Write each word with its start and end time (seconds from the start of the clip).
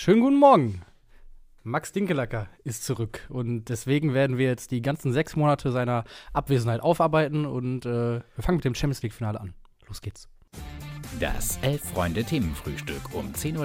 Schönen 0.00 0.20
guten 0.20 0.36
Morgen. 0.36 0.82
Max 1.64 1.90
Dinkelacker 1.90 2.46
ist 2.62 2.84
zurück 2.84 3.26
und 3.30 3.64
deswegen 3.64 4.14
werden 4.14 4.38
wir 4.38 4.46
jetzt 4.46 4.70
die 4.70 4.80
ganzen 4.80 5.12
sechs 5.12 5.34
Monate 5.34 5.72
seiner 5.72 6.04
Abwesenheit 6.32 6.80
aufarbeiten 6.82 7.44
und 7.44 7.84
äh, 7.84 8.20
wir 8.20 8.22
fangen 8.38 8.58
mit 8.58 8.64
dem 8.64 8.76
Champions 8.76 9.02
League-Finale 9.02 9.40
an. 9.40 9.54
Los 9.88 10.00
geht's. 10.00 10.28
Das 11.18 11.58
Elf-Freunde-Themenfrühstück 11.62 13.12
um 13.12 13.32
10.30 13.32 13.58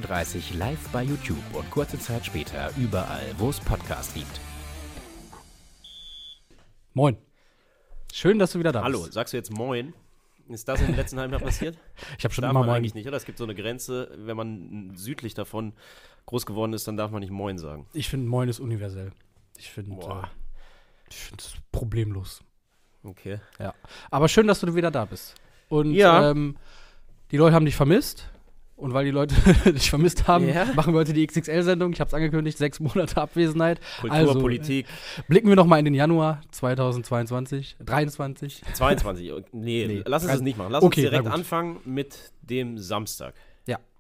Uhr 0.54 0.58
live 0.58 0.90
bei 0.90 1.04
YouTube 1.04 1.38
und 1.54 1.70
kurze 1.70 2.00
Zeit 2.00 2.26
später 2.26 2.72
überall, 2.78 3.36
wo 3.38 3.52
es 3.52 3.60
Podcasts 3.60 4.16
gibt. 4.16 4.42
Moin. 6.96 7.16
Schön, 8.12 8.40
dass 8.40 8.54
du 8.54 8.60
wieder 8.60 8.72
da 8.72 8.82
Hallo, 8.82 9.02
bist. 9.02 9.14
sagst 9.14 9.34
du 9.34 9.38
jetzt 9.38 9.52
Moin? 9.52 9.94
Ist 10.50 10.68
das 10.68 10.82
in 10.82 10.88
den 10.88 10.96
letzten 10.96 11.20
halben 11.20 11.32
Jahr 11.32 11.42
passiert? 11.44 11.78
Ich 12.18 12.24
habe 12.24 12.34
schon 12.34 12.42
darf 12.42 12.52
immer 12.52 12.62
man 12.62 12.70
Moin. 12.70 12.78
eigentlich 12.78 12.96
nicht, 12.96 13.08
oder? 13.08 13.18
Es 13.18 13.26
gibt 13.26 13.38
so 13.38 13.44
eine 13.44 13.56
Grenze, 13.56 14.12
wenn 14.18 14.36
man 14.36 14.96
südlich 14.96 15.36
davon 15.36 15.74
groß 16.26 16.46
geworden 16.46 16.74
ist, 16.74 16.88
dann 16.88 16.98
darf 16.98 17.12
man 17.12 17.22
nicht 17.22 17.32
Moin 17.32 17.58
sagen. 17.58 17.86
Ich 17.94 18.10
finde 18.10 18.28
Moin 18.30 18.50
ist 18.50 18.60
universell. 18.60 19.12
Ich 19.58 19.72
finde 19.72 20.02
äh, 20.02 20.28
ich 21.10 21.16
finde 21.18 21.44
es 21.44 21.54
problemlos. 21.72 22.42
Okay. 23.04 23.40
Ja. 23.60 23.74
Aber 24.10 24.28
schön, 24.30 24.48
dass 24.48 24.60
du 24.62 24.74
wieder 24.76 24.90
da 24.92 25.06
bist. 25.06 25.36
Und 25.70 25.92
Ja. 25.94 26.32
ähm, 26.32 26.58
die 27.32 27.38
Leute 27.38 27.56
haben 27.56 27.66
dich 27.66 27.76
vermisst. 27.76 28.30
Und 28.76 28.94
weil 28.94 29.06
die 29.06 29.12
Leute 29.12 29.36
dich 29.72 29.90
vermisst 29.90 30.28
haben, 30.28 30.48
Ja. 30.50 30.66
machen 30.74 30.94
wir 30.94 31.00
heute 31.00 31.14
die 31.14 31.26
XXL-Sendung. 31.28 31.94
Ich 31.94 32.00
habe 32.00 32.08
es 32.08 32.14
angekündigt, 32.14 32.58
sechs 32.58 32.80
Monate 32.80 33.22
Abwesenheit. 33.22 33.80
Kultur, 34.02 34.18
Also, 34.18 34.40
Politik, 34.40 34.88
Blicken 35.28 35.48
wir 35.48 35.56
noch 35.56 35.68
mal 35.68 35.78
in 35.78 35.86
den 35.86 35.94
Januar 35.94 36.42
2022, 36.52 37.78
23. 37.86 38.62
22. 38.74 39.32
Nee, 39.52 39.86
Nee. 39.88 40.04
lass 40.06 40.24
uns 40.24 40.32
Also- 40.32 40.40
das 40.40 40.42
nicht 40.42 40.58
machen. 40.58 40.72
Lass 40.72 40.84
okay, 40.84 41.02
uns 41.02 41.10
direkt 41.12 41.28
anfangen 41.28 41.80
mit 41.86 42.32
dem 42.42 42.78
Samstag. 42.78 43.36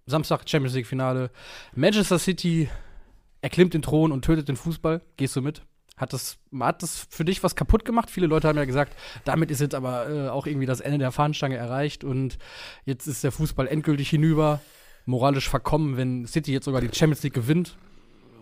Ja, 0.05 0.11
Samstag 0.11 0.47
Champions 0.49 0.75
League 0.75 0.87
Finale. 0.87 1.31
Manchester 1.75 2.19
City 2.19 2.69
erklimmt 3.41 3.73
den 3.73 3.81
Thron 3.81 4.11
und 4.11 4.23
tötet 4.23 4.47
den 4.47 4.55
Fußball. 4.55 5.01
Gehst 5.17 5.35
du 5.35 5.41
mit? 5.41 5.63
Hat 5.97 6.11
das, 6.11 6.37
hat 6.59 6.81
das 6.81 7.05
für 7.09 7.23
dich 7.23 7.43
was 7.43 7.55
kaputt 7.55 7.85
gemacht? 7.85 8.09
Viele 8.09 8.25
Leute 8.27 8.47
haben 8.47 8.57
ja 8.57 8.65
gesagt, 8.65 8.97
damit 9.25 9.51
ist 9.51 9.61
jetzt 9.61 9.75
aber 9.75 10.09
äh, 10.09 10.29
auch 10.29 10.47
irgendwie 10.47 10.65
das 10.65 10.79
Ende 10.81 10.97
der 10.97 11.11
Fahnenstange 11.11 11.55
erreicht 11.55 12.03
und 12.03 12.37
jetzt 12.85 13.05
ist 13.05 13.23
der 13.23 13.31
Fußball 13.31 13.67
endgültig 13.67 14.09
hinüber. 14.09 14.59
Moralisch 15.05 15.49
verkommen, 15.49 15.97
wenn 15.97 16.25
City 16.25 16.51
jetzt 16.53 16.65
sogar 16.65 16.81
die 16.81 16.87
Champions 16.93 17.21
League 17.23 17.33
gewinnt. 17.33 17.75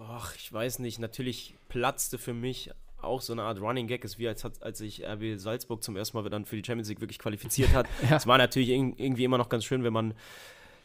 Ach, 0.08 0.36
ich 0.36 0.54
weiß 0.54 0.80
nicht. 0.80 1.00
Natürlich 1.00 1.56
platzte 1.70 2.18
für 2.20 2.34
mich 2.34 2.70
auch 3.02 3.20
so 3.22 3.34
eine 3.34 3.42
Art 3.44 3.60
Running 3.60 3.88
Gag 3.88 4.04
ist, 4.06 4.20
wie 4.20 4.28
als, 4.28 4.46
als 4.62 4.78
sich 4.78 5.04
RB 5.04 5.38
Salzburg 5.40 5.84
zum 5.84 5.98
ersten 5.98 6.18
Mal 6.18 6.30
dann 6.30 6.46
für 6.46 6.56
die 6.56 6.64
Champions 6.64 6.88
League 6.88 7.02
wirklich 7.02 7.18
qualifiziert 7.20 7.74
hat. 7.74 7.88
Ja. 8.10 8.16
Es 8.18 8.28
war 8.28 8.38
natürlich 8.38 8.70
irg- 8.70 8.94
irgendwie 8.98 9.24
immer 9.24 9.40
noch 9.40 9.50
ganz 9.50 9.66
schön, 9.66 9.84
wenn 9.84 9.92
man 9.94 10.14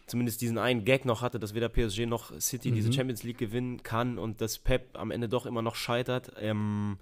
zumindest 0.07 0.41
diesen 0.41 0.59
einen 0.59 0.85
Gag 0.85 1.05
noch 1.05 1.23
hatte, 1.23 1.39
dass 1.39 1.55
weder 1.55 1.69
PSG 1.69 2.07
noch 2.07 2.33
City 2.41 2.71
diese 2.71 2.89
Mhm. 2.89 2.93
Champions 2.93 3.23
League 3.25 3.39
gewinnen 3.39 3.83
kann 3.83 4.19
und 4.19 4.41
dass 4.41 4.59
Pep 4.59 4.91
am 4.99 5.11
Ende 5.11 5.29
doch 5.29 5.47
immer 5.47 5.63
noch 5.63 5.75
scheitert. 5.75 6.33
Ähm, 6.41 6.99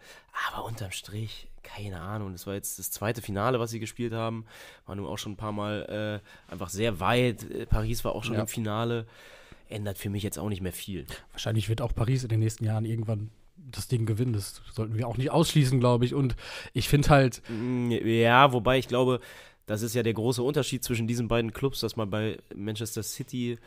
aber 0.50 0.64
unterm 0.64 0.90
Strich, 0.90 1.48
keine 1.62 2.00
Ahnung. 2.00 2.32
Das 2.32 2.46
war 2.46 2.54
jetzt 2.54 2.78
das 2.78 2.90
zweite 2.90 3.20
Finale, 3.22 3.60
was 3.60 3.70
sie 3.70 3.80
gespielt 3.80 4.12
haben. 4.14 4.44
War 4.86 4.94
nun 4.96 5.06
auch 5.06 5.18
schon 5.18 5.32
ein 5.32 5.36
paar 5.36 5.52
Mal 5.52 6.20
äh, 6.48 6.52
einfach 6.52 6.68
sehr 6.70 7.00
weit. 7.00 7.50
Äh, 7.50 7.66
Paris 7.66 8.04
war 8.04 8.14
auch 8.14 8.24
schon 8.24 8.34
Ja. 8.34 8.40
im 8.42 8.46
Finale. 8.48 9.06
Ändert 9.68 9.96
für 9.98 10.10
mich 10.10 10.22
jetzt 10.22 10.38
auch 10.38 10.48
nicht 10.50 10.60
mehr 10.60 10.72
viel. 10.74 11.06
Wahrscheinlich 11.32 11.68
wird 11.68 11.80
auch 11.80 11.94
Paris 11.94 12.22
in 12.22 12.28
den 12.28 12.40
nächsten 12.40 12.64
Jahren 12.64 12.84
irgendwann 12.84 13.30
das 13.56 13.88
Ding 13.88 14.04
gewinnen. 14.04 14.34
Das 14.34 14.60
sollten 14.74 14.96
wir 14.98 15.08
auch 15.08 15.16
nicht 15.16 15.30
ausschließen, 15.30 15.80
glaube 15.80 16.04
ich. 16.04 16.14
Und 16.14 16.36
ich 16.74 16.88
finde 16.88 17.08
halt, 17.08 17.42
Mm, 17.48 17.90
Ja, 17.90 18.52
wobei 18.52 18.78
ich 18.78 18.88
glaube, 18.88 19.20
das 19.66 19.82
ist 19.82 19.94
ja 19.94 20.02
der 20.02 20.14
große 20.14 20.42
Unterschied 20.42 20.84
zwischen 20.84 21.06
diesen 21.06 21.28
beiden 21.28 21.52
Clubs, 21.52 21.80
dass 21.80 21.96
man 21.96 22.10
bei 22.10 22.38
Manchester 22.54 23.02
City 23.02 23.58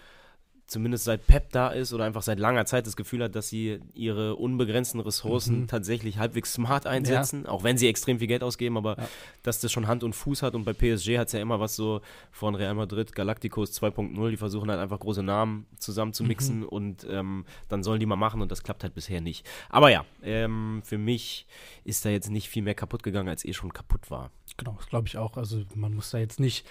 zumindest 0.68 1.06
seit 1.06 1.26
Pep 1.28 1.50
da 1.52 1.70
ist 1.70 1.94
oder 1.94 2.04
einfach 2.04 2.22
seit 2.22 2.40
langer 2.40 2.66
Zeit 2.66 2.86
das 2.86 2.96
Gefühl 2.98 3.23
hat, 3.23 3.36
dass 3.36 3.48
sie 3.48 3.80
ihre 3.94 4.36
unbegrenzten 4.36 5.00
Ressourcen 5.00 5.62
Mhm. 5.62 5.68
tatsächlich 5.68 6.18
halbwegs 6.18 6.54
smart 6.54 6.86
einsetzen, 6.86 7.46
auch 7.46 7.64
wenn 7.64 7.78
sie 7.78 7.88
extrem 7.88 8.20
viel 8.20 8.28
Geld 8.28 8.44
ausgeben, 8.44 8.76
aber 8.78 8.98
Ja. 8.98 9.08
dass 9.44 9.62
das 9.62 9.72
schon 9.72 9.88
Hand 9.88 10.04
und 10.04 10.14
Fuß 10.14 10.44
hat 10.44 10.55
und 10.55 10.66
bei 10.66 10.73
PSG 10.73 11.17
hat 11.17 11.28
es 11.28 11.33
ja 11.33 11.39
immer 11.39 11.60
was 11.61 11.76
so 11.78 12.02
von 12.32 12.54
Real 12.54 12.76
Madrid, 12.76 13.14
Galacticos 13.16 13.72
2.0, 13.82 14.30
die 14.30 14.36
versuchen 14.38 14.70
halt 14.70 14.80
einfach 14.82 15.00
große 15.00 15.23
Namen 15.23 15.66
zusammen 15.80 16.11
zu 16.11 16.26
mixen 16.26 16.60
Mhm. 16.60 16.67
und 16.67 17.08
ähm, 17.10 17.45
dann 17.70 17.82
sollen 17.82 18.02
die 18.02 18.05
mal 18.05 18.17
machen 18.17 18.42
und 18.42 18.52
das 18.52 18.61
klappt 18.61 18.84
halt 18.84 18.94
bisher 18.94 19.22
nicht. 19.22 19.45
Aber 19.70 19.89
ja, 19.89 20.04
ähm, 20.22 20.82
für 20.84 20.98
mich 20.98 21.48
ist 21.86 22.04
da 22.04 22.10
jetzt 22.10 22.30
nicht 22.30 22.49
viel 22.49 22.61
mehr 22.64 22.76
kaputt 22.76 23.04
gegangen, 23.04 23.30
als 23.30 23.45
eh 23.45 23.54
schon 23.54 23.72
kaputt 23.72 24.11
war. 24.11 24.32
Genau, 24.58 24.73
das 24.78 24.88
glaube 24.88 25.08
ich 25.08 25.17
auch. 25.17 25.38
Also 25.38 25.64
man 25.76 25.94
muss 25.94 26.10
da 26.11 26.17
jetzt 26.17 26.39
nicht 26.42 26.66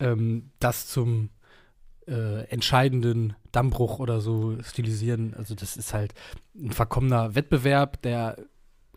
ähm, 0.00 0.50
das 0.58 0.86
zum 0.86 1.28
äh, 2.06 2.44
entscheidenden 2.48 3.34
Dammbruch 3.52 3.98
oder 3.98 4.20
so 4.20 4.60
stilisieren. 4.62 5.34
Also 5.34 5.54
das 5.54 5.76
ist 5.76 5.94
halt 5.94 6.14
ein 6.54 6.72
verkommener 6.72 7.34
Wettbewerb, 7.34 8.02
der 8.02 8.36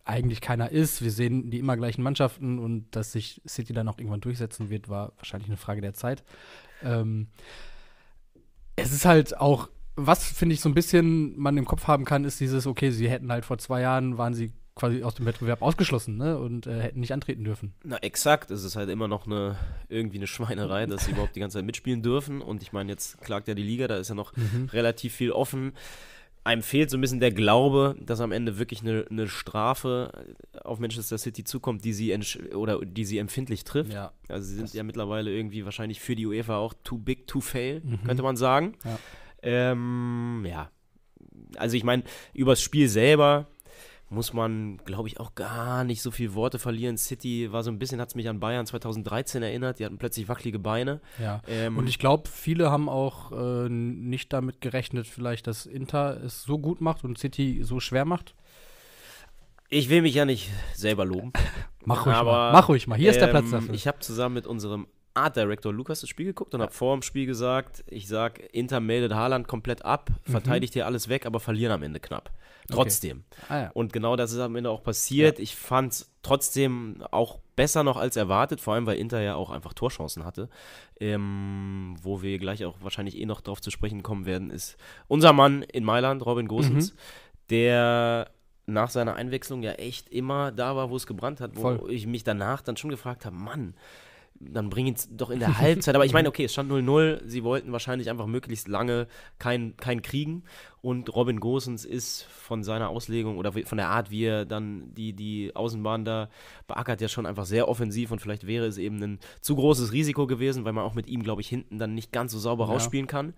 eigentlich 0.06 0.40
keiner 0.40 0.72
ist. 0.72 1.02
Wir 1.02 1.12
sehen 1.12 1.50
die 1.50 1.60
immer 1.60 1.76
gleichen 1.78 2.04
Mannschaften 2.04 2.60
und 2.60 2.96
dass 2.96 3.12
sich 3.12 3.42
City 3.48 3.74
dann 3.74 3.88
auch 3.88 3.98
irgendwann 3.98 4.22
durchsetzen 4.22 4.70
wird, 4.70 4.88
war 4.88 5.14
wahrscheinlich 5.18 5.50
eine 5.50 5.58
Frage 5.58 5.82
der 5.82 5.94
Zeit. 5.94 6.24
Ähm, 6.84 7.28
es 8.76 8.92
ist 8.92 9.06
halt 9.06 9.38
auch, 9.38 9.70
was 9.96 10.24
finde 10.26 10.54
ich 10.54 10.62
so 10.62 10.70
ein 10.70 10.76
bisschen 10.76 11.38
man 11.40 11.58
im 11.58 11.66
Kopf 11.66 11.88
haben 11.88 12.06
kann, 12.06 12.24
ist 12.24 12.40
dieses, 12.40 12.68
okay, 12.68 12.92
sie 12.92 13.10
hätten 13.10 13.32
halt 13.32 13.46
vor 13.46 13.58
zwei 13.58 13.82
Jahren, 13.82 14.18
waren 14.18 14.34
sie 14.34 14.52
quasi 14.76 15.04
aus 15.04 15.16
dem 15.16 15.26
Wettbewerb 15.26 15.62
ausgeschlossen 15.62 16.18
ne? 16.18 16.38
und 16.38 16.68
äh, 16.68 16.82
hätten 16.82 17.00
nicht 17.00 17.14
antreten 17.14 17.44
dürfen. 17.46 17.74
Na, 17.84 17.96
exakt. 17.98 18.52
Es 18.52 18.64
ist 18.66 18.76
halt 18.76 18.90
immer 18.90 19.08
noch 19.08 19.26
eine, 19.26 19.56
irgendwie 19.88 20.18
eine 20.18 20.28
Schweinerei, 20.28 20.86
dass 20.86 21.06
sie 21.06 21.12
überhaupt 21.12 21.36
die 21.36 21.40
ganze 21.40 21.58
Zeit 21.60 21.66
mitspielen 21.66 22.02
dürfen. 22.02 22.42
Und 22.42 22.62
ich 22.62 22.74
meine, 22.74 22.92
jetzt 22.92 23.22
klagt 23.22 23.48
ja 23.48 23.54
die 23.54 23.64
Liga, 23.64 23.88
da 23.88 23.98
ist 23.98 24.10
ja 24.10 24.16
noch 24.16 24.34
relativ 24.74 25.14
viel 25.16 25.32
offen. 25.32 25.72
Einem 26.44 26.62
fehlt 26.62 26.92
so 26.92 26.98
ein 26.98 27.02
bisschen 27.02 27.22
der 27.22 27.32
Glaube, 27.32 27.96
dass 28.00 28.20
am 28.20 28.32
Ende 28.32 28.60
wirklich 28.60 28.82
eine, 28.82 29.06
eine 29.10 29.28
Strafe 29.28 30.12
auf 30.64 30.78
Manchester 30.80 31.18
City 31.18 31.44
zukommt, 31.44 31.84
die 31.86 31.94
sie 31.94 32.16
oder 32.54 32.82
die 32.86 33.06
sie 33.06 33.18
empfindlich 33.18 33.64
trifft. 33.64 33.94
Ja. 33.94 34.12
Also 34.28 34.46
sie 34.48 34.56
sind 34.56 34.74
ja 34.74 34.84
mittlerweile 34.84 35.32
irgendwie 35.32 35.64
wahrscheinlich 35.66 36.02
für 36.02 36.16
die 36.16 36.28
UEFA 36.28 36.58
auch 36.58 36.74
too 36.84 36.98
big 37.00 37.26
to 37.28 37.40
fail, 37.40 37.82
Mhm. 37.84 38.04
könnte 38.04 38.22
man 38.24 38.36
sagen. 38.36 38.74
Ja. 38.84 39.00
Ähm, 39.42 40.46
ja. 40.48 40.70
Also 41.56 41.78
ich 41.78 41.84
meine, 41.84 42.04
übers 42.34 42.62
Spiel 42.62 42.90
selber 42.90 43.48
muss 44.10 44.34
man, 44.34 44.78
glaube 44.86 45.08
ich, 45.08 45.20
auch 45.20 45.34
gar 45.36 45.84
nicht 45.84 46.02
so 46.02 46.12
viel 46.12 46.34
Worte 46.36 46.60
verlieren. 46.60 46.98
City 46.98 47.52
war 47.52 47.64
so 47.64 47.72
ein 47.72 47.80
bisschen, 47.80 48.00
hat 48.00 48.10
es 48.10 48.16
mich 48.16 48.30
an 48.30 48.40
Bayern 48.40 48.66
2013 48.66 49.42
erinnert, 49.42 49.80
die 49.80 49.86
hatten 49.86 49.98
plötzlich 49.98 50.30
wackelige 50.30 50.60
Beine. 50.60 51.02
Ja. 51.20 51.42
Ähm, 51.48 51.78
Und 51.78 51.88
ich 51.90 51.98
glaube, 51.98 52.30
viele 52.30 52.70
haben 52.72 52.88
auch 52.88 53.32
äh, 53.32 53.68
nicht 53.70 54.32
damit 54.32 54.62
gerechnet, 54.62 55.08
vielleicht, 55.08 55.48
dass 55.48 55.66
Inter 55.66 56.22
es 56.24 56.44
so 56.44 56.60
gut 56.60 56.82
macht 56.82 57.04
und 57.04 57.18
City 57.18 57.62
so 57.64 57.80
schwer 57.80 58.06
macht. 58.06 58.36
ich 59.70 59.90
will 59.90 60.02
mich 60.02 60.14
ja 60.14 60.26
nicht 60.26 60.52
selber 60.74 61.06
loben. 61.06 61.34
Mach 61.86 62.06
ruhig 62.06 62.16
aber, 62.16 62.32
mal. 62.32 62.52
Mach 62.54 62.70
ruhig 62.70 62.88
mal. 62.88 62.98
Hier 62.98 63.12
ist 63.12 63.20
der 63.20 63.28
ähm, 63.30 63.32
Platz 63.32 63.50
dafür. 63.52 63.74
Ich 63.74 63.88
habe 63.88 64.00
zusammen 64.00 64.36
mit 64.36 64.48
unserem 64.48 64.88
Art 65.14 65.36
Director 65.36 65.72
Lukas 65.74 66.02
das 66.02 66.10
Spiel 66.10 66.28
geguckt 66.28 66.54
und 66.54 66.62
habe 66.62 66.72
vor 66.74 66.96
dem 66.96 67.02
Spiel 67.02 67.26
gesagt, 67.26 67.84
ich 67.88 68.08
sag, 68.08 68.40
Inter 68.54 68.80
meldet 68.80 69.14
Haaland 69.14 69.48
komplett 69.48 69.84
ab, 69.86 70.10
Mhm. 70.28 70.32
verteidigt 70.32 70.74
hier 70.74 70.86
alles 70.86 71.10
weg, 71.10 71.26
aber 71.26 71.40
verlieren 71.40 71.72
am 71.72 71.84
Ende 71.84 72.00
knapp. 72.00 72.32
Trotzdem. 72.72 73.24
ah, 73.50 73.58
ja. 73.64 73.70
Und 73.74 73.94
genau 73.94 74.16
das 74.16 74.32
ist 74.32 74.40
am 74.40 74.56
Ende 74.56 74.70
auch 74.72 74.84
passiert. 74.84 75.40
Ich 75.40 75.56
fand 75.56 75.94
es 75.94 76.12
trotzdem 76.24 77.04
auch 77.12 77.40
besser 77.56 77.84
noch 77.84 77.98
als 77.98 78.16
erwartet, 78.18 78.60
vor 78.60 78.74
allem 78.74 78.86
weil 78.86 78.98
Inter 78.98 79.22
ja 79.22 79.36
auch 79.36 79.50
einfach 79.52 79.74
Torchancen 79.74 80.26
hatte. 80.26 80.50
Ähm, 81.00 81.96
wo 82.02 82.22
wir 82.22 82.38
gleich 82.40 82.66
auch 82.66 82.76
wahrscheinlich 82.82 83.18
eh 83.18 83.26
noch 83.26 83.42
drauf 83.42 83.62
zu 83.62 83.70
sprechen 83.72 84.02
kommen 84.04 84.26
werden, 84.26 84.50
ist 84.50 84.78
unser 85.08 85.34
Mann 85.34 85.62
in 85.62 85.84
Mailand, 85.84 86.26
Robin 86.26 86.48
Gosens, 86.48 86.94
Mhm. 86.94 86.98
der 87.52 88.32
nach 88.66 88.90
seiner 88.90 89.14
Einwechslung 89.16 89.62
ja 89.62 89.74
echt 89.74 90.10
immer 90.10 90.52
da 90.52 90.76
war, 90.76 90.90
wo 90.90 90.96
es 90.96 91.06
gebrannt 91.06 91.40
hat, 91.40 91.56
wo 91.56 91.62
Voll. 91.62 91.92
ich 91.92 92.08
mich 92.08 92.24
danach 92.24 92.62
dann 92.62 92.78
schon 92.78 92.90
gefragt 92.90 93.26
habe, 93.26 93.36
Mann, 93.36 93.76
dann 94.40 94.70
bring 94.70 94.88
ihn 94.88 94.96
doch 95.12 95.30
in 95.30 95.40
der 95.40 95.58
Halbzeit. 95.60 95.94
Aber 95.96 96.06
ich 96.06 96.14
meine, 96.14 96.28
okay, 96.28 96.46
es 96.46 96.54
stand 96.54 96.72
0-0. 96.72 97.22
Sie 97.26 97.44
wollten 97.44 97.72
wahrscheinlich 97.72 98.10
einfach 98.10 98.26
möglichst 98.26 98.68
lange 98.68 99.08
kein, 99.38 99.78
kein 99.78 100.02
kriegen. 100.02 100.44
Und 100.86 101.16
Robin 101.16 101.40
Gosens 101.40 101.84
ist 101.84 102.22
von 102.26 102.64
seiner 102.64 102.90
Auslegung 102.90 103.40
oder 103.40 103.52
von 103.54 103.80
der 103.80 103.90
Art, 103.90 104.12
wie 104.12 104.26
er 104.26 104.46
dann 104.46 104.94
die, 104.94 105.14
die 105.14 105.56
Außenbahn 105.56 106.06
da 106.06 106.30
beackert, 106.68 107.02
ja 107.02 107.08
schon 107.08 107.26
einfach 107.26 107.46
sehr 107.46 107.68
offensiv. 107.68 108.12
Und 108.12 108.20
vielleicht 108.22 108.46
wäre 108.46 108.68
es 108.68 108.78
eben 108.78 109.02
ein 109.02 109.20
zu 109.42 109.56
großes 109.56 109.92
Risiko 109.94 110.28
gewesen, 110.28 110.64
weil 110.64 110.74
man 110.74 110.84
auch 110.84 110.94
mit 110.94 111.08
ihm, 111.08 111.24
glaube 111.24 111.42
ich, 111.42 111.48
hinten 111.50 111.80
dann 111.80 111.96
nicht 111.96 112.12
ganz 112.12 112.34
so 112.34 112.38
sauber 112.38 112.66
Ja. 112.66 112.74
rausspielen 112.74 113.08
kann. 113.08 113.34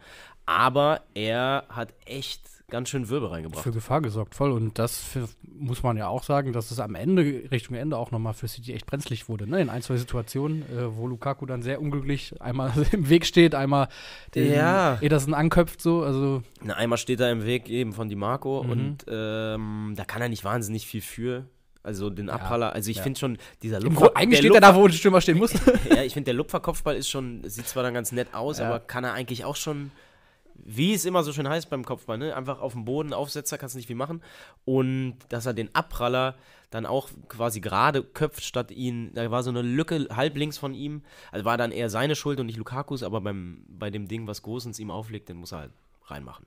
Aber 0.45 1.01
er 1.13 1.63
hat 1.69 1.93
echt 2.05 2.41
ganz 2.69 2.89
schön 2.89 3.07
Wirbel 3.07 3.29
reingebracht. 3.29 3.63
Für 3.63 3.71
Gefahr 3.71 4.01
gesorgt, 4.01 4.35
voll. 4.35 4.51
Und 4.51 4.77
das 4.77 4.97
für, 4.97 5.29
muss 5.57 5.83
man 5.83 5.95
ja 5.95 6.07
auch 6.09 6.23
sagen, 6.23 6.51
dass 6.51 6.69
es 6.69 6.79
am 6.81 6.95
Ende, 6.95 7.21
Richtung 7.49 7.77
Ende 7.77 7.97
auch 7.97 8.11
nochmal 8.11 8.33
für 8.33 8.49
City 8.49 8.73
echt 8.73 8.85
brenzlig 8.85 9.29
wurde. 9.29 9.49
Ne? 9.49 9.61
In 9.61 9.69
ein, 9.69 9.81
zwei 9.81 9.95
Situationen, 9.95 10.63
äh, 10.63 10.93
wo 10.97 11.07
Lukaku 11.07 11.45
dann 11.45 11.61
sehr 11.61 11.81
unglücklich 11.81 12.33
einmal 12.41 12.73
im 12.91 13.07
Weg 13.07 13.25
steht, 13.25 13.55
einmal 13.55 13.87
den 14.35 14.51
Ja. 14.53 14.97
Ederson 15.01 15.33
anköpft, 15.33 15.81
so. 15.81 16.03
Also, 16.03 16.43
Na, 16.61 16.73
einmal 16.73 16.97
steht 16.97 17.21
er 17.21 17.31
im 17.31 17.36
Weg 17.45 17.69
eben 17.69 17.93
von 17.93 18.09
Di 18.09 18.15
Marco 18.15 18.63
Mhm. 18.63 18.69
und 18.71 18.97
ähm, 19.09 19.93
da 19.95 20.05
kann 20.05 20.21
er 20.21 20.29
nicht 20.29 20.43
wahnsinnig 20.43 20.85
viel 20.87 21.01
für. 21.01 21.45
Also 21.83 22.09
den 22.09 22.29
Abpraller, 22.29 22.73
also 22.73 22.91
ich 22.91 22.97
ja. 22.97 23.03
finde 23.03 23.17
schon, 23.17 23.37
dieser 23.63 23.77
im 23.77 23.93
Lupfer, 23.93 24.11
eigentlich 24.15 24.39
steht 24.39 24.53
er 24.53 24.59
da, 24.59 24.75
wo 24.75 24.85
ein 24.85 24.91
Stürmer 24.91 25.21
stehen 25.21 25.37
muss. 25.37 25.53
ja, 25.89 26.03
ich 26.03 26.13
finde, 26.13 26.25
der 26.25 26.33
Lupferkopfball 26.33 26.97
ist 26.97 27.09
schon, 27.09 27.47
sieht 27.47 27.67
zwar 27.67 27.83
dann 27.83 27.93
ganz 27.93 28.11
nett 28.11 28.33
aus, 28.33 28.59
Ja. 28.59 28.67
aber 28.67 28.79
kann 28.81 29.05
er 29.05 29.13
eigentlich 29.13 29.45
auch 29.45 29.55
schon 29.55 29.91
wie 30.65 30.93
es 30.93 31.05
immer 31.05 31.23
so 31.23 31.31
schön 31.33 31.47
heißt 31.47 31.69
beim 31.69 31.85
Kopfball, 31.85 32.17
ne? 32.17 32.35
einfach 32.35 32.59
auf 32.61 32.73
dem 32.73 32.83
Boden, 32.83 33.13
Aufsetzer, 33.13 33.57
kannst 33.57 33.75
nicht 33.75 33.87
viel 33.87 33.95
machen. 33.95 34.21
Und 34.65 35.15
dass 35.29 35.45
er 35.45 35.53
den 35.53 35.73
Abpraller 35.75 36.35
dann 36.71 36.85
auch 36.85 37.09
quasi 37.29 37.61
gerade 37.61 38.03
köpft, 38.03 38.43
statt 38.43 38.71
ihn, 38.71 39.11
da 39.13 39.29
war 39.31 39.43
so 39.43 39.51
eine 39.51 39.61
Lücke 39.61 40.07
halb 40.13 40.35
links 40.35 40.57
von 40.57 40.73
ihm. 40.73 41.03
Also 41.31 41.45
war 41.45 41.57
dann 41.57 41.71
eher 41.71 41.89
seine 41.89 42.15
Schuld 42.15 42.39
und 42.39 42.47
nicht 42.47 42.57
Lukakus, 42.57 43.03
aber 43.03 43.21
beim, 43.21 43.63
bei 43.69 43.89
dem 43.91 44.07
Ding, 44.07 44.27
was 44.27 44.41
Gosens 44.41 44.79
ihm 44.79 44.91
auflegt, 44.91 45.29
den 45.29 45.37
muss 45.37 45.51
er 45.51 45.59
halt 45.59 45.71
reinmachen. 46.07 46.45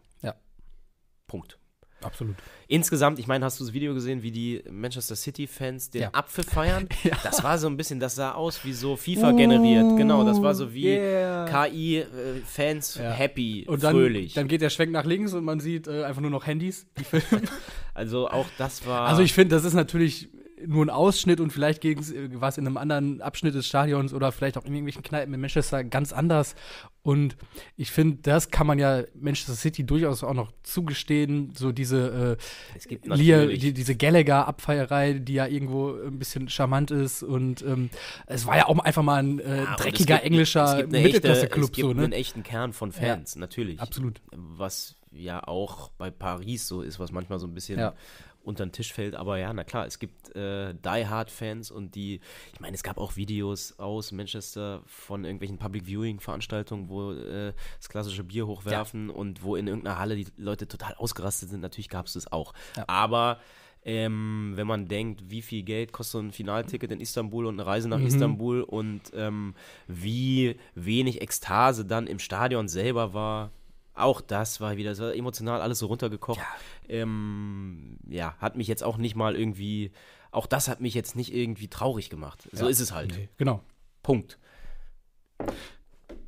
Punkt. 1.31 1.56
Absolut. 2.03 2.35
Insgesamt, 2.67 3.19
ich 3.19 3.27
meine, 3.27 3.44
hast 3.44 3.61
du 3.61 3.65
das 3.65 3.75
Video 3.75 3.93
gesehen, 3.93 4.23
wie 4.23 4.31
die 4.31 4.62
Manchester 4.71 5.15
City-Fans 5.15 5.91
den 5.91 6.03
Ja. 6.03 6.11
Apfel 6.15 6.44
feiern? 6.44 6.88
Ja. 7.05 7.15
Das 7.23 7.44
war 7.44 7.59
so 7.59 7.67
ein 7.69 7.77
bisschen, 7.77 8.00
das 8.00 8.15
sah 8.15 8.32
aus 8.32 8.65
wie 8.65 8.73
so 8.73 8.97
FIFA 8.97 9.32
generiert. 9.32 9.99
Genau, 9.99 10.25
das 10.25 10.41
war 10.41 10.55
so 10.55 10.73
wie 10.73 10.87
yeah. 10.88 11.44
KI-Fans 11.44 12.94
Ja. 12.97 13.11
happy, 13.11 13.67
Und 13.69 13.82
dann, 13.82 13.93
fröhlich. 13.93 14.32
dann 14.32 14.49
geht 14.49 14.62
der 14.62 14.71
Schwenk 14.71 14.93
nach 14.93 15.05
links 15.05 15.35
und 15.35 15.44
man 15.44 15.61
sieht 15.61 15.88
äh, 15.88 16.05
einfach 16.05 16.23
nur 16.23 16.31
noch 16.31 16.47
Handys. 16.47 16.87
Also 17.94 18.29
auch 18.31 18.47
das 18.56 18.87
war. 18.87 19.09
Also 19.09 19.21
ich 19.23 19.35
finde, 19.35 19.55
das 19.55 19.65
ist 19.65 19.75
natürlich 19.75 20.29
nur 20.66 20.84
ein 20.84 20.90
Ausschnitt 20.90 21.40
und 21.40 21.52
vielleicht 21.52 21.80
gegen 21.80 22.00
was 22.40 22.58
in 22.58 22.66
einem 22.66 22.76
anderen 22.76 23.20
Abschnitt 23.22 23.54
des 23.54 23.66
Stadions 23.66 24.12
oder 24.12 24.32
vielleicht 24.32 24.58
auch 24.58 24.64
in 24.64 24.72
irgendwelchen 24.74 25.02
Kneipen 25.02 25.32
in 25.34 25.40
Manchester 25.40 25.84
ganz 25.84 26.12
anders. 26.12 26.54
Und 27.02 27.36
ich 27.76 27.90
finde, 27.90 28.18
das 28.22 28.50
kann 28.50 28.66
man 28.66 28.78
ja 28.78 29.02
Manchester 29.14 29.54
City 29.54 29.84
durchaus 29.84 30.22
auch 30.22 30.34
noch 30.34 30.52
zugestehen. 30.62 31.52
So 31.56 31.72
diese 31.72 32.36
äh, 32.38 33.08
natürlich. 33.08 33.60
die, 33.60 33.72
diese 33.72 33.96
Gallagher-Abfeierei, 33.96 35.14
die 35.14 35.34
ja 35.34 35.46
irgendwo 35.46 35.92
ein 35.94 36.18
bisschen 36.18 36.48
charmant 36.48 36.90
ist. 36.90 37.22
Und 37.22 37.62
ähm, 37.62 37.90
es 38.26 38.46
war 38.46 38.56
ja 38.56 38.66
auch 38.66 38.78
einfach 38.80 39.02
mal 39.02 39.22
ein 39.22 39.38
äh, 39.38 39.64
Ja, 39.64 39.76
dreckiger 39.76 40.14
gibt- 40.16 40.26
englischer 40.26 40.86
Mittelklasse-Club. 40.86 41.64
Es 41.70 41.72
gibt 41.72 41.86
So, 41.86 41.90
einen 41.90 42.10
ne? 42.10 42.16
echten 42.16 42.42
Kern 42.42 42.72
von 42.72 42.92
Fans, 42.92 43.36
natürlich. 43.36 43.80
Absolut. 43.80 44.20
Was 44.32 44.96
ja 45.12 45.42
auch 45.46 45.90
bei 45.98 46.10
Paris 46.10 46.68
so 46.68 46.82
ist, 46.82 47.00
was 47.00 47.10
manchmal 47.12 47.38
so 47.38 47.46
ein 47.46 47.54
bisschen 47.54 47.78
Ja. 47.78 47.94
Unter 48.42 48.64
den 48.66 48.72
Tisch 48.72 48.92
fällt. 48.92 49.14
Aber 49.14 49.38
ja, 49.38 49.52
na 49.52 49.64
klar, 49.64 49.87
es 49.87 49.98
gibt 49.98 50.34
äh, 50.34 50.75
Die 50.75 51.06
Hard-Fans 51.06 51.70
und 51.70 51.94
die, 51.94 52.20
ich 52.52 52.60
meine, 52.60 52.75
es 52.75 52.82
gab 52.82 52.98
auch 52.98 53.16
Videos 53.16 53.78
aus 53.78 54.12
Manchester 54.12 54.82
von 54.87 55.25
irgendwelchen 55.25 55.58
Public 55.58 55.87
Viewing-Veranstaltungen, 55.87 56.88
wo 56.88 57.12
äh, 57.12 57.52
das 57.78 57.88
klassische 57.88 58.25
Bier 58.25 58.46
hochwerfen 58.46 59.10
und 59.10 59.42
wo 59.42 59.56
in 59.56 59.66
irgendeiner 59.66 59.98
Halle 59.98 60.16
die 60.16 60.26
Leute 60.37 60.66
total 60.69 60.94
ausgerastet 60.94 61.50
sind. 61.50 61.60
Natürlich 61.60 61.88
gab 61.88 62.06
es 62.06 62.14
das 62.14 62.31
auch. 62.32 62.52
Ja. 62.76 62.84
Aber 62.87 63.38
ähm, 63.82 64.52
wenn 64.56 64.66
man 64.66 64.88
denkt, 64.88 65.31
wie 65.31 65.40
viel 65.43 65.62
Geld 65.62 65.93
kostet 65.93 66.12
so 66.12 66.19
ein 66.19 66.32
Finalticket 66.32 66.93
in 66.93 67.00
Istanbul 67.00 67.46
und 67.46 67.58
eine 67.58 67.66
Reise 67.66 67.88
nach 67.88 67.98
Mhm. 67.98 68.06
Istanbul 68.06 68.60
und 68.62 69.00
ähm, 69.14 69.54
wie 69.86 70.56
wenig 70.75 71.22
Ekstase 71.22 71.86
dann 71.86 72.06
im 72.06 72.19
Stadion 72.19 72.69
selber 72.69 73.14
war, 73.14 73.52
auch 74.02 74.20
das 74.20 74.61
war 74.61 74.76
wieder 74.76 74.94
so 74.94 75.06
emotional 75.08 75.61
alles 75.61 75.79
so 75.79 75.87
runtergekocht. 75.87 76.41
Ähm, 76.88 77.99
ja, 78.08 78.35
hat 78.38 78.56
mich 78.56 78.67
jetzt 78.69 78.82
auch 78.82 78.97
nicht 78.97 79.14
mal 79.14 79.37
irgendwie, 79.37 79.93
auch 80.31 80.47
das 80.47 80.69
hat 80.69 80.81
mich 80.81 80.94
jetzt 80.94 81.17
nicht 81.17 81.32
irgendwie 81.35 81.69
traurig 81.69 82.11
gemacht. 82.11 82.49
So 82.52 82.64
Ja. 82.64 82.70
ist 82.70 82.81
es 82.81 82.93
halt. 82.93 83.12
Nee, 83.17 83.29
genau. 83.37 83.62
Punkt. 84.02 84.38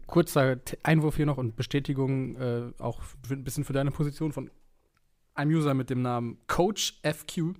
Kurzer 0.07 0.59
Einwurf 0.83 1.17
hier 1.17 1.27
noch 1.27 1.39
und 1.39 1.57
Bestätigung 1.57 2.37
äh, 2.37 2.73
auch 2.79 3.01
ein 3.31 3.45
bisschen 3.45 3.65
für 3.65 3.73
deine 3.73 3.91
Position 3.91 4.33
von 4.33 4.51
einem 5.35 5.51
User 5.55 5.73
mit 5.75 5.89
dem 5.89 6.03
Namen 6.03 6.39
Coach 6.47 7.01
FQ. 7.03 7.55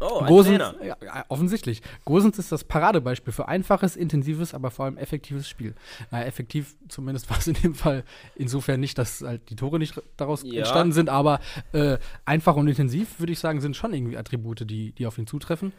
Oh, 0.00 0.20
ein 0.20 0.26
Gosens, 0.26 0.62
ja, 0.82 0.96
offensichtlich. 1.28 1.82
Gosens 2.04 2.38
ist 2.38 2.52
das 2.52 2.62
Paradebeispiel 2.62 3.32
für 3.32 3.48
einfaches, 3.48 3.96
intensives, 3.96 4.54
aber 4.54 4.70
vor 4.70 4.84
allem 4.84 4.96
effektives 4.96 5.48
Spiel. 5.48 5.74
Naja, 6.12 6.26
effektiv 6.26 6.76
zumindest 6.88 7.28
war 7.30 7.38
es 7.38 7.48
in 7.48 7.54
dem 7.54 7.74
Fall 7.74 8.04
insofern 8.36 8.78
nicht, 8.78 8.96
dass 8.98 9.22
halt 9.22 9.50
die 9.50 9.56
Tore 9.56 9.78
nicht 9.78 10.00
daraus 10.16 10.42
Ja. 10.44 10.60
entstanden 10.60 10.92
sind, 10.92 11.08
aber 11.08 11.40
äh, 11.72 11.98
einfach 12.24 12.54
und 12.54 12.68
intensiv, 12.68 13.18
würde 13.18 13.32
ich 13.32 13.40
sagen, 13.40 13.60
sind 13.60 13.76
schon 13.76 13.92
irgendwie 13.92 14.16
Attribute, 14.16 14.68
die, 14.70 14.92
die 14.92 15.06
auf 15.06 15.18
ihn 15.18 15.26
zutreffen. 15.26 15.72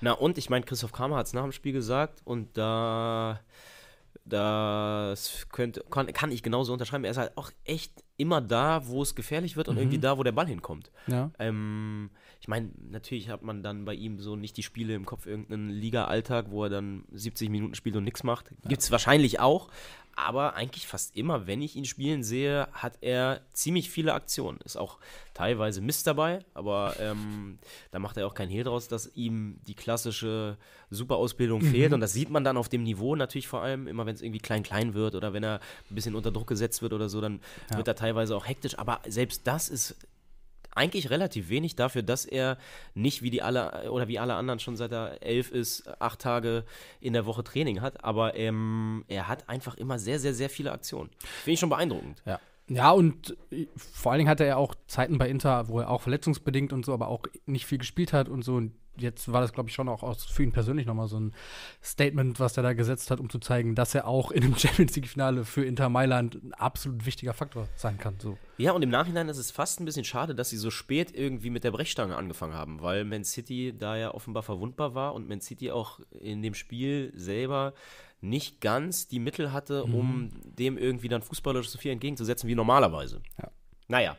Na 0.00 0.12
und, 0.12 0.38
ich 0.38 0.48
meine, 0.48 0.64
Christoph 0.64 0.92
Kramer 0.92 1.16
hat 1.16 1.26
es 1.26 1.32
nach 1.34 1.42
dem 1.42 1.52
Spiel 1.52 1.72
gesagt 1.72 2.22
und 2.24 2.56
da 2.56 3.40
das 4.24 5.46
könnte, 5.52 5.84
kann, 5.90 6.12
kann 6.12 6.32
ich 6.32 6.42
genauso 6.42 6.72
unterschreiben. 6.72 7.04
Er 7.04 7.12
ist 7.12 7.16
halt 7.16 7.36
auch 7.36 7.50
echt 7.64 7.92
immer 8.16 8.40
da, 8.40 8.86
wo 8.86 9.02
es 9.02 9.14
gefährlich 9.14 9.56
wird 9.56 9.68
und 9.68 9.74
Mhm. 9.76 9.80
irgendwie 9.82 9.98
da, 9.98 10.16
wo 10.18 10.22
der 10.22 10.32
Ball 10.32 10.46
hinkommt. 10.46 10.90
Ja. 11.06 11.30
Ähm, 11.38 12.10
ich 12.40 12.48
meine, 12.48 12.70
natürlich 12.90 13.28
hat 13.28 13.42
man 13.42 13.62
dann 13.62 13.84
bei 13.84 13.94
ihm 13.94 14.18
so 14.20 14.36
nicht 14.36 14.56
die 14.56 14.62
Spiele 14.62 14.94
im 14.94 15.04
Kopf, 15.04 15.26
irgendeinen 15.26 15.70
Liga-Alltag, 15.70 16.46
wo 16.50 16.64
er 16.64 16.70
dann 16.70 17.04
70 17.12 17.50
Minuten 17.50 17.74
spielt 17.74 17.96
und 17.96 18.04
nichts 18.04 18.22
macht. 18.24 18.50
Gibt 18.68 18.82
es 18.82 18.90
wahrscheinlich 18.90 19.40
auch, 19.40 19.68
aber 20.16 20.54
eigentlich 20.54 20.86
fast 20.86 21.14
immer, 21.14 21.46
wenn 21.46 21.60
ich 21.62 21.76
ihn 21.76 21.84
spielen 21.84 22.22
sehe, 22.24 22.66
hat 22.72 22.98
er 23.02 23.42
ziemlich 23.52 23.90
viele 23.90 24.14
Aktionen. 24.14 24.58
Ist 24.64 24.76
auch 24.76 24.98
teilweise 25.34 25.80
Mist 25.82 26.06
dabei, 26.06 26.38
aber 26.54 26.96
ähm, 26.98 27.58
da 27.90 27.98
macht 27.98 28.16
er 28.16 28.26
auch 28.26 28.34
keinen 28.34 28.48
Hehl 28.48 28.64
draus, 28.64 28.88
dass 28.88 29.14
ihm 29.14 29.60
die 29.66 29.74
klassische 29.74 30.56
Superausbildung 30.90 31.60
fehlt 31.60 31.92
und 31.92 32.00
das 32.00 32.12
sieht 32.14 32.30
man 32.30 32.44
dann 32.44 32.56
auf 32.56 32.68
dem 32.68 32.82
Niveau 32.82 33.14
natürlich 33.14 33.46
vor 33.46 33.60
allem, 33.62 33.86
immer 33.86 34.06
wenn 34.06 34.14
es 34.14 34.22
irgendwie 34.22 34.40
klein-klein 34.40 34.94
wird 34.94 35.14
oder 35.14 35.32
wenn 35.32 35.42
er 35.44 35.60
ein 35.90 35.94
bisschen 35.94 36.14
unter 36.14 36.30
Druck 36.32 36.46
gesetzt 36.48 36.80
wird 36.82 36.92
oder 36.94 37.08
so, 37.08 37.20
dann 37.20 37.40
Ja. 37.70 37.76
wird 37.76 37.88
er 37.88 37.94
teilweise 37.94 38.34
auch 38.36 38.46
hektisch, 38.46 38.78
aber 38.78 39.00
selbst 39.06 39.46
das 39.46 39.68
ist 39.68 39.96
eigentlich 40.76 41.10
relativ 41.10 41.48
wenig 41.48 41.76
dafür, 41.76 42.02
dass 42.02 42.24
er 42.24 42.58
nicht 42.94 43.22
wie 43.22 43.30
die 43.30 43.42
alle 43.42 43.90
oder 43.90 44.08
wie 44.08 44.18
alle 44.18 44.34
anderen 44.34 44.60
schon 44.60 44.76
seit 44.76 44.92
er 44.92 45.22
elf 45.22 45.50
ist, 45.50 45.88
acht 46.00 46.20
Tage 46.20 46.64
in 47.00 47.12
der 47.12 47.26
Woche 47.26 47.42
Training 47.44 47.80
hat. 47.80 48.04
Aber 48.04 48.36
ähm, 48.36 49.04
er 49.08 49.28
hat 49.28 49.48
einfach 49.48 49.74
immer 49.76 49.98
sehr, 49.98 50.18
sehr, 50.18 50.34
sehr 50.34 50.50
viele 50.50 50.72
Aktionen. 50.72 51.10
Finde 51.18 51.54
ich 51.54 51.60
schon 51.60 51.70
beeindruckend. 51.70 52.22
Ja. 52.24 52.40
Ja, 52.68 52.90
und 52.90 53.36
äh, 53.50 53.66
vor 53.76 54.12
allen 54.12 54.18
Dingen 54.18 54.30
hatte 54.30 54.44
er 54.44 54.58
auch 54.58 54.74
Zeiten 54.86 55.18
bei 55.18 55.28
Inter, 55.28 55.68
wo 55.68 55.80
er 55.80 55.90
auch 55.90 56.02
verletzungsbedingt 56.02 56.72
und 56.72 56.84
so, 56.84 56.92
aber 56.92 57.08
auch 57.08 57.22
nicht 57.46 57.66
viel 57.66 57.78
gespielt 57.78 58.12
hat 58.12 58.28
und 58.28 58.42
so. 58.42 58.56
Und 58.56 58.72
jetzt 58.98 59.30
war 59.30 59.40
das, 59.40 59.52
glaube 59.52 59.68
ich, 59.68 59.74
schon 59.74 59.88
auch 59.88 60.16
für 60.18 60.42
ihn 60.42 60.52
persönlich 60.52 60.86
nochmal 60.86 61.06
so 61.06 61.18
ein 61.18 61.34
Statement, 61.82 62.40
was 62.40 62.56
er 62.56 62.62
da 62.62 62.72
gesetzt 62.72 63.10
hat, 63.10 63.20
um 63.20 63.30
zu 63.30 63.38
zeigen, 63.38 63.74
dass 63.74 63.94
er 63.94 64.06
auch 64.06 64.30
in 64.30 64.42
einem 64.42 64.54
Champions 64.58 64.96
League-Finale 64.96 65.44
für 65.44 65.64
Inter 65.64 65.88
Mailand 65.88 66.42
ein 66.42 66.54
absolut 66.54 67.06
wichtiger 67.06 67.34
Faktor 67.34 67.68
sein 67.76 67.98
kann. 67.98 68.16
So. 68.18 68.36
Ja, 68.58 68.72
und 68.72 68.82
im 68.82 68.90
Nachhinein 68.90 69.28
ist 69.28 69.38
es 69.38 69.50
fast 69.50 69.80
ein 69.80 69.84
bisschen 69.84 70.04
schade, 70.04 70.34
dass 70.34 70.50
sie 70.50 70.56
so 70.56 70.70
spät 70.70 71.14
irgendwie 71.14 71.50
mit 71.50 71.64
der 71.64 71.70
Brechstange 71.70 72.16
angefangen 72.16 72.54
haben, 72.54 72.82
weil 72.82 73.04
Man 73.04 73.24
City 73.24 73.74
da 73.78 73.96
ja 73.96 74.12
offenbar 74.12 74.42
verwundbar 74.42 74.94
war 74.94 75.14
und 75.14 75.28
Man 75.28 75.40
City 75.40 75.70
auch 75.70 76.00
in 76.10 76.42
dem 76.42 76.54
Spiel 76.54 77.12
selber 77.14 77.74
nicht 78.20 78.60
ganz 78.60 79.08
die 79.08 79.18
Mittel 79.18 79.52
hatte, 79.52 79.84
um 79.84 80.30
dem 80.44 80.78
irgendwie 80.78 81.08
dann 81.08 81.22
fußballerisch 81.22 81.68
so 81.68 81.78
viel 81.78 81.92
entgegenzusetzen 81.92 82.48
wie 82.48 82.54
normalerweise. 82.54 83.20
Ja. 83.40 83.50
Naja, 83.88 84.16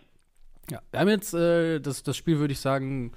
Ja. 0.70 0.82
Wir 0.92 1.00
haben 1.00 1.10
jetzt 1.10 1.34
äh, 1.34 1.80
das, 1.80 2.04
das 2.04 2.16
Spiel, 2.18 2.40
würde 2.40 2.52
ich 2.52 2.60
sagen, 2.60 3.12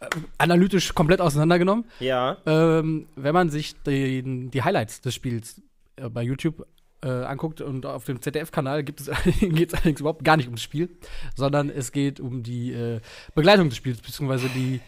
äh, 0.00 0.06
analytisch 0.38 0.94
komplett 0.94 1.20
auseinandergenommen. 1.20 1.84
ja. 2.00 2.36
Ähm, 2.46 3.06
wenn 3.16 3.34
man 3.34 3.50
sich 3.50 3.74
den, 3.82 4.50
die 4.50 4.62
Highlights 4.62 5.00
des 5.00 5.14
Spiels 5.14 5.60
äh, 5.96 6.08
bei 6.08 6.22
YouTube 6.22 6.66
äh, 7.02 7.08
anguckt 7.08 7.60
und 7.60 7.84
auf 7.84 8.04
dem 8.04 8.20
ZDF-Kanal 8.20 8.84
geht 8.84 9.00
es 9.00 9.08
allerdings 9.74 10.00
überhaupt 10.00 10.24
gar 10.24 10.36
nicht 10.36 10.46
ums 10.46 10.62
Spiel, 10.62 10.88
sondern 11.34 11.68
es 11.70 11.92
geht 11.92 12.20
um 12.20 12.42
die 12.42 12.72
äh, 12.72 13.00
Begleitung 13.34 13.68
des 13.68 13.76
Spiels, 13.76 14.00
beziehungsweise 14.00 14.48
die 14.48 14.80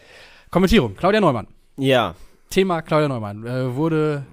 Kommentierung. 0.49 0.95
Claudia 0.95 1.21
Neumann. 1.21 1.47
Ja. 1.77 2.15
Thema 2.49 2.81
Claudia 2.81 3.07
Neumann 3.09 3.45
äh, 3.45 3.75
wurde 3.75 4.25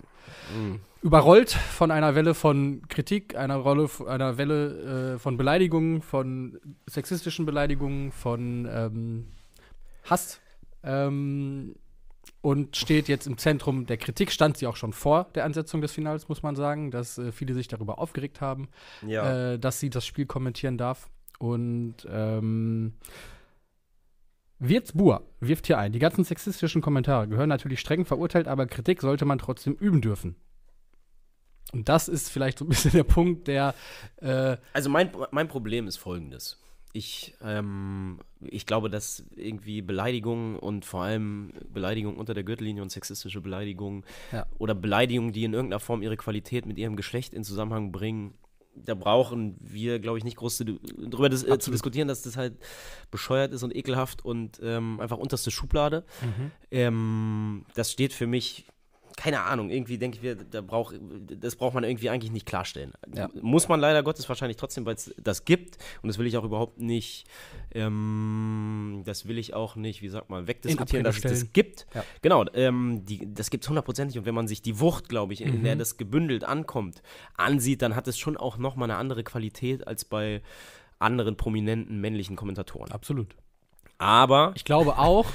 Mhm. 0.56 0.80
überrollt 1.02 1.50
von 1.50 1.90
einer 1.90 2.14
Welle 2.14 2.34
von 2.34 2.82
Kritik, 2.88 3.36
einer 3.36 3.56
Rolle, 3.56 3.88
einer 4.06 4.38
Welle 4.38 5.14
äh, 5.14 5.18
von 5.18 5.36
Beleidigungen, 5.36 6.02
von 6.02 6.58
sexistischen 6.88 7.46
Beleidigungen, 7.46 8.12
von 8.12 8.68
ähm, 8.70 9.26
Hass 10.08 10.40
ähm, 10.84 11.74
und 12.40 12.76
steht 12.76 13.08
jetzt 13.08 13.26
im 13.26 13.38
Zentrum 13.38 13.86
der 13.86 13.96
Kritik. 13.96 14.32
Stand 14.32 14.56
sie 14.56 14.66
auch 14.66 14.76
schon 14.76 14.92
vor 14.92 15.26
der 15.34 15.44
Ansetzung 15.44 15.80
des 15.80 15.92
Finals, 15.92 16.28
muss 16.28 16.42
man 16.42 16.56
sagen, 16.56 16.90
dass 16.90 17.18
äh, 17.18 17.32
viele 17.32 17.54
sich 17.54 17.68
darüber 17.68 17.98
aufgeregt 17.98 18.40
haben, 18.40 18.68
Ja. 19.06 19.52
äh, 19.52 19.58
dass 19.58 19.80
sie 19.80 19.90
das 19.90 20.04
Spiel 20.06 20.26
kommentieren 20.26 20.78
darf. 20.78 21.08
Und 21.38 21.96
ähm, 22.08 22.92
Wirtz 24.68 24.92
Buhr 24.92 25.26
wirft 25.40 25.66
hier 25.66 25.78
ein, 25.78 25.92
die 25.92 25.98
ganzen 25.98 26.24
sexistischen 26.24 26.82
Kommentare 26.82 27.26
gehören 27.26 27.48
natürlich 27.48 27.80
streng 27.80 28.04
verurteilt, 28.04 28.46
aber 28.46 28.66
Kritik 28.66 29.00
sollte 29.00 29.24
man 29.24 29.38
trotzdem 29.38 29.74
üben 29.74 30.00
dürfen. 30.00 30.36
Und 31.72 31.88
das 31.88 32.06
ist 32.08 32.28
vielleicht 32.28 32.58
so 32.58 32.64
ein 32.64 32.68
bisschen 32.68 32.92
der 32.92 33.04
Punkt, 33.04 33.48
der 33.48 33.74
äh, 34.16 34.56
Also 34.72 34.88
mein, 34.90 35.10
mein 35.30 35.48
Problem 35.48 35.86
ist 35.86 35.96
folgendes. 35.96 36.58
Ich, 36.92 37.34
ähm, 37.42 38.20
ich 38.42 38.66
glaube, 38.66 38.90
dass 38.90 39.24
irgendwie 39.34 39.80
Beleidigungen 39.80 40.58
und 40.58 40.84
vor 40.84 41.02
allem 41.04 41.54
Beleidigungen 41.72 42.18
unter 42.18 42.34
der 42.34 42.44
Gürtellinie 42.44 42.82
und 42.82 42.92
sexistische 42.92 43.40
Beleidigungen 43.40 44.04
Ja. 44.30 44.44
oder 44.58 44.74
Beleidigungen, 44.74 45.32
die 45.32 45.44
in 45.44 45.54
irgendeiner 45.54 45.80
Form 45.80 46.02
ihre 46.02 46.18
Qualität 46.18 46.66
mit 46.66 46.76
ihrem 46.78 46.94
Geschlecht 46.96 47.32
in 47.32 47.44
Zusammenhang 47.44 47.90
bringen, 47.92 48.34
da 48.74 48.94
brauchen 48.94 49.56
wir, 49.60 49.98
glaube 49.98 50.18
ich, 50.18 50.24
nicht 50.24 50.36
groß 50.36 50.56
zu, 50.56 50.64
darüber 50.64 51.28
dis 51.28 51.42
äh, 51.42 51.46
zu 51.46 51.52
Absolut. 51.52 51.74
diskutieren, 51.74 52.08
dass 52.08 52.22
das 52.22 52.36
halt 52.36 52.54
bescheuert 53.10 53.52
ist 53.52 53.62
und 53.62 53.74
ekelhaft 53.74 54.24
und 54.24 54.60
ähm, 54.62 55.00
einfach 55.00 55.18
unterste 55.18 55.50
Schublade. 55.50 56.04
Ähm, 56.70 57.64
das 57.74 57.92
steht 57.92 58.12
für 58.12 58.26
mich 58.26 58.66
keine 59.16 59.42
Ahnung, 59.42 59.70
irgendwie 59.70 59.98
denke 59.98 60.16
ich, 60.16 60.22
mir, 60.22 60.36
da 60.36 60.60
brauch, 60.60 60.92
das 61.28 61.56
braucht 61.56 61.74
man 61.74 61.84
irgendwie 61.84 62.10
eigentlich 62.10 62.32
nicht 62.32 62.46
klarstellen. 62.46 62.92
Ja. 63.14 63.28
Muss 63.40 63.68
man 63.68 63.80
leider 63.80 64.02
Gottes 64.02 64.28
wahrscheinlich 64.28 64.56
trotzdem, 64.56 64.86
weil 64.86 64.94
es 64.94 65.14
das 65.22 65.44
gibt 65.44 65.78
und 66.02 66.08
das 66.08 66.18
will 66.18 66.26
ich 66.26 66.36
auch 66.36 66.44
überhaupt 66.44 66.80
nicht, 66.80 67.26
ähm, 67.72 69.02
das 69.04 69.26
will 69.26 69.38
ich 69.38 69.54
auch 69.54 69.76
nicht, 69.76 70.02
wie 70.02 70.08
sagt 70.08 70.30
man, 70.30 70.46
wegdiskutieren, 70.46 71.04
dass 71.04 71.16
es 71.16 71.22
das 71.22 71.52
gibt. 71.52 71.86
Ja. 71.94 72.04
Genau, 72.22 72.44
ähm, 72.54 73.04
die, 73.04 73.32
das 73.32 73.50
gibt 73.50 73.64
es 73.64 73.68
hundertprozentig 73.68 74.18
und 74.18 74.24
wenn 74.24 74.34
man 74.34 74.48
sich 74.48 74.62
die 74.62 74.80
Wucht, 74.80 75.08
glaube 75.08 75.32
ich, 75.32 75.40
in 75.42 75.58
Mhm. 75.58 75.64
der 75.64 75.76
das 75.76 75.96
gebündelt 75.96 76.44
ankommt, 76.44 77.02
ansieht, 77.36 77.82
dann 77.82 77.94
hat 77.94 78.08
es 78.08 78.18
schon 78.18 78.36
auch 78.36 78.56
nochmal 78.56 78.90
eine 78.90 78.98
andere 78.98 79.22
Qualität 79.22 79.86
als 79.86 80.04
bei 80.04 80.42
anderen 80.98 81.36
prominenten 81.36 82.00
männlichen 82.00 82.36
Kommentatoren. 82.36 82.92
Absolut. 82.92 83.34
Aber 84.02 84.52
Ich 84.56 84.64
glaube 84.64 84.98
auch, 84.98 85.26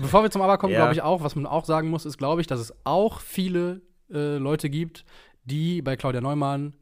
bevor 0.00 0.22
wir 0.22 0.30
zum 0.30 0.42
Aber 0.42 0.58
kommen, 0.58 0.72
Ja. 0.74 0.80
glaube 0.80 0.92
ich 0.92 1.02
auch, 1.02 1.22
was 1.22 1.34
man 1.36 1.46
auch 1.46 1.64
sagen 1.64 1.88
muss, 1.88 2.04
ist, 2.04 2.18
glaube 2.18 2.40
ich, 2.42 2.46
dass 2.46 2.60
es 2.60 2.74
auch 2.84 3.20
viele 3.20 3.80
äh, 4.12 4.36
Leute 4.36 4.68
gibt, 4.68 5.04
die 5.44 5.80
bei 5.82 5.96
Claudia 5.96 6.20
Neumann 6.20 6.74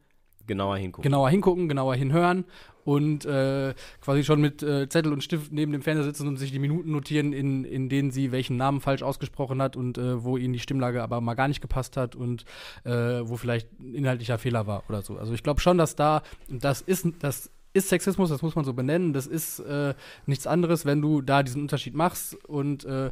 genauer 0.47 0.79
hingucken. 0.79 1.03
genauer 1.03 1.31
hingucken, 1.31 1.69
genauer 1.69 1.95
hinhören 1.95 2.45
und 2.85 3.27
äh, 3.27 3.75
quasi 4.01 4.25
schon 4.25 4.41
mit 4.41 4.63
äh, 4.63 4.89
Zettel 4.89 5.13
und 5.13 5.23
Stift 5.23 5.53
neben 5.53 5.73
dem 5.73 5.83
Fernseher 5.83 6.05
sitzen 6.05 6.27
und 6.27 6.39
sich 6.39 6.53
die 6.53 6.59
Minuten 6.59 6.91
notieren, 6.91 7.35
in, 7.35 7.65
in 7.65 7.89
denen 7.91 8.11
sie 8.11 8.33
welchen 8.33 8.57
Namen 8.57 8.81
falsch 8.81 9.03
ausgesprochen 9.03 9.61
hat 9.61 9.77
und 9.77 9.99
äh, 9.99 10.25
wo 10.25 10.39
ihnen 10.39 10.55
die 10.55 10.59
Stimmlage 10.59 11.03
aber 11.03 11.21
mal 11.21 11.35
gar 11.35 11.49
nicht 11.49 11.61
gepasst 11.61 11.97
hat 11.99 12.17
und 12.17 12.45
äh, 12.85 12.91
wo 12.91 13.37
vielleicht 13.37 13.69
ein 13.79 13.95
inhaltlicher 13.95 14.39
Fehler 14.39 14.67
war 14.67 14.83
oder 14.89 15.03
so. 15.03 15.19
Also 15.19 15.35
ich 15.35 15.43
glaube 15.43 15.61
schon, 15.61 15.77
dass 15.77 15.97
da, 15.97 16.23
das 16.49 16.81
ist, 16.81 17.07
das 17.21 17.51
ist 17.79 17.89
Sexismus, 17.89 18.29
das 18.29 18.43
muss 18.43 18.55
man 18.55 18.65
so 18.65 18.75
benennen, 18.75 19.13
das 19.13 19.27
ist 19.27 19.61
äh, 19.61 19.95
nichts 20.27 20.47
anderes, 20.47 20.85
wenn 20.85 21.01
du 21.01 21.23
da 21.23 21.43
diesen 21.43 21.63
Unterschied 21.63 21.95
machst 21.95 22.35
und 22.47 22.85
äh, 22.85 23.11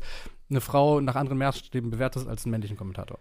eine 0.50 0.60
Frau 0.60 1.00
nach 1.00 1.16
anderen 1.16 1.38
Maßstäben 1.38 1.90
bewertest 1.90 2.28
als 2.28 2.44
einen 2.44 2.50
männlichen 2.52 2.76
Kommentator. 2.76 3.18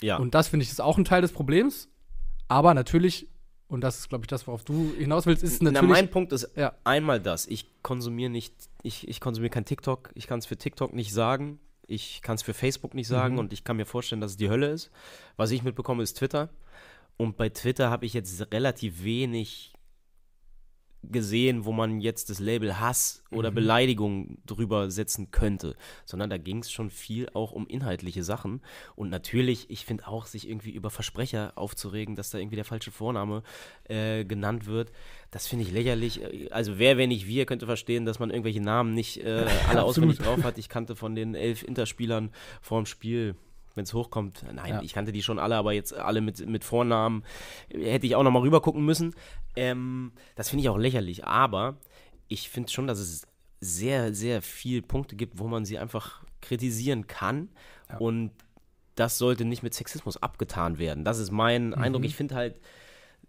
Ja. 0.00 0.16
Und 0.18 0.34
das 0.34 0.48
finde 0.48 0.64
ich 0.64 0.70
ist 0.70 0.80
auch 0.80 0.98
ein 0.98 1.04
Teil 1.04 1.22
des 1.22 1.32
Problems. 1.32 1.88
Aber 2.48 2.74
natürlich, 2.74 3.28
und 3.68 3.80
das 3.82 3.98
ist, 3.98 4.08
glaube 4.08 4.22
ich, 4.24 4.28
das, 4.28 4.46
worauf 4.46 4.62
du 4.64 4.92
hinaus 4.96 5.26
willst, 5.26 5.42
ist 5.42 5.62
Na, 5.62 5.70
natürlich. 5.72 5.90
mein 5.92 6.10
Punkt 6.10 6.32
ist 6.32 6.48
Ja. 6.56 6.74
einmal 6.84 7.20
das. 7.20 7.46
Ich 7.46 7.82
konsumiere 7.82 8.30
nicht, 8.30 8.54
ich, 8.82 9.08
ich 9.08 9.20
konsumiere 9.20 9.50
kein 9.50 9.64
TikTok. 9.64 10.10
Ich 10.14 10.26
kann 10.28 10.38
es 10.38 10.46
für 10.46 10.56
TikTok 10.56 10.94
nicht 10.94 11.12
sagen. 11.12 11.58
Ich 11.88 12.20
kann 12.22 12.34
es 12.36 12.42
für 12.42 12.54
Facebook 12.54 12.94
nicht 12.94 13.08
sagen 13.08 13.34
Mhm. 13.34 13.40
und 13.40 13.52
ich 13.52 13.64
kann 13.64 13.76
mir 13.76 13.86
vorstellen, 13.86 14.20
dass 14.20 14.32
es 14.32 14.36
die 14.36 14.48
Hölle 14.48 14.68
ist. 14.70 14.90
Was 15.36 15.50
ich 15.50 15.62
mitbekomme, 15.62 16.02
ist 16.02 16.18
Twitter. 16.18 16.50
Und 17.16 17.36
bei 17.36 17.48
Twitter 17.48 17.90
habe 17.90 18.04
ich 18.06 18.12
jetzt 18.12 18.52
relativ 18.52 19.02
wenig 19.02 19.72
gesehen, 21.10 21.64
wo 21.64 21.72
man 21.72 22.00
jetzt 22.00 22.30
das 22.30 22.38
Label 22.40 22.78
Hass 22.80 23.22
oder 23.30 23.50
Mhm. 23.50 23.54
Beleidigung 23.54 24.38
drüber 24.46 24.90
setzen 24.90 25.30
könnte, 25.30 25.76
sondern 26.04 26.30
da 26.30 26.38
ging 26.38 26.58
es 26.58 26.70
schon 26.70 26.90
viel 26.90 27.28
auch 27.34 27.52
um 27.52 27.66
inhaltliche 27.66 28.22
Sachen. 28.22 28.60
Und 28.94 29.10
natürlich, 29.10 29.70
ich 29.70 29.84
finde 29.84 30.06
auch, 30.08 30.26
sich 30.26 30.48
irgendwie 30.48 30.70
über 30.70 30.90
Versprecher 30.90 31.52
aufzuregen, 31.56 32.16
dass 32.16 32.30
da 32.30 32.38
irgendwie 32.38 32.56
der 32.56 32.64
falsche 32.64 32.90
Vorname 32.90 33.42
äh, 33.88 34.24
genannt 34.24 34.66
wird, 34.66 34.92
das 35.30 35.46
finde 35.46 35.64
ich 35.64 35.72
lächerlich. 35.72 36.22
Äh, 36.22 36.48
Also 36.50 36.78
wer, 36.78 36.96
wenn 36.96 37.08
nicht 37.08 37.26
wir, 37.26 37.46
könnte 37.46 37.66
verstehen, 37.66 38.04
dass 38.06 38.18
man 38.18 38.30
irgendwelche 38.30 38.60
Namen 38.60 38.94
nicht 38.94 39.18
äh, 39.24 39.46
alle 39.68 39.82
auswendig 39.82 40.18
drauf 40.18 40.42
hat. 40.44 40.58
Ich 40.58 40.68
kannte 40.68 40.96
von 40.96 41.14
den 41.14 41.34
elf 41.34 41.62
Interspielern 41.62 42.30
vor 42.60 42.80
dem 42.80 42.86
Spiel 42.86 43.34
wenn 43.76 43.84
es 43.84 43.94
hochkommt, 43.94 44.44
nein, 44.52 44.66
Ja. 44.74 44.82
ich 44.82 44.92
kannte 44.94 45.12
die 45.12 45.22
schon 45.22 45.38
alle, 45.38 45.54
aber 45.56 45.72
jetzt 45.72 45.94
alle 45.94 46.20
mit, 46.20 46.44
mit 46.46 46.64
Vornamen 46.64 47.22
äh, 47.68 47.92
hätte 47.92 48.06
ich 48.06 48.16
auch 48.16 48.22
nochmal 48.24 48.42
rüber 48.42 48.60
gucken 48.60 48.84
müssen. 48.84 49.14
Ähm, 49.54 50.12
das 50.34 50.48
finde 50.48 50.62
ich 50.62 50.68
auch 50.68 50.78
lächerlich, 50.78 51.24
aber 51.24 51.76
ich 52.28 52.48
finde 52.50 52.70
schon, 52.72 52.86
dass 52.86 52.98
es 52.98 53.26
sehr, 53.60 54.12
sehr 54.14 54.42
viele 54.42 54.82
Punkte 54.82 55.14
gibt, 55.16 55.38
wo 55.38 55.46
man 55.46 55.64
sie 55.64 55.78
einfach 55.78 56.24
kritisieren 56.40 57.06
kann 57.06 57.48
Ja. 57.90 57.98
und 57.98 58.32
das 58.96 59.18
sollte 59.18 59.44
nicht 59.44 59.62
mit 59.62 59.74
Sexismus 59.74 60.16
abgetan 60.22 60.78
werden. 60.78 61.04
Das 61.04 61.18
ist 61.18 61.30
mein 61.30 61.74
Eindruck. 61.74 62.04
Ich 62.04 62.16
finde 62.16 62.34
halt, 62.34 62.58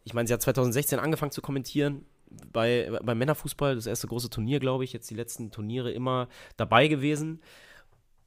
ich 0.06 0.14
meine, 0.14 0.26
sie 0.28 0.34
hat 0.34 0.42
2016 0.42 0.98
angefangen 1.00 1.32
zu 1.32 1.42
kommentieren 1.42 2.06
bei, 2.54 2.90
beim 3.04 3.18
Männerfußball, 3.18 3.76
das 3.76 3.86
erste 3.86 4.08
große 4.08 4.30
Turnier, 4.30 4.60
glaube 4.60 4.84
ich, 4.86 4.94
jetzt 4.94 5.10
die 5.10 5.16
letzten 5.16 5.52
Turniere 5.52 5.92
immer 5.92 6.28
dabei 6.56 6.88
gewesen. 6.88 7.42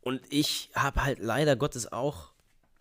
Und 0.02 0.20
ich 0.30 0.70
habe 0.74 1.04
halt 1.04 1.18
leider 1.18 1.56
Gottes 1.56 1.92
auch 1.92 2.32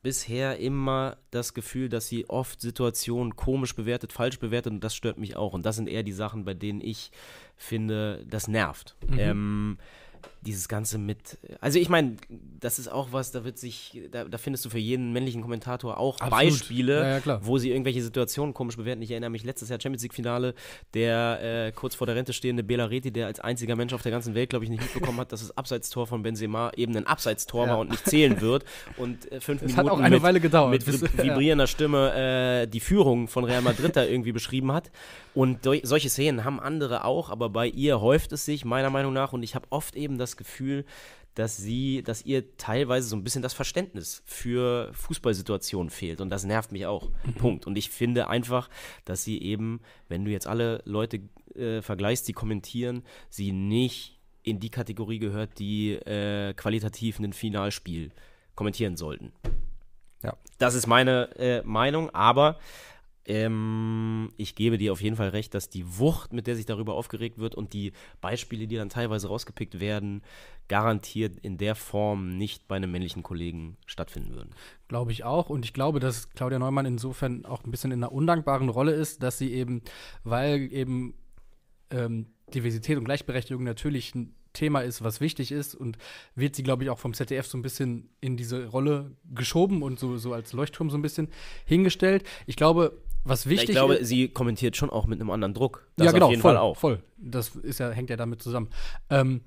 bisher 0.02 0.58
immer 0.60 1.18
das 1.32 1.54
Gefühl, 1.54 1.90
dass 1.90 2.08
sie 2.08 2.30
oft 2.30 2.62
Situationen 2.62 3.36
komisch 3.36 3.76
bewertet, 3.76 4.14
falsch 4.14 4.40
bewertet 4.40 4.74
und 4.74 4.84
das 4.84 4.96
stört 4.96 5.18
mich 5.18 5.36
auch. 5.36 5.54
Und 5.54 5.66
das 5.66 5.76
sind 5.76 5.90
eher 5.90 6.04
die 6.04 6.14
Sachen, 6.14 6.46
bei 6.46 6.54
denen 6.54 6.80
ich 6.82 7.12
finde, 7.58 8.26
das 8.30 8.48
nervt. 8.48 8.96
Ähm, 9.18 9.78
dieses 10.42 10.68
Ganze 10.70 10.98
mit, 10.98 11.38
also 11.60 11.80
ich 11.80 11.90
meine, 11.90 12.16
das 12.60 12.80
ist 12.80 12.88
auch 12.90 13.10
was, 13.12 13.32
da 13.32 13.44
wird 13.44 13.58
sich, 13.58 14.02
da, 14.12 14.24
da 14.24 14.38
findest 14.38 14.64
du 14.64 14.70
für 14.70 14.78
jeden 14.78 15.12
männlichen 15.12 15.42
Kommentator 15.42 15.98
auch 15.98 16.20
Absolut. 16.22 16.32
Beispiele, 16.32 17.00
Ja, 17.02 17.18
ja, 17.34 17.46
wo 17.46 17.58
sie 17.58 17.72
irgendwelche 17.72 18.02
Situationen 18.02 18.54
komisch 18.54 18.78
bewerten. 18.78 19.02
Ich 19.02 19.12
erinnere 19.12 19.30
mich 19.32 19.44
letztes 19.44 19.70
Jahr 19.70 19.80
Champions 19.82 20.04
League 20.04 20.14
Finale, 20.14 20.54
der 20.94 21.68
äh, 21.68 21.72
kurz 21.74 21.96
vor 21.96 22.08
der 22.08 22.16
Rente 22.16 22.32
stehende 22.34 22.64
Bela 22.64 22.86
Reti, 22.86 23.12
der 23.12 23.28
als 23.28 23.40
einziger 23.40 23.76
Mensch 23.76 23.94
auf 23.94 24.02
der 24.02 24.12
ganzen 24.12 24.34
Welt, 24.34 24.50
glaube 24.50 24.64
ich, 24.66 24.72
nicht 24.72 24.82
mitbekommen 24.82 25.20
hat, 25.20 25.32
dass 25.32 25.42
das 25.42 25.58
Abseitstor 25.58 26.08
von 26.08 26.24
Benzema 26.24 26.72
eben 26.76 26.96
ein 26.96 27.06
Abseitstor 27.08 27.66
Ja. 27.66 27.72
war 27.74 27.80
und 27.80 27.90
nicht 27.92 28.06
zählen 28.08 28.40
wird 28.42 28.64
und 28.98 29.30
äh, 29.32 29.42
fünf 29.42 29.62
Es 29.62 29.68
Minuten 29.70 29.78
hat 29.78 29.90
auch 29.90 30.00
eine 30.00 30.16
mit, 30.16 30.24
Weile 30.24 30.40
gedauert. 30.40 30.72
mit 30.72 30.84
vib- 30.84 31.18
vibrierender 31.24 31.68
Stimme 31.68 32.64
äh, 32.64 32.68
die 32.68 32.80
Führung 32.80 33.28
von 33.28 33.44
Real 33.44 33.62
Madrid 33.62 33.96
da 33.96 34.04
irgendwie 34.06 34.32
beschrieben 34.32 34.72
hat. 34.72 34.90
Und 35.36 35.60
solche 35.84 36.10
Szenen 36.10 36.44
haben 36.44 36.60
andere 36.60 37.06
auch, 37.06 37.30
aber 37.30 37.50
bei 37.50 37.68
ihr 37.68 38.02
häuft 38.02 38.32
es 38.34 38.46
sich 38.46 38.66
meiner 38.66 38.90
Meinung 38.90 39.14
nach 39.14 39.32
und 39.32 39.44
ich 39.44 39.56
habe 39.56 39.68
oft 39.70 39.96
eben 39.96 40.18
das 40.18 40.29
Gefühl, 40.38 40.86
dass 41.36 41.56
sie, 41.56 42.04
dass 42.04 42.26
ihr 42.26 42.58
teilweise 42.58 43.08
so 43.08 43.16
ein 43.16 43.24
bisschen 43.24 43.42
das 43.42 43.54
Verständnis 43.54 44.22
für 44.26 44.92
Fußballsituationen 44.94 45.90
fehlt 45.90 46.22
und 46.22 46.30
das 46.30 46.44
nervt 46.44 46.72
mich 46.72 46.86
auch. 46.86 47.10
Punkt. 47.38 47.66
Und 47.66 47.78
ich 47.78 47.90
finde 47.90 48.28
einfach, 48.28 48.70
dass 49.06 49.24
sie 49.24 49.42
eben, 49.42 49.80
wenn 50.10 50.26
du 50.26 50.32
jetzt 50.32 50.48
alle 50.48 50.82
Leute 50.86 51.22
äh, 51.56 51.82
vergleichst, 51.82 52.28
die 52.28 52.34
kommentieren, 52.34 53.04
sie 53.30 53.52
nicht 53.52 54.20
in 54.44 54.60
die 54.60 54.70
Kategorie 54.70 55.20
gehört, 55.20 55.60
die 55.60 55.94
äh, 55.94 56.54
qualitativ 56.54 57.20
ein 57.20 57.34
Finalspiel 57.34 58.12
kommentieren 58.56 58.98
sollten. 58.98 59.32
Ja. 60.24 60.36
Das 60.58 60.74
ist 60.74 60.88
meine 60.88 61.36
äh, 61.38 61.62
Meinung, 61.64 62.10
aber 62.10 62.60
ähm, 63.30 64.30
ich 64.38 64.56
gebe 64.56 64.80
dir 64.80 64.92
auf 64.92 65.02
jeden 65.02 65.16
Fall 65.16 65.30
recht, 65.30 65.54
dass 65.54 65.70
die 65.70 66.00
Wucht, 66.00 66.34
mit 66.34 66.48
der 66.48 66.56
sich 66.56 66.66
darüber 66.66 66.96
aufgeregt 66.96 67.38
wird 67.38 67.54
und 67.54 67.74
die 67.74 67.94
Beispiele, 68.22 68.66
die 68.66 68.76
dann 68.76 68.90
teilweise 68.90 69.28
rausgepickt 69.28 69.80
werden, 69.80 70.24
garantiert 70.68 71.38
in 71.40 71.60
der 71.60 71.76
Form 71.76 72.38
nicht 72.38 72.68
bei 72.68 72.78
einem 72.78 72.92
männlichen 72.92 73.22
Kollegen 73.22 73.78
stattfinden 73.86 74.34
würden. 74.34 74.50
Glaube 74.88 75.12
ich 75.12 75.26
auch. 75.26 75.50
Und 75.50 75.64
ich 75.64 75.74
glaube, 75.74 76.00
dass 76.00 76.32
Claudia 76.32 76.58
Neumann 76.58 76.88
insofern 76.88 77.46
auch 77.46 77.64
ein 77.64 77.70
bisschen 77.70 77.92
in 77.92 78.04
einer 78.04 78.12
undankbaren 78.12 78.70
Rolle 78.70 78.94
ist, 78.94 79.22
dass 79.22 79.38
sie 79.38 79.54
eben, 79.54 79.84
weil 80.24 80.74
eben 80.74 81.14
ähm, 81.92 82.26
Diversität 82.52 82.98
und 82.98 83.06
Gleichberechtigung 83.06 83.64
natürlich 83.64 84.16
ein 84.16 84.36
Thema 84.54 84.80
ist, 84.80 85.04
was 85.04 85.22
wichtig 85.22 85.52
ist 85.52 85.76
und 85.76 86.00
wird 86.34 86.56
sie, 86.56 86.64
glaube 86.64 86.84
ich, 86.84 86.90
auch 86.90 86.98
vom 86.98 87.14
ZDF 87.14 87.46
so 87.46 87.60
ein 87.60 87.62
bisschen 87.62 88.10
in 88.22 88.38
diese 88.38 88.66
Rolle 88.66 89.12
geschoben 89.32 89.84
und 89.84 90.00
so, 90.00 90.18
so 90.18 90.34
als 90.34 90.54
Leuchtturm 90.54 90.90
so 90.90 90.98
ein 90.98 91.04
bisschen 91.04 91.30
hingestellt. 91.66 92.24
Ich 92.48 92.56
glaube, 92.56 93.00
was 93.24 93.48
wichtig 93.48 93.70
ich 93.70 93.76
glaube, 93.76 93.96
ist. 93.96 94.08
sie 94.08 94.30
kommentiert 94.30 94.76
schon 94.76 94.90
auch 94.90 95.06
mit 95.06 95.20
einem 95.20 95.30
anderen 95.30 95.54
Druck. 95.54 95.88
Das 95.98 96.06
ja, 96.06 96.12
genau, 96.12 96.28
auf 96.28 96.32
jeden 96.32 96.42
voll, 96.42 96.54
Fall 96.54 96.62
auch. 96.62 96.78
voll. 96.78 97.04
Das 97.18 97.56
ist 97.56 97.80
ja, 97.80 97.90
hängt 97.92 98.10
ja 98.10 98.18
damit 98.18 98.42
zusammen. 98.42 98.70
Ähm, 99.10 99.42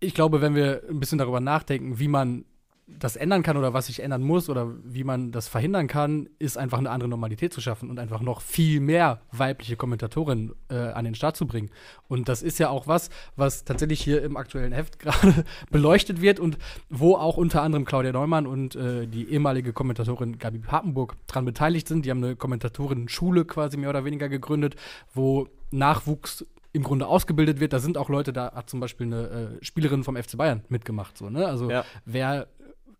ich 0.00 0.14
glaube, 0.14 0.40
wenn 0.40 0.54
wir 0.54 0.82
ein 0.88 1.00
bisschen 1.00 1.18
darüber 1.18 1.40
nachdenken, 1.40 1.98
wie 1.98 2.08
man 2.08 2.44
das 2.86 3.16
ändern 3.16 3.42
kann 3.42 3.56
oder 3.56 3.72
was 3.72 3.86
sich 3.86 4.00
ändern 4.00 4.22
muss 4.22 4.50
oder 4.50 4.70
wie 4.84 5.04
man 5.04 5.32
das 5.32 5.48
verhindern 5.48 5.86
kann, 5.86 6.28
ist 6.38 6.58
einfach 6.58 6.78
eine 6.78 6.90
andere 6.90 7.08
Normalität 7.08 7.52
zu 7.52 7.62
schaffen 7.62 7.88
und 7.88 7.98
einfach 7.98 8.20
noch 8.20 8.42
viel 8.42 8.80
mehr 8.80 9.20
weibliche 9.32 9.76
Kommentatorinnen 9.76 10.52
äh, 10.68 10.74
an 10.76 11.06
den 11.06 11.14
Start 11.14 11.36
zu 11.36 11.46
bringen. 11.46 11.70
Und 12.08 12.28
das 12.28 12.42
ist 12.42 12.58
ja 12.58 12.68
auch 12.68 12.86
was, 12.86 13.08
was 13.36 13.64
tatsächlich 13.64 14.02
hier 14.02 14.22
im 14.22 14.36
aktuellen 14.36 14.72
Heft 14.72 14.98
gerade 14.98 15.44
beleuchtet 15.70 16.20
wird 16.20 16.40
und 16.40 16.58
wo 16.90 17.14
auch 17.16 17.38
unter 17.38 17.62
anderem 17.62 17.86
Claudia 17.86 18.12
Neumann 18.12 18.46
und 18.46 18.76
äh, 18.76 19.06
die 19.06 19.30
ehemalige 19.30 19.72
Kommentatorin 19.72 20.38
Gabi 20.38 20.58
Papenburg 20.58 21.16
dran 21.26 21.46
beteiligt 21.46 21.88
sind. 21.88 22.04
Die 22.04 22.10
haben 22.10 22.22
eine 22.22 22.36
Kommentatorin-Schule 22.36 23.46
quasi 23.46 23.78
mehr 23.78 23.90
oder 23.90 24.04
weniger 24.04 24.28
gegründet, 24.28 24.76
wo 25.14 25.48
Nachwuchs 25.70 26.44
im 26.72 26.82
Grunde 26.82 27.06
ausgebildet 27.06 27.60
wird. 27.60 27.72
Da 27.72 27.78
sind 27.78 27.96
auch 27.96 28.08
Leute, 28.08 28.32
da 28.32 28.52
hat 28.52 28.68
zum 28.68 28.80
Beispiel 28.80 29.06
eine 29.06 29.22
äh, 29.60 29.64
Spielerin 29.64 30.04
vom 30.04 30.16
FC 30.16 30.36
Bayern 30.36 30.64
mitgemacht. 30.68 31.16
So, 31.16 31.30
ne? 31.30 31.46
Also 31.46 31.70
Ja. 31.70 31.84
wer 32.04 32.48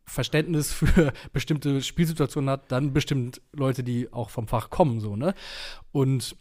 Verständnis 0.04 0.72
für 0.72 1.12
bestimmte 1.32 1.82
Spielsituationen 1.82 2.50
hat, 2.50 2.70
dann 2.70 2.92
bestimmt 2.92 3.40
Leute, 3.52 3.82
die 3.82 4.12
auch 4.12 4.30
vom 4.30 4.48
Fach 4.48 4.70
kommen, 4.70 5.00
so, 5.00 5.16
ne? 5.16 5.34
Und 5.92 6.36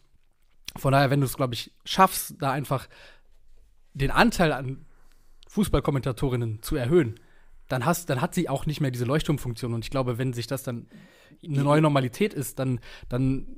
von 0.75 0.91
daher, 0.91 1.09
wenn 1.09 1.21
du 1.21 1.25
es, 1.25 1.37
glaube 1.37 1.53
ich, 1.53 1.71
schaffst, 1.85 2.35
da 2.39 2.51
einfach 2.51 2.87
den 3.93 4.11
Anteil 4.11 4.51
an 4.51 4.85
Fußballkommentatorinnen 5.47 6.63
zu 6.63 6.75
erhöhen, 6.75 7.19
dann, 7.67 7.85
hast, 7.85 8.09
dann 8.09 8.21
hat 8.21 8.33
sie 8.33 8.49
auch 8.49 8.65
nicht 8.65 8.81
mehr 8.81 8.91
diese 8.91 9.05
Leuchtturmfunktion. 9.05 9.73
Und 9.73 9.85
ich 9.85 9.91
glaube, 9.91 10.17
wenn 10.17 10.33
sich 10.33 10.47
das 10.47 10.63
dann 10.63 10.87
eine 11.43 11.63
neue 11.63 11.81
Normalität 11.81 12.33
ist, 12.33 12.59
dann, 12.59 12.79
dann 13.07 13.57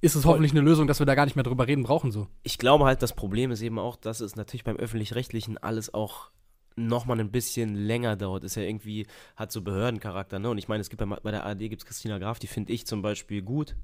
ist 0.00 0.14
es 0.14 0.24
hoffentlich 0.24 0.52
eine 0.52 0.60
Lösung, 0.60 0.86
dass 0.86 0.98
wir 0.98 1.06
da 1.06 1.14
gar 1.14 1.24
nicht 1.24 1.36
mehr 1.36 1.44
drüber 1.44 1.66
reden 1.66 1.84
brauchen. 1.84 2.10
So. 2.12 2.28
Ich 2.42 2.58
glaube 2.58 2.84
halt, 2.84 3.02
das 3.02 3.14
Problem 3.14 3.50
ist 3.50 3.62
eben 3.62 3.78
auch, 3.78 3.96
dass 3.96 4.20
es 4.20 4.36
natürlich 4.36 4.64
beim 4.64 4.76
Öffentlich-Rechtlichen 4.76 5.58
alles 5.58 5.92
auch 5.94 6.30
nochmal 6.76 7.20
ein 7.20 7.30
bisschen 7.30 7.74
länger 7.74 8.16
dauert. 8.16 8.44
Ist 8.44 8.54
ja 8.56 8.62
irgendwie, 8.62 9.06
hat 9.36 9.52
so 9.52 9.62
Behördencharakter, 9.62 10.38
ne? 10.38 10.50
Und 10.50 10.58
ich 10.58 10.68
meine, 10.68 10.80
es 10.80 10.90
gibt 10.90 10.98
bei, 11.00 11.06
bei 11.16 11.30
der 11.30 11.44
ARD 11.44 11.58
gibt 11.60 11.82
es 11.82 11.86
Christina 11.86 12.18
Graf, 12.18 12.38
die 12.38 12.46
finde 12.46 12.72
ich 12.72 12.86
zum 12.86 13.02
Beispiel 13.02 13.42
gut 13.42 13.76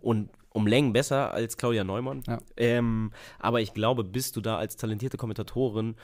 und 0.00 0.30
um 0.50 0.66
Längen 0.66 0.92
besser 0.94 1.34
als 1.34 1.56
Claudia 1.58 1.84
Neumann. 1.84 2.22
Ja. 2.26 2.38
Ähm, 2.56 3.12
aber 3.38 3.60
ich 3.60 3.74
glaube, 3.74 4.04
bis 4.04 4.32
du 4.32 4.40
da 4.40 4.56
als 4.56 4.76
talentierte 4.76 5.16
Kommentatorin 5.18 5.96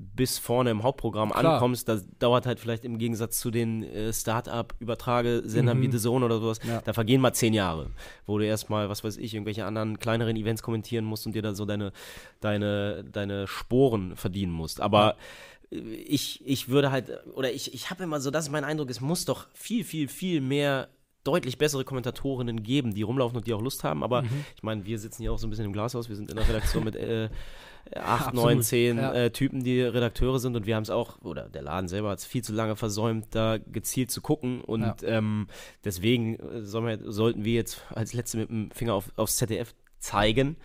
bis 0.00 0.38
vorne 0.38 0.70
im 0.70 0.84
Hauptprogramm 0.84 1.30
Klar. 1.32 1.54
ankommst, 1.54 1.88
das 1.88 2.06
dauert 2.20 2.46
halt 2.46 2.60
vielleicht 2.60 2.84
im 2.84 2.98
Gegensatz 2.98 3.40
zu 3.40 3.50
den 3.50 3.82
äh, 3.82 4.12
Start-up-Übertragesendern 4.12 5.78
Mhm. 5.78 5.82
wie 5.82 5.90
The 5.92 5.98
Zone 5.98 6.24
oder 6.24 6.38
sowas, 6.38 6.60
Ja. 6.66 6.80
da 6.82 6.92
vergehen 6.92 7.20
mal 7.20 7.32
zehn 7.32 7.52
Jahre, 7.52 7.90
wo 8.26 8.38
du 8.38 8.44
erstmal, 8.46 8.88
was 8.88 9.02
weiß 9.04 9.16
ich, 9.16 9.34
irgendwelche 9.34 9.64
anderen 9.64 9.98
kleineren 9.98 10.36
Events 10.36 10.62
kommentieren 10.62 11.04
musst 11.04 11.26
und 11.26 11.34
dir 11.34 11.42
da 11.42 11.52
so 11.54 11.64
deine, 11.64 11.92
deine, 12.40 13.04
deine 13.10 13.46
Sporen 13.46 14.16
verdienen 14.16 14.52
musst. 14.52 14.80
Aber 14.80 15.16
äh, 15.16 15.57
ich, 15.70 16.46
ich 16.46 16.68
würde 16.68 16.90
halt, 16.90 17.10
oder 17.34 17.52
ich, 17.52 17.74
ich 17.74 17.90
habe 17.90 18.04
immer 18.04 18.20
so, 18.20 18.30
das 18.30 18.46
ist 18.46 18.50
mein 18.50 18.64
Eindruck, 18.64 18.90
es 18.90 19.00
muss 19.00 19.24
doch 19.24 19.46
viel, 19.54 19.84
viel, 19.84 20.08
viel 20.08 20.40
mehr 20.40 20.88
deutlich 21.24 21.58
bessere 21.58 21.84
Kommentatorinnen 21.84 22.62
geben, 22.62 22.94
die 22.94 23.02
rumlaufen 23.02 23.36
und 23.36 23.46
die 23.46 23.52
auch 23.52 23.60
Lust 23.60 23.84
haben. 23.84 24.02
Aber 24.02 24.24
ich 24.56 24.62
meine, 24.62 24.86
wir 24.86 24.98
sitzen 24.98 25.22
hier 25.22 25.32
auch 25.32 25.38
so 25.38 25.46
ein 25.46 25.50
bisschen 25.50 25.66
im 25.66 25.72
Glashaus, 25.74 26.08
wir 26.08 26.16
sind 26.16 26.30
in 26.30 26.36
der 26.36 26.48
Redaktion 26.48 26.84
mit 26.84 26.96
äh, 26.96 27.28
acht, 27.96 28.32
neun, 28.32 28.62
zehn 28.62 28.96
äh, 28.98 29.30
Typen, 29.30 29.62
die 29.62 29.82
Redakteure 29.82 30.38
sind. 30.38 30.56
Und 30.56 30.64
wir 30.66 30.74
haben 30.74 30.84
es 30.84 30.90
auch, 30.90 31.20
oder 31.20 31.50
der 31.50 31.62
Laden 31.62 31.88
selber 31.88 32.10
hat 32.10 32.20
es 32.20 32.24
viel 32.24 32.42
zu 32.42 32.54
lange 32.54 32.76
versäumt, 32.76 33.26
da 33.32 33.58
gezielt 33.58 34.10
zu 34.10 34.22
gucken. 34.22 34.62
Und 34.62 34.80
Ja. 34.82 34.96
ähm, 35.02 35.48
deswegen 35.84 36.36
äh, 36.36 36.62
wir, 36.62 37.12
sollten 37.12 37.44
wir 37.44 37.52
jetzt 37.54 37.82
als 37.90 38.14
Letzte 38.14 38.38
mit 38.38 38.48
dem 38.48 38.70
Finger 38.70 38.94
auf, 38.94 39.12
aufs 39.16 39.36
ZDF 39.36 39.74
zeigen, 39.98 40.56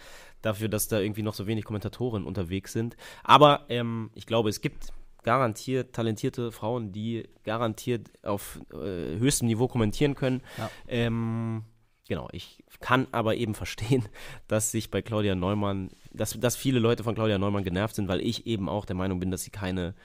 dafür, 0.43 0.69
dass 0.69 0.87
da 0.87 0.99
irgendwie 0.99 1.23
noch 1.23 1.33
so 1.33 1.47
wenig 1.47 1.65
Kommentatoren 1.65 2.25
unterwegs 2.25 2.71
sind. 2.71 2.95
Aber 3.23 3.65
ähm, 3.69 4.11
ich 4.13 4.27
glaube, 4.27 4.49
es 4.49 4.61
gibt 4.61 4.93
garantiert 5.23 5.93
talentierte 5.93 6.51
Frauen, 6.51 6.91
die 6.91 7.27
garantiert 7.43 8.11
auf 8.23 8.59
äh, 8.71 9.17
höchstem 9.17 9.47
Niveau 9.47 9.67
kommentieren 9.67 10.15
können. 10.15 10.41
Ja. 10.57 10.69
Ähm, 10.87 11.63
genau, 12.07 12.27
ich 12.33 12.61
kann 12.81 13.07
aber 13.11 13.35
eben 13.35 13.55
verstehen, 13.55 14.07
dass 14.47 14.71
sich 14.71 14.91
bei 14.91 15.01
Claudia 15.01 15.33
Neumann, 15.33 15.89
dass, 16.11 16.37
dass 16.39 16.55
viele 16.55 16.79
Leute 16.79 17.03
von 17.03 17.15
Claudia 17.15 17.39
Neumann 17.39 17.63
genervt 17.63 17.95
sind, 17.95 18.07
weil 18.07 18.21
ich 18.21 18.45
eben 18.45 18.69
auch 18.69 18.85
der 18.85 18.95
Meinung 18.95 19.19
bin, 19.19 19.31
dass 19.31 19.43
sie 19.43 19.51
keine 19.51 19.95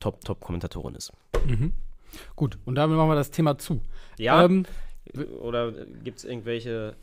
Top-Top-Kommentatorin 0.00 0.96
ist. 0.96 1.12
Gut, 2.36 2.58
und 2.64 2.74
damit 2.74 2.96
machen 2.96 3.08
wir 3.08 3.14
das 3.14 3.30
Thema 3.30 3.56
zu. 3.58 3.80
Ja, 4.18 4.44
Ähm, 4.44 4.66
oder 5.40 5.72
gibt 6.02 6.18
es 6.18 6.24
irgendwelche 6.24 6.96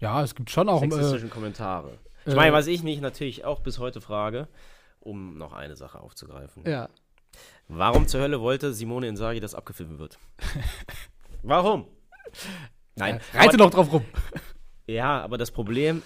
ja, 0.00 0.22
es 0.22 0.34
gibt 0.34 0.50
schon 0.50 0.68
auch. 0.68 0.82
Äh, 0.82 0.90
sexistischen 0.90 1.30
Kommentare? 1.30 1.98
Ich 2.26 2.32
äh, 2.32 2.36
meine, 2.36 2.52
was 2.52 2.66
ich 2.66 2.82
mich 2.82 3.00
natürlich 3.00 3.44
auch 3.44 3.60
bis 3.60 3.78
heute 3.78 4.00
frage, 4.00 4.48
um 5.00 5.38
noch 5.38 5.52
eine 5.52 5.76
Sache 5.76 6.00
aufzugreifen. 6.00 6.64
ja. 6.66 6.88
Warum 7.72 8.08
zur 8.08 8.20
Hölle 8.20 8.40
wollte 8.40 8.72
Simone 8.72 9.06
Insagi, 9.06 9.38
dass 9.38 9.54
abgefilmt 9.54 10.00
wird? 10.00 10.18
Warum? 11.44 11.86
Nein. 12.96 13.20
Reite 13.32 13.48
aber- 13.50 13.56
doch 13.58 13.70
drauf 13.70 13.92
rum. 13.92 14.04
Ja, 14.86 15.20
aber 15.22 15.38
das 15.38 15.52
Problem, 15.52 16.02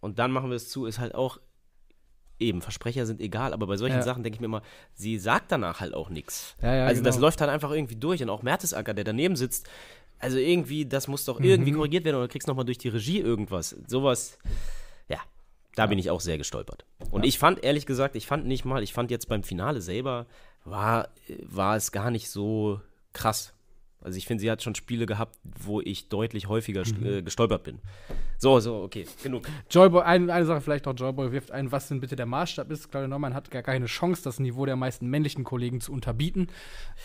und 0.00 0.18
dann 0.18 0.32
machen 0.32 0.50
wir 0.50 0.56
es 0.56 0.68
zu, 0.68 0.86
ist 0.86 0.98
halt 0.98 1.14
auch, 1.14 1.38
eben, 2.40 2.60
Versprecher 2.60 3.06
sind 3.06 3.20
egal, 3.20 3.52
aber 3.52 3.68
bei 3.68 3.76
solchen 3.76 3.98
Ja. 3.98 4.02
Sachen 4.02 4.24
denke 4.24 4.34
ich 4.34 4.40
mir 4.40 4.46
immer, 4.46 4.62
sie 4.94 5.16
sagt 5.16 5.52
danach 5.52 5.78
halt 5.78 5.94
auch 5.94 6.08
nichts. 6.10 6.56
Ja, 6.60 6.74
ja, 6.74 6.86
also 6.86 7.04
das 7.04 7.14
genau. 7.14 7.26
läuft 7.28 7.40
halt 7.40 7.50
einfach 7.52 7.70
irgendwie 7.70 7.94
durch 7.94 8.20
und 8.24 8.28
auch 8.28 8.42
Mertesacker, 8.42 8.94
der 8.94 9.04
daneben 9.04 9.36
sitzt, 9.36 9.68
also 10.18 10.38
irgendwie, 10.38 10.86
das 10.86 11.06
muss 11.06 11.22
Mhm. 11.22 11.26
doch 11.32 11.40
irgendwie 11.40 11.70
korrigiert 11.70 12.04
werden 12.04 12.16
oder 12.16 12.26
du 12.26 12.32
kriegst 12.32 12.48
nochmal 12.48 12.64
durch 12.64 12.78
die 12.78 12.88
Regie 12.88 13.20
irgendwas. 13.20 13.76
Sowas, 13.86 14.38
ja, 15.76 15.84
da 15.84 15.86
bin 15.86 15.98
ich 15.98 16.10
auch 16.10 16.20
sehr 16.20 16.38
gestolpert. 16.38 16.84
Und 17.10 17.24
ich 17.24 17.38
fand, 17.38 17.62
ehrlich 17.64 17.86
gesagt, 17.86 18.16
ich 18.16 18.26
fand 18.26 18.46
nicht 18.46 18.64
mal, 18.64 18.82
ich 18.82 18.92
fand 18.92 19.10
jetzt 19.10 19.28
beim 19.28 19.42
Finale 19.42 19.80
selber, 19.80 20.26
war, 20.64 21.08
war 21.44 21.76
es 21.76 21.92
gar 21.92 22.10
nicht 22.10 22.30
so 22.30 22.80
krass. 23.12 23.52
Also 24.00 24.18
ich 24.18 24.26
finde, 24.26 24.40
sie 24.42 24.50
hat 24.50 24.62
schon 24.62 24.74
Spiele 24.74 25.04
gehabt, 25.06 25.36
wo 25.42 25.80
ich 25.80 26.08
deutlich 26.08 26.48
häufiger 26.48 26.84
Mhm. 26.86 27.06
äh, 27.06 27.22
gestolpert 27.22 27.64
bin. 27.64 27.80
So, 28.38 28.60
so, 28.60 28.82
okay, 28.82 29.06
genug. 29.22 29.48
Joyboy, 29.70 30.02
ein, 30.02 30.30
eine 30.30 30.46
Sache 30.46 30.60
vielleicht 30.60 30.86
noch, 30.86 30.94
Joyboy 30.94 31.32
wirft 31.32 31.50
ein, 31.50 31.72
was 31.72 31.88
denn 31.88 32.00
bitte 32.00 32.14
der 32.14 32.26
Maßstab 32.26 32.70
ist. 32.70 32.90
Claudia 32.90 33.08
Neumann 33.08 33.34
hat 33.34 33.50
gar 33.50 33.62
keine 33.62 33.86
Chance, 33.86 34.22
das 34.22 34.38
Niveau 34.38 34.64
der 34.66 34.76
meisten 34.76 35.08
männlichen 35.08 35.42
Kollegen 35.44 35.80
zu 35.80 35.92
unterbieten. 35.92 36.48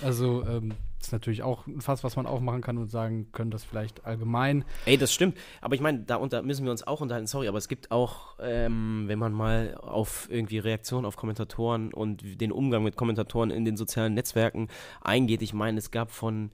Also, 0.02 0.44
ähm, 0.46 0.74
ist 1.02 1.12
natürlich 1.12 1.44
auch 1.44 1.68
ein 1.68 1.82
Fass, 1.82 2.04
was 2.04 2.16
man 2.16 2.26
aufmachen 2.26 2.62
kann 2.62 2.78
und 2.78 2.90
sagen 2.90 3.32
können, 3.32 3.52
das 3.52 3.64
vielleicht 3.64 4.06
allgemein. 4.06 4.64
Ey, 4.86 4.98
das 4.98 5.14
stimmt. 5.14 5.38
Aber 5.60 5.76
ich 5.76 5.82
meine, 5.82 6.00
da 6.00 6.16
unter 6.16 6.42
müssen 6.42 6.64
wir 6.64 6.72
uns 6.72 6.86
auch 6.86 7.02
unterhalten. 7.02 7.28
Sorry, 7.28 7.48
aber 7.48 7.58
es 7.58 7.68
gibt 7.68 7.92
auch, 7.92 8.36
ähm, 8.40 9.04
wenn 9.08 9.20
man 9.20 9.34
mal 9.34 9.76
auf 9.76 10.28
irgendwie 10.30 10.60
Reaktionen 10.60 11.06
auf 11.06 11.16
Kommentatoren 11.16 11.94
und 11.94 12.42
den 12.42 12.52
Umgang 12.52 12.84
mit 12.84 12.96
Kommentatoren 12.96 13.52
in 13.52 13.66
den 13.66 13.78
sozialen 13.78 14.14
Netzwerken 14.14 14.68
eingeht. 15.02 15.42
Ich 15.42 15.54
meine, 15.54 15.80
es 15.80 15.92
gab 15.92 16.12
von 16.12 16.52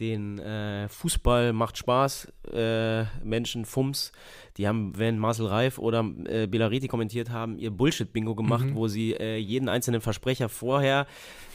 den 0.00 0.38
äh, 0.38 0.88
Fußball 0.88 1.52
macht 1.52 1.76
Spaß 1.76 2.32
äh, 2.52 3.04
Menschen, 3.24 3.64
Fums, 3.64 4.12
die 4.56 4.68
haben, 4.68 4.92
wenn 4.98 5.18
Marcel 5.18 5.46
Reif 5.46 5.78
oder 5.78 6.04
äh, 6.26 6.46
Belariti 6.46 6.88
kommentiert 6.88 7.30
haben, 7.30 7.58
ihr 7.58 7.70
Bullshit-Bingo 7.70 8.34
gemacht, 8.34 8.66
wo 8.74 8.88
sie 8.88 9.12
äh, 9.14 9.36
jeden 9.38 9.68
einzelnen 9.68 10.00
Versprecher 10.00 10.48
vorher 10.48 11.06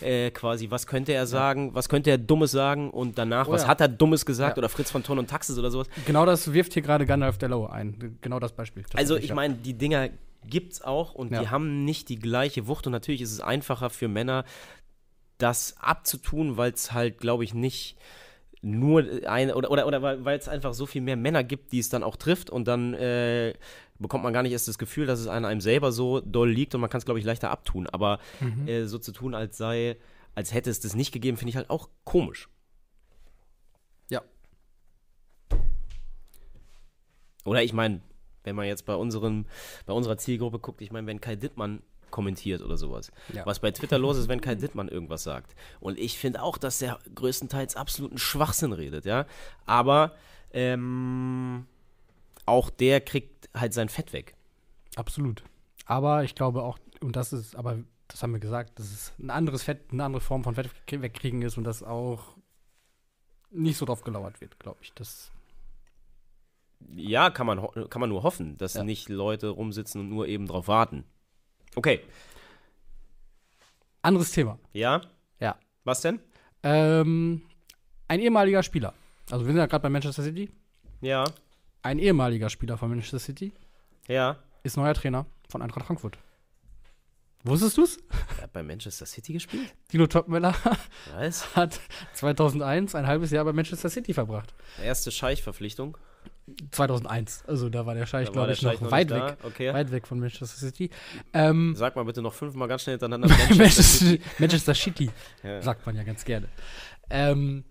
äh, 0.02 0.32
quasi, 0.32 0.72
was 0.72 0.88
könnte 0.88 1.14
er 1.14 1.28
sagen, 1.28 1.76
was 1.76 1.90
könnte 1.90 2.10
er 2.10 2.18
Dummes 2.18 2.52
sagen 2.52 2.90
und 2.90 3.18
danach, 3.18 3.48
Oh 3.48 3.52
was 3.52 3.64
ja. 3.64 3.68
hat 3.68 3.82
er 3.82 3.88
Dummes 3.88 4.26
gesagt 4.26 4.58
Ja. 4.58 4.62
oder 4.62 4.70
Fritz 4.70 4.90
von 4.92 5.04
Ton 5.04 5.20
und 5.20 5.30
Taxis 5.30 5.58
oder 5.60 5.70
sowas. 5.72 5.88
Genau 6.06 6.26
das 6.26 6.54
wirft 6.54 6.74
hier 6.74 6.82
gerade 6.82 7.06
Gandalf 7.06 7.38
der 7.38 7.50
Lowe 7.50 7.72
ein. 7.72 8.18
Genau 8.22 8.40
das 8.40 8.54
Beispiel. 8.54 8.84
Also 8.94 9.16
tatsächlich, 9.16 9.24
ich 9.26 9.30
ja. 9.30 9.36
meine, 9.36 9.54
die 9.56 9.74
Dinger 9.76 10.10
gibt's 10.46 10.82
auch 10.82 11.14
und 11.14 11.32
Ja. 11.32 11.42
die 11.42 11.50
haben 11.50 11.84
nicht 11.86 12.10
die 12.10 12.18
gleiche 12.20 12.68
Wucht 12.68 12.86
und 12.88 12.94
natürlich 12.94 13.22
ist 13.22 13.32
es 13.32 13.42
einfacher 13.42 13.90
für 13.90 14.08
Männer, 14.08 14.46
das 15.38 15.76
abzutun, 15.80 16.58
weil 16.58 16.72
es 16.72 16.94
halt, 16.94 17.20
glaube 17.20 17.44
ich, 17.44 17.54
nicht 17.54 17.96
nur 18.72 19.04
ein 19.28 19.52
oder 19.52 19.72
oder, 19.72 19.88
oder 19.88 20.26
weil 20.26 20.38
es 20.38 20.48
einfach 20.48 20.74
so 20.74 20.86
viel 20.86 21.02
mehr 21.02 21.16
Männer 21.16 21.44
gibt, 21.44 21.72
die 21.72 21.80
es 21.80 21.90
dann 21.90 22.04
auch 22.04 22.16
trifft 22.16 22.50
und 22.50 22.68
dann 22.68 22.94
äh, 22.94 23.54
bekommt 24.00 24.24
man 24.24 24.34
gar 24.34 24.44
nicht 24.44 24.52
erst 24.52 24.68
das 24.68 24.78
Gefühl, 24.78 25.06
dass 25.08 25.20
es 25.20 25.28
an 25.28 25.46
einem 25.46 25.62
selber 25.62 25.92
so 25.92 26.20
doll 26.22 26.50
liegt 26.52 26.76
und 26.76 26.82
man 26.82 26.90
kann 26.90 27.00
es, 27.00 27.06
glaube 27.06 27.20
ich, 27.20 27.26
leichter 27.26 27.50
abtun. 27.50 27.88
Aber 27.88 28.20
Mhm. 28.42 28.68
äh, 28.68 28.86
so 28.86 29.00
zu 29.00 29.12
tun, 29.12 29.34
als 29.34 29.58
sei, 29.58 29.98
als 30.36 30.54
hätte 30.54 30.70
es 30.70 30.80
das 30.80 30.96
nicht 30.96 31.12
gegeben, 31.12 31.38
finde 31.38 31.50
ich 31.52 31.56
halt 31.56 31.70
auch 31.70 31.90
komisch. 32.04 32.50
Ja. 34.10 34.22
Oder 37.46 37.64
ich 37.64 37.74
meine, 37.74 38.02
wenn 38.44 38.56
man 38.56 38.66
jetzt 38.68 38.86
bei, 38.86 38.96
unseren, 38.96 39.48
bei 39.86 39.94
unserer 39.94 40.18
Zielgruppe 40.18 40.60
guckt, 40.60 40.82
ich 40.82 40.92
meine, 40.92 41.08
wenn 41.08 41.22
Kai 41.22 41.36
Dittmann 41.36 41.82
kommentiert 42.12 42.62
oder 42.62 42.78
sowas, 42.78 43.12
Ja. 43.34 43.46
was 43.46 43.60
bei 43.60 43.72
Twitter 43.72 43.98
los 43.98 44.18
ist, 44.18 44.28
wenn 44.28 44.42
Kai 44.42 44.56
Dittmann 44.56 44.88
irgendwas 44.88 45.24
sagt. 45.24 45.56
Und 45.80 45.98
ich 46.00 46.18
finde 46.18 46.42
auch, 46.44 46.58
dass 46.58 46.80
der 46.80 47.00
größtenteils 47.14 47.76
absoluten 47.76 48.18
Schwachsinn 48.18 48.74
redet, 48.74 49.06
ja. 49.06 49.26
Aber 49.66 50.14
ähm, 50.52 51.66
auch 52.46 52.70
der 52.70 53.02
kriegt 53.02 53.50
halt 53.54 53.74
sein 53.74 53.90
Fett 53.90 54.14
weg. 54.14 54.36
Absolut. 54.96 55.44
Aber 55.86 56.24
ich 56.24 56.36
glaube 56.36 56.64
auch, 56.64 56.80
und 57.02 57.16
das 57.16 57.34
ist, 57.34 57.56
aber 57.56 57.78
das 58.08 58.24
haben 58.24 58.32
wir 58.34 58.40
gesagt, 58.40 58.80
dass 58.80 58.86
es 58.92 59.14
ein 59.20 59.30
anderes 59.30 59.64
Fett, 59.64 59.92
eine 59.92 60.04
andere 60.04 60.22
Form 60.22 60.44
von 60.44 60.56
Fett 60.56 60.70
wegkriegen 60.90 61.42
ist 61.42 61.58
und 61.58 61.64
das 61.66 61.84
auch 61.84 62.36
nicht 63.52 63.78
so 63.78 63.86
drauf 63.86 64.02
gelauert 64.04 64.42
wird, 64.42 64.60
glaube 64.60 64.80
ich. 64.82 64.94
Das, 64.94 65.32
Ja, 66.96 67.30
kann 67.30 67.48
man, 67.48 67.60
kann 67.90 68.00
man 68.00 68.10
nur 68.10 68.24
hoffen, 68.24 68.58
dass 68.58 68.76
Ja. 68.76 68.84
nicht 68.84 69.10
Leute 69.10 69.50
rumsitzen 69.50 70.02
und 70.02 70.10
nur 70.10 70.28
eben 70.28 70.48
drauf 70.48 70.68
warten. 70.68 71.04
Okay, 71.78 72.02
anderes 74.02 74.32
Thema. 74.32 74.58
ja, 74.74 75.00
Ja. 75.40 75.56
was 75.84 76.02
denn? 76.02 76.20
Ähm, 76.64 77.44
ein 78.08 78.20
ehemaliger 78.20 78.64
Spieler. 78.64 78.96
Also 79.30 79.46
wir 79.46 79.52
sind 79.54 79.58
ja 79.58 79.68
gerade 79.68 79.84
bei 79.84 79.90
Manchester 79.90 80.24
City. 80.24 80.50
Ja, 81.02 81.24
Ein 81.84 82.00
ehemaliger 82.00 82.50
Spieler 82.50 82.78
von 82.80 82.90
Manchester 82.90 83.20
City 83.20 83.52
ja. 84.08 84.38
ist 84.64 84.76
neuer 84.76 84.96
Trainer 84.96 85.28
von 85.50 85.62
Eintracht 85.62 85.86
Frankfurt. 85.86 86.18
Wusstest 87.44 87.78
du's? 87.78 87.98
Er 88.38 88.44
hat 88.44 88.54
bei 88.54 88.64
Manchester 88.64 89.06
City 89.06 89.34
gespielt? 89.34 89.72
Dino 89.94 90.08
Topmöller 90.08 90.56
hat 91.56 91.80
2001 92.16 92.96
ein 92.96 93.06
halbes 93.06 93.30
Jahr 93.30 93.46
bei 93.46 93.54
Manchester 93.54 93.90
City 93.90 94.14
verbracht. 94.16 94.56
Erste 94.84 95.12
Scheichverpflichtung. 95.12 95.96
2001. 96.72 97.44
Also 97.46 97.70
da 97.70 97.86
war 97.86 97.94
der 97.96 98.06
Scheich, 98.06 98.32
glaube 98.32 98.52
ich, 98.54 98.62
noch 98.62 98.72
Scheich 98.72 98.82
noch 98.82 98.92
weit 98.92 99.10
weg. 99.10 99.38
Okay. 99.44 99.74
Weit 99.74 99.92
weg 99.92 100.08
von 100.08 100.20
Manchester 100.20 100.46
City. 100.46 100.90
Ähm, 101.34 101.74
Sag 101.76 101.96
mal 101.96 102.06
bitte 102.06 102.22
noch 102.22 102.34
fünfmal 102.34 102.68
ganz 102.68 102.84
schnell 102.84 102.94
hintereinander. 102.98 103.28
Manchester 103.50 103.56
Manchester, 103.56 103.84
City. 103.84 104.22
Manchester 104.40 104.74
City, 104.76 105.10
Ja. 105.44 105.62
sagt 105.62 105.86
man 105.86 105.96
ja 105.96 106.04
ganz 106.04 106.24
gerne. 106.26 106.48
Ähm, 107.10 107.64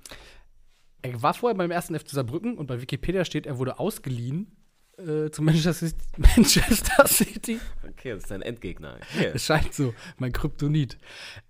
er 1.03 1.23
war 1.23 1.35
vorher 1.35 1.57
beim 1.57 1.71
ersten 1.71 1.99
FC 1.99 2.11
Saarbrücken 2.11 2.59
und 2.59 2.67
bei 2.67 2.81
Wikipedia 2.81 3.25
steht, 3.25 3.47
er 3.47 3.59
wurde 3.59 3.79
ausgeliehen 3.79 4.51
äh, 4.99 5.31
zu 5.31 5.43
Manchester 5.43 5.73
City. 5.75 5.97
Manchester 6.17 7.07
City. 7.07 7.61
Okay, 7.89 8.11
das 8.13 8.25
ist 8.25 8.31
dein 8.31 8.43
Endgegner. 8.43 8.99
Okay. 9.15 9.33
Es 9.35 9.45
scheint 9.47 9.73
so, 9.75 9.95
mein 10.19 10.33
Kryptonit. 10.33 10.99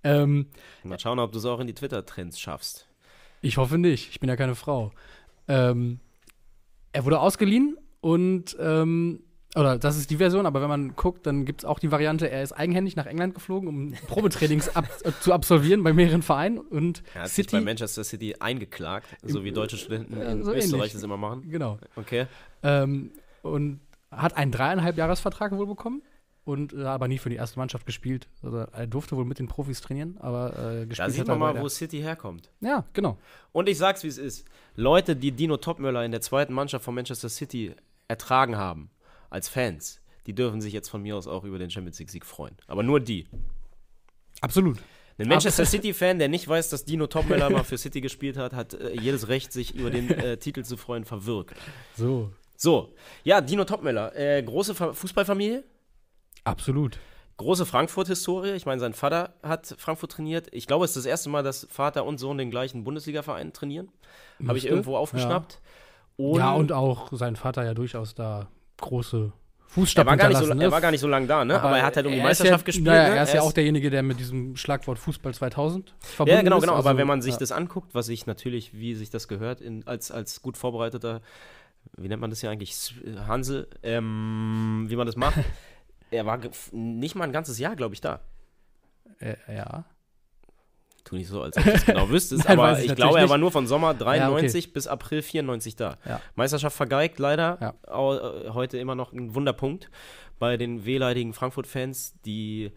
Ähm, 0.04 0.46
Mal 0.84 0.98
schauen, 1.00 1.18
ob 1.18 1.32
du 1.32 1.38
es 1.38 1.44
auch 1.44 1.60
in 1.60 1.66
die 1.66 1.74
Twitter-Trends 1.74 2.38
schaffst. 2.38 2.88
ich 3.40 3.56
hoffe 3.56 3.78
nicht, 3.78 4.10
ich 4.10 4.20
bin 4.20 4.28
ja 4.28 4.36
keine 4.36 4.54
Frau. 4.54 4.92
Ähm, 5.48 6.00
er 6.96 7.04
wurde 7.04 7.20
ausgeliehen 7.20 7.76
und 8.00 8.56
ähm, 8.59 9.20
Oder 9.54 9.78
das 9.78 9.96
ist 9.98 10.11
die 10.11 10.16
Version, 10.16 10.46
aber 10.46 10.62
wenn 10.62 10.68
man 10.68 10.96
guckt, 10.96 11.26
dann 11.26 11.44
gibt 11.44 11.61
es 11.61 11.64
auch 11.64 11.78
die 11.78 11.90
Variante, 11.90 12.30
er 12.30 12.42
ist 12.42 12.52
eigenhändig 12.52 12.96
nach 12.96 13.06
England 13.06 13.35
geflogen, 13.35 13.68
um 13.68 13.92
Probetrainings 14.09 14.74
ab, 14.74 14.87
äh, 15.04 15.12
zu 15.20 15.32
absolvieren 15.32 15.82
bei 15.82 15.92
mehreren 15.92 16.22
Vereinen 16.22 16.59
und 16.59 17.02
Er 17.14 17.22
hat 17.22 17.28
sich 17.28 17.44
City. 17.46 17.56
bei 17.56 17.62
Manchester 17.62 18.02
City 18.02 18.35
eingeklagt, 18.40 19.09
so 19.22 19.44
wie 19.44 19.52
deutsche 19.52 19.76
Studenten 19.76 20.20
in 20.20 20.42
so 20.42 20.52
Österreich 20.54 20.92
das 20.92 21.02
immer 21.02 21.16
machen. 21.18 21.50
Genau. 21.50 21.78
Okay. 21.96 22.26
Ähm, 22.62 23.11
und 23.42 23.80
hat 24.11 24.37
einen 24.37 24.52
dreieinhalb 24.52 24.96
Jahresvertrag 24.96 25.52
wohl 25.52 25.66
bekommen 25.66 26.02
und 26.46 26.72
äh, 26.72 26.85
aber 26.85 27.09
nie 27.09 27.18
für 27.18 27.28
die 27.28 27.37
erste 27.37 27.59
Mannschaft 27.59 27.85
gespielt. 27.85 28.28
Also 28.42 28.59
er 28.59 28.87
durfte 28.87 29.16
wohl 29.16 29.24
mit 29.26 29.38
den 29.38 29.48
Profis 29.48 29.80
trainieren, 29.82 30.16
aber 30.20 30.52
äh, 30.80 30.87
gespielt 30.87 30.98
Da 31.09 31.11
sieht 31.11 31.20
hat 31.20 31.26
man 31.28 31.38
mal, 31.40 31.52
der- 31.52 31.62
wo 31.62 31.68
City 31.68 31.98
herkommt. 32.00 32.50
Ja, 32.61 32.85
genau. 32.94 33.18
Und 33.52 33.68
ich 33.68 33.76
sag's, 33.76 34.02
wie 34.04 34.09
es 34.09 34.16
ist. 34.16 34.46
Leute, 34.76 35.16
die 35.16 35.32
Dino 35.32 35.56
Topmöller 35.59 36.04
in 36.04 36.12
der 36.12 36.20
zweiten 36.22 36.54
Mannschaft 36.54 36.85
von 36.85 36.94
Manchester 36.94 37.28
City 37.28 37.74
ertragen 38.09 38.56
haben, 38.56 38.90
als 39.28 39.48
Fans, 39.48 40.00
die 40.26 40.35
dürfen 40.35 40.61
sich 40.61 40.72
jetzt 40.72 40.88
von 40.88 41.02
mir 41.02 41.16
aus 41.16 41.26
auch 41.26 41.44
über 41.44 41.59
den 41.59 41.68
Champions 41.70 41.98
League-Sieg 41.98 42.24
freuen. 42.24 42.54
Aber 42.68 42.82
nur 42.82 43.00
die. 43.00 43.26
Absolut. 44.40 44.78
Ein 45.18 45.28
Manchester 45.28 45.64
City-Fan, 45.64 46.18
der 46.18 46.28
nicht 46.28 46.46
weiß, 46.46 46.68
dass 46.68 46.85
Dino 46.85 47.06
Topmöller 47.06 47.48
mal 47.50 47.64
für 47.64 47.78
City 47.78 48.00
gespielt 48.00 48.37
hat, 48.37 48.52
hat 48.52 48.74
äh, 48.74 48.92
jedes 49.00 49.28
Recht, 49.28 49.52
sich 49.52 49.74
über 49.74 49.90
den 49.90 50.11
äh, 50.11 50.37
Titel 50.37 50.62
zu 50.62 50.76
freuen, 50.76 51.04
verwirkt. 51.04 51.56
So. 51.96 52.30
So, 52.59 52.94
ja, 53.24 53.40
Dino 53.40 53.64
Topmöller, 53.64 54.14
äh, 54.16 54.42
große 54.42 54.74
Fa 54.74 54.92
Fußballfamilie, 54.94 55.62
Absolut. 56.46 56.98
große 57.37 57.66
Frankfurt-Historie. 57.66 58.52
Ich 58.52 58.66
meine, 58.66 58.80
sein 58.80 58.94
Vater 58.94 59.35
hat 59.42 59.74
Frankfurt 59.78 60.12
trainiert. 60.12 60.48
Ich 60.52 60.66
glaube, 60.66 60.85
es 60.85 60.92
ist 60.92 61.04
das 61.04 61.06
erste 61.06 61.28
Mal, 61.28 61.42
dass 61.42 61.66
Vater 61.70 62.04
und 62.04 62.18
Sohn 62.18 62.38
den 62.38 62.50
gleichen 62.50 62.85
Bundesliga-Verein 62.85 63.52
trainieren. 63.52 63.88
Habe 64.46 64.59
ich 64.59 64.66
irgendwo 64.66 64.96
aufgeschnappt. 64.96 65.61
ja, 66.18 66.52
und 66.52 66.72
auch 66.72 67.09
sein 67.12 67.37
Vater 67.37 67.64
ja 67.64 67.74
durchaus 67.74 68.14
da 68.14 68.48
große 68.78 69.32
Fußstapfen 69.68 70.09
er 70.09 70.11
war, 70.11 70.16
gar 70.16 70.28
nicht 70.28 70.37
so, 70.37 70.40
hinterlassen, 70.42 70.61
er 70.61 70.68
ne? 70.68 70.72
war 70.72 70.80
gar 70.80 70.90
nicht 70.90 71.00
so 71.00 71.09
lange 71.09 71.26
da, 71.26 71.44
ne? 71.44 71.61
Aber, 71.61 71.76
er 71.76 71.85
hat 71.85 71.96
halt 71.96 72.06
um 72.06 72.12
die 72.12 72.18
er 72.18 72.22
ist 72.22 72.28
Meisterschaft 72.28 72.62
ja, 72.62 72.66
gespielt. 72.66 72.87
Naja, 72.87 73.09
ne? 73.11 73.16
er 73.16 73.22
ist 73.24 73.35
ja 73.35 73.42
auch 73.42 73.52
derjenige, 73.52 73.90
der 73.90 74.02
mit 74.02 74.20
diesem 74.20 74.56
Schlagwort 74.56 74.98
Fußball 74.98 75.35
2000 75.35 75.94
verbunden 75.98 76.37
Ja, 76.37 76.42
genau, 76.42 76.56
ist. 76.56 76.62
genau. 76.62 76.74
Also, 76.76 76.88
aber 76.88 76.98
wenn 76.98 77.06
man 77.06 77.20
sich 77.20 77.35
ja. 77.35 77.38
das 77.38 77.52
anguckt, 77.52 77.94
was 77.94 78.09
ich 78.09 78.26
natürlich, 78.26 78.74
wie 78.74 78.94
sich 78.94 79.11
das 79.11 79.28
gehört, 79.28 79.61
in, 79.61 79.87
als, 79.87 80.11
als 80.11 80.40
gut 80.40 80.56
vorbereiteter, 80.56 81.20
wie 81.96 82.09
nennt 82.09 82.20
man 82.20 82.30
das 82.30 82.40
hier 82.40 82.50
eigentlich, 82.50 82.94
Hansel, 83.26 83.68
ähm, 83.82 84.87
wie 84.88 84.96
man 84.96 85.06
das 85.06 85.16
macht, 85.16 85.38
er 86.11 86.27
war 86.27 86.40
nicht 86.73 87.14
mal 87.14 87.25
ein 87.25 87.33
ganzes 87.33 87.59
Jahr, 87.59 87.77
glaube 87.77 87.95
ich, 87.95 88.01
da. 88.01 88.21
Äh, 89.19 89.37
ja. 89.49 89.85
Tu 91.05 91.14
nicht 91.14 91.29
so, 91.29 91.42
als 91.42 91.57
ob 91.57 91.64
du 91.64 91.71
es 91.71 91.87
genau 91.87 92.09
wüsstest, 92.11 92.45
Nein, 92.49 92.59
aber 92.59 92.79
ich 92.79 92.87
ich, 92.87 92.97
glaube, 92.97 93.19
er 93.19 93.23
nicht. 93.23 93.31
war 93.31 93.38
nur 93.38 93.53
von 93.53 93.66
Sommer 93.66 93.95
93 93.95 94.64
okay. 94.64 94.73
bis 94.75 94.87
April 94.88 95.23
94 95.23 95.77
da. 95.77 95.99
Ja. 96.05 96.21
Meisterschaft 96.35 96.77
vergeigt, 96.77 97.19
leider. 97.19 97.59
Ja. 97.61 97.75
Äh, 97.87 98.51
heute 98.51 98.79
immer 98.79 98.95
noch 98.95 99.12
ein 99.12 99.35
Wunderpunkt 99.35 99.88
bei 100.38 100.57
den 100.57 100.85
wehleidigen 100.85 101.33
Frankfurt-Fans, 101.33 102.14
die 102.25 102.73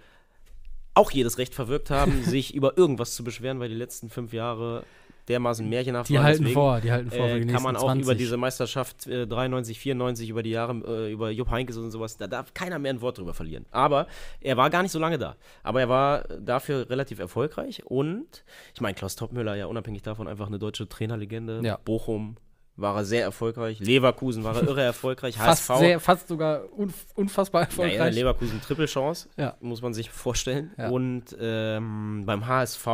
auch 0.93 1.11
jedes 1.11 1.37
Recht 1.37 1.55
verwirkt 1.55 1.89
haben, 1.89 2.23
sich 2.23 2.53
über 2.53 2.77
irgendwas 2.77 3.15
zu 3.15 3.23
beschweren, 3.23 3.59
weil 3.59 3.69
die 3.69 3.75
letzten 3.75 4.09
fünf 4.09 4.31
Jahre 4.31 4.83
dermaßen 5.29 5.67
märchenhaft 5.69 6.09
Die 6.09 6.15
waren. 6.15 6.23
halten 6.23 6.39
Deswegen, 6.43 6.53
vor, 6.59 6.81
die 6.81 6.91
halten 6.91 7.11
vor 7.11 7.27
äh, 7.27 7.45
kann 7.45 7.63
man 7.63 7.75
auch 7.75 7.83
20. 7.83 8.03
über 8.03 8.15
diese 8.15 8.35
Meisterschaft 8.37 9.07
äh, 9.07 9.27
93, 9.27 9.79
94, 9.79 10.29
über 10.29 10.43
die 10.43 10.49
Jahre, 10.49 10.73
äh, 10.87 11.11
über 11.11 11.29
Jupp 11.29 11.51
Heynckes 11.51 11.77
und 11.77 11.91
sowas, 11.91 12.17
da 12.17 12.27
darf 12.27 12.53
keiner 12.53 12.79
mehr 12.79 12.91
ein 12.93 13.01
Wort 13.01 13.17
drüber 13.19 13.33
verlieren. 13.33 13.65
Aber 13.71 14.07
er 14.41 14.57
war 14.57 14.69
gar 14.69 14.81
nicht 14.83 14.91
so 14.91 14.99
lange 14.99 15.17
da. 15.17 15.35
Aber 15.63 15.79
er 15.81 15.89
war 15.89 16.23
dafür 16.39 16.89
relativ 16.89 17.19
erfolgreich 17.19 17.83
und 17.85 18.43
ich 18.73 18.81
meine, 18.81 18.95
Klaus 18.95 19.15
Toppmüller 19.15 19.55
ja 19.55 19.67
unabhängig 19.67 20.01
davon 20.01 20.27
einfach 20.27 20.47
eine 20.47 20.59
deutsche 20.59 20.89
Trainerlegende. 20.89 21.61
Ja. 21.63 21.77
Bochum 21.85 22.35
war 22.75 22.95
er 22.95 23.03
sehr 23.05 23.23
erfolgreich. 23.23 23.79
Leverkusen 23.81 24.43
war 24.45 24.55
er 24.55 24.63
irre 24.63 24.81
erfolgreich. 24.81 25.35
fast, 25.37 25.69
HSV. 25.69 25.79
sehr, 25.79 25.99
fast 25.99 26.27
sogar 26.29 26.61
unf 26.71 27.05
unfassbar 27.13 27.63
Ja, 27.63 27.67
erfolgreich. 27.67 27.97
ja, 27.97 28.21
Leverkusen 28.21 28.61
Triple-Chance, 28.61 29.27
Ja. 29.37 29.57
muss 29.59 29.81
man 29.81 29.93
sich 29.93 30.09
vorstellen. 30.09 30.71
Ja. 30.77 30.87
Und 30.89 31.35
ähm, 31.39 32.23
beim 32.25 32.47
HSV 32.47 32.87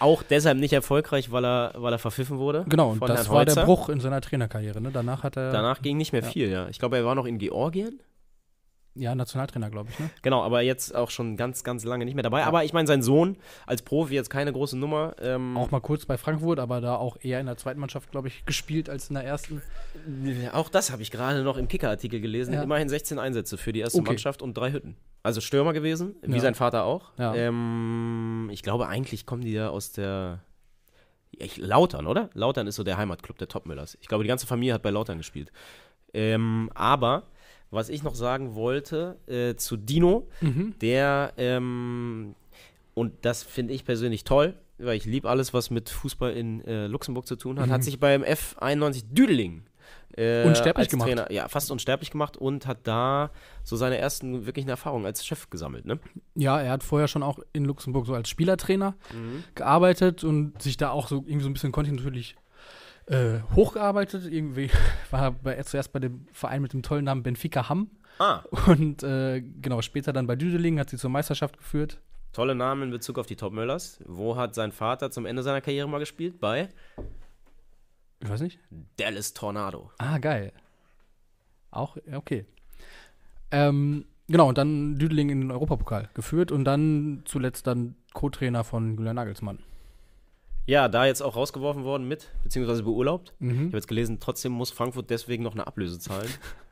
auch 0.00 0.22
deshalb 0.22 0.58
nicht 0.58 0.72
erfolgreich, 0.72 1.30
weil 1.30 1.44
er, 1.44 1.72
weil 1.76 1.92
er 1.92 1.98
verpfiffen 1.98 2.38
wurde. 2.38 2.64
genau, 2.68 2.90
und 2.90 3.02
das 3.02 3.26
Herrn 3.26 3.34
war 3.36 3.44
der 3.44 3.54
Holzer. 3.56 3.64
Bruch 3.66 3.88
in 3.88 4.00
seiner 4.00 4.20
Trainerkarriere. 4.20 4.80
Ne? 4.80 4.90
Danach 4.92 5.22
hat 5.22 5.36
er 5.36 5.52
Danach 5.52 5.82
ging 5.82 5.96
nicht 5.96 6.12
mehr 6.12 6.22
Ja. 6.22 6.28
viel, 6.28 6.48
ja. 6.50 6.68
Ich 6.68 6.78
glaube, 6.78 6.96
er 6.96 7.04
war 7.04 7.14
noch 7.14 7.26
in 7.26 7.38
Georgien. 7.38 8.00
Ja 8.94 9.14
Nationaltrainer, 9.14 9.70
glaube 9.70 9.90
ich. 9.90 9.98
Ne? 9.98 10.10
Genau, 10.22 10.42
aber 10.42 10.60
jetzt 10.62 10.94
auch 10.94 11.10
schon 11.10 11.36
ganz, 11.36 11.64
ganz 11.64 11.84
lange 11.84 12.04
nicht 12.04 12.14
mehr 12.14 12.22
dabei. 12.22 12.44
Aber 12.44 12.64
ich 12.64 12.72
meine, 12.72 12.86
sein 12.86 13.02
Sohn 13.02 13.36
als 13.66 13.82
Profi 13.82 14.14
jetzt 14.14 14.30
keine 14.30 14.52
große 14.52 14.76
Nummer. 14.78 15.14
Ähm, 15.20 15.56
Auch 15.56 15.70
mal 15.70 15.80
kurz 15.80 16.06
bei 16.06 16.16
Frankfurt, 16.16 16.58
aber 16.58 16.80
da 16.80 16.96
auch 16.96 17.16
eher 17.20 17.40
in 17.40 17.46
der 17.46 17.56
zweiten 17.56 17.80
Mannschaft, 17.80 18.10
glaube 18.10 18.28
ich, 18.28 18.44
gespielt 18.46 18.88
als 18.88 19.08
in 19.08 19.14
der 19.14 19.24
ersten. 19.24 19.62
auch 20.52 20.68
das 20.68 20.90
habe 20.92 21.02
ich 21.02 21.10
gerade 21.10 21.42
noch 21.42 21.56
im 21.56 21.68
Kicker-Artikel 21.68 22.20
gelesen. 22.20 22.54
Ja. 22.54 22.62
Immerhin 22.62 22.88
16 22.88 23.18
Einsätze 23.18 23.56
für 23.58 23.72
die 23.72 23.80
erste 23.80 23.98
Okay. 24.00 24.10
Mannschaft 24.10 24.42
und 24.42 24.54
drei 24.56 24.72
Hütten. 24.72 24.96
Also 25.22 25.40
Stürmer 25.40 25.72
gewesen, 25.72 26.16
wie 26.22 26.34
Ja. 26.34 26.40
sein 26.40 26.54
Vater 26.54 26.84
auch. 26.84 27.12
Ja. 27.18 27.34
Ähm, 27.34 28.48
ich 28.52 28.62
glaube, 28.62 28.88
eigentlich 28.88 29.24
kommen 29.26 29.42
die 29.42 29.52
ja 29.52 29.70
aus 29.70 29.92
der. 29.92 30.40
Ja, 31.36 31.46
ich, 31.46 31.56
Lautern, 31.56 32.06
oder? 32.06 32.30
Lautern 32.34 32.66
ist 32.66 32.76
so 32.76 32.84
der 32.84 32.96
Heimatclub 32.96 33.38
der 33.38 33.48
Topmüllers. 33.48 33.96
Ich 34.00 34.06
glaube, 34.08 34.22
die 34.22 34.28
ganze 34.28 34.46
Familie 34.46 34.74
hat 34.74 34.82
bei 34.82 34.90
Lautern 34.90 35.18
gespielt. 35.18 35.50
Ähm, 36.12 36.70
aber, 36.74 37.24
was 37.74 37.88
ich 37.88 38.02
noch 38.02 38.14
sagen 38.14 38.54
wollte 38.54 39.16
äh, 39.26 39.54
zu 39.56 39.76
Dino, 39.76 40.26
Mhm. 40.40 40.74
der, 40.80 41.32
ähm, 41.36 42.34
und 42.94 43.12
das 43.22 43.42
finde 43.42 43.74
ich 43.74 43.84
persönlich 43.84 44.24
toll, 44.24 44.54
weil 44.78 44.96
ich 44.96 45.04
liebe 45.04 45.28
alles, 45.28 45.52
was 45.54 45.70
mit 45.70 45.90
Fußball 45.90 46.32
in 46.32 46.64
äh, 46.64 46.86
Luxemburg 46.86 47.26
zu 47.26 47.36
tun 47.36 47.58
hat, 47.60 47.68
Mhm. 47.68 47.72
hat 47.72 47.84
sich 47.84 47.98
beim 48.00 48.22
F91 48.22 49.04
Düdeling 49.12 49.64
äh, 50.16 50.44
Unsterblich 50.46 50.88
gemacht. 50.88 51.08
Trainer, 51.08 51.32
ja, 51.32 51.48
fast 51.48 51.72
unsterblich 51.72 52.12
gemacht 52.12 52.36
und 52.36 52.66
hat 52.68 52.78
da 52.84 53.30
so 53.64 53.74
seine 53.74 53.98
ersten 53.98 54.46
wirklichen 54.46 54.68
Erfahrungen 54.68 55.04
als 55.06 55.26
Chef 55.26 55.50
gesammelt, 55.50 55.86
ne? 55.86 55.98
Ja, 56.36 56.60
er 56.60 56.70
hat 56.70 56.84
vorher 56.84 57.08
schon 57.08 57.24
auch 57.24 57.40
in 57.52 57.64
Luxemburg 57.64 58.06
so 58.06 58.14
als 58.14 58.28
Spielertrainer 58.28 58.94
Mhm. 59.12 59.42
gearbeitet 59.56 60.22
und 60.22 60.62
sich 60.62 60.76
da 60.76 60.90
auch 60.90 61.08
so 61.08 61.16
irgendwie 61.26 61.42
so 61.42 61.48
ein 61.48 61.52
bisschen 61.52 61.72
kontinuierlich 61.72 62.36
äh, 63.06 63.40
hochgearbeitet. 63.54 64.26
Irgendwie 64.30 64.70
war 65.10 65.22
er 65.22 65.30
bei, 65.32 65.62
zuerst 65.62 65.92
bei 65.92 66.00
dem 66.00 66.26
Verein 66.32 66.62
mit 66.62 66.72
dem 66.72 66.82
tollen 66.82 67.04
Namen 67.04 67.22
Benfica 67.22 67.68
Hamm 67.68 67.90
Ah, 68.18 68.42
und 68.68 69.02
äh, 69.02 69.40
genau 69.40 69.82
später 69.82 70.12
dann 70.12 70.26
bei 70.26 70.36
Düdeling 70.36 70.78
hat 70.78 70.90
sie 70.90 70.96
zur 70.96 71.10
Meisterschaft 71.10 71.58
geführt. 71.58 72.00
tolle 72.32 72.54
Namen 72.54 72.84
in 72.84 72.90
Bezug 72.90 73.18
auf 73.18 73.26
die 73.26 73.36
Topmöllers. 73.36 74.00
Wo 74.06 74.36
hat 74.36 74.54
sein 74.54 74.72
Vater 74.72 75.10
zum 75.10 75.26
Ende 75.26 75.42
seiner 75.42 75.60
Karriere 75.60 75.88
mal 75.88 75.98
gespielt? 75.98 76.38
Bei 76.38 76.68
Ich 78.20 78.28
weiß 78.28 78.40
nicht. 78.40 78.58
Dallas 78.96 79.34
Tornado. 79.34 79.90
Ah, 79.98 80.18
geil. 80.18 80.52
Auch, 81.70 81.96
okay. 82.12 82.46
Ähm, 83.50 84.04
genau, 84.28 84.48
und 84.48 84.58
dann 84.58 84.96
Düdeling 84.96 85.30
in 85.30 85.40
den 85.40 85.50
Europapokal 85.50 86.08
geführt 86.14 86.52
und 86.52 86.64
dann 86.64 87.22
zuletzt 87.24 87.66
dann 87.66 87.96
Co-Trainer 88.12 88.62
von 88.62 88.96
Julian 88.96 89.16
Nagelsmann. 89.16 89.58
Ja, 90.66 90.88
da 90.88 91.04
jetzt 91.06 91.22
auch 91.22 91.36
rausgeworfen 91.36 91.84
worden 91.84 92.08
mit, 92.08 92.30
beziehungsweise 92.42 92.82
beurlaubt. 92.82 93.34
Ich 93.38 93.46
Mhm. 93.46 93.66
habe 93.66 93.76
jetzt 93.76 93.88
gelesen, 93.88 94.18
trotzdem 94.20 94.52
muss 94.52 94.70
Frankfurt 94.70 95.10
deswegen 95.10 95.42
noch 95.42 95.52
eine 95.52 95.66
Ablöse 95.66 95.98
zahlen. 95.98 96.28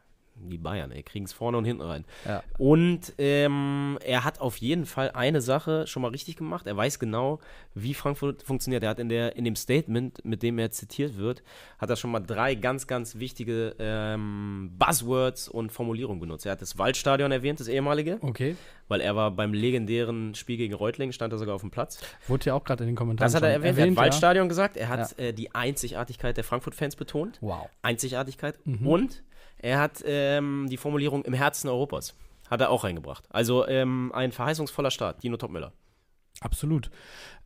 Die 0.51 0.59
Bayern, 0.59 0.91
ey, 0.93 1.03
kriegen 1.03 1.25
es 1.25 1.33
vorne 1.33 1.57
und 1.59 1.65
hinten 1.65 1.83
rein. 1.83 2.05
Ja. 2.27 2.43
Und 2.59 3.13
ähm, 3.19 3.99
er 4.05 4.25
hat 4.25 4.41
auf 4.41 4.57
jeden 4.57 4.87
Fall 4.87 5.11
eine 5.13 5.41
Sache 5.41 5.87
schon 5.87 6.03
mal 6.03 6.11
richtig 6.11 6.37
gemacht. 6.37 6.67
Er 6.67 6.77
weiß 6.77 6.99
genau, 6.99 7.39
wie 7.75 7.95
Frankfurt 7.95 8.43
funktioniert. 8.43 8.83
Er 8.83 8.91
hat 8.91 8.99
in, 8.99 9.09
der, 9.09 9.37
in 9.37 9.45
dem 9.45 9.57
Statement, 9.57 10.25
mit 10.25 10.43
dem 10.43 10.59
er 10.59 10.71
zitiert 10.71 11.17
wird, 11.17 11.43
hat 11.79 11.91
er 11.91 11.97
schon 11.97 12.11
mal 12.11 12.21
drei 12.21 12.55
ganz, 12.55 12.87
ganz 12.87 13.17
wichtige 13.17 13.75
ähm, 13.79 14.73
Buzzwords 14.79 15.49
und 15.49 15.73
Formulierungen 15.73 16.21
benutzt. 16.21 16.47
Er 16.47 16.53
hat 16.53 16.63
das 16.63 16.79
Waldstadion 16.79 17.33
erwähnt, 17.33 17.61
das 17.61 17.69
ehemalige, 17.69 18.19
Okay. 18.23 18.57
weil 18.89 19.01
er 19.01 19.17
war 19.17 19.31
beim 19.31 19.53
legendären 19.55 20.35
Spiel 20.35 20.57
gegen 20.57 20.75
Reutlingen, 20.75 21.13
stand 21.13 21.33
er 21.33 21.39
sogar 21.39 21.55
auf 21.55 21.61
dem 21.63 21.71
Platz. 21.71 22.01
Wurde 22.29 22.47
ja 22.47 22.55
auch 22.55 22.65
gerade 22.65 22.85
in 22.85 22.91
den 22.91 22.97
Kommentaren 22.97 23.27
Das 23.27 23.35
hat 23.35 23.43
er 23.43 23.55
schon 23.55 23.63
erwähnt. 23.63 23.79
er 23.79 23.83
hat 23.85 23.91
ja. 23.97 23.97
Waldstadion 24.03 24.49
gesagt. 24.49 24.77
Er 24.77 24.89
hat 24.89 25.19
äh, 25.19 25.33
die 25.33 25.55
Einzigartigkeit 25.55 26.37
der 26.37 26.45
Frankfurt-Fans 26.45 26.97
betont. 26.97 27.39
Wow. 27.41 27.69
Einzigartigkeit. 27.83 28.59
Mhm. 28.67 28.87
Und 28.87 29.23
er 29.63 29.81
hat 29.81 30.03
ähm, 30.05 30.67
die 30.69 30.77
Formulierung 30.77 31.25
im 31.25 31.33
Herzen 31.33 31.69
Europas. 31.69 32.15
Hat 32.51 32.61
er 32.61 32.69
auch 32.69 32.85
reingebracht. 32.85 33.25
Also 33.31 33.67
ähm, 33.67 34.13
ein 34.13 34.33
verheißungsvoller 34.33 34.91
Start, 34.91 35.23
Dino 35.23 35.39
Topmüller. 35.39 35.73
Absolut. 36.41 36.91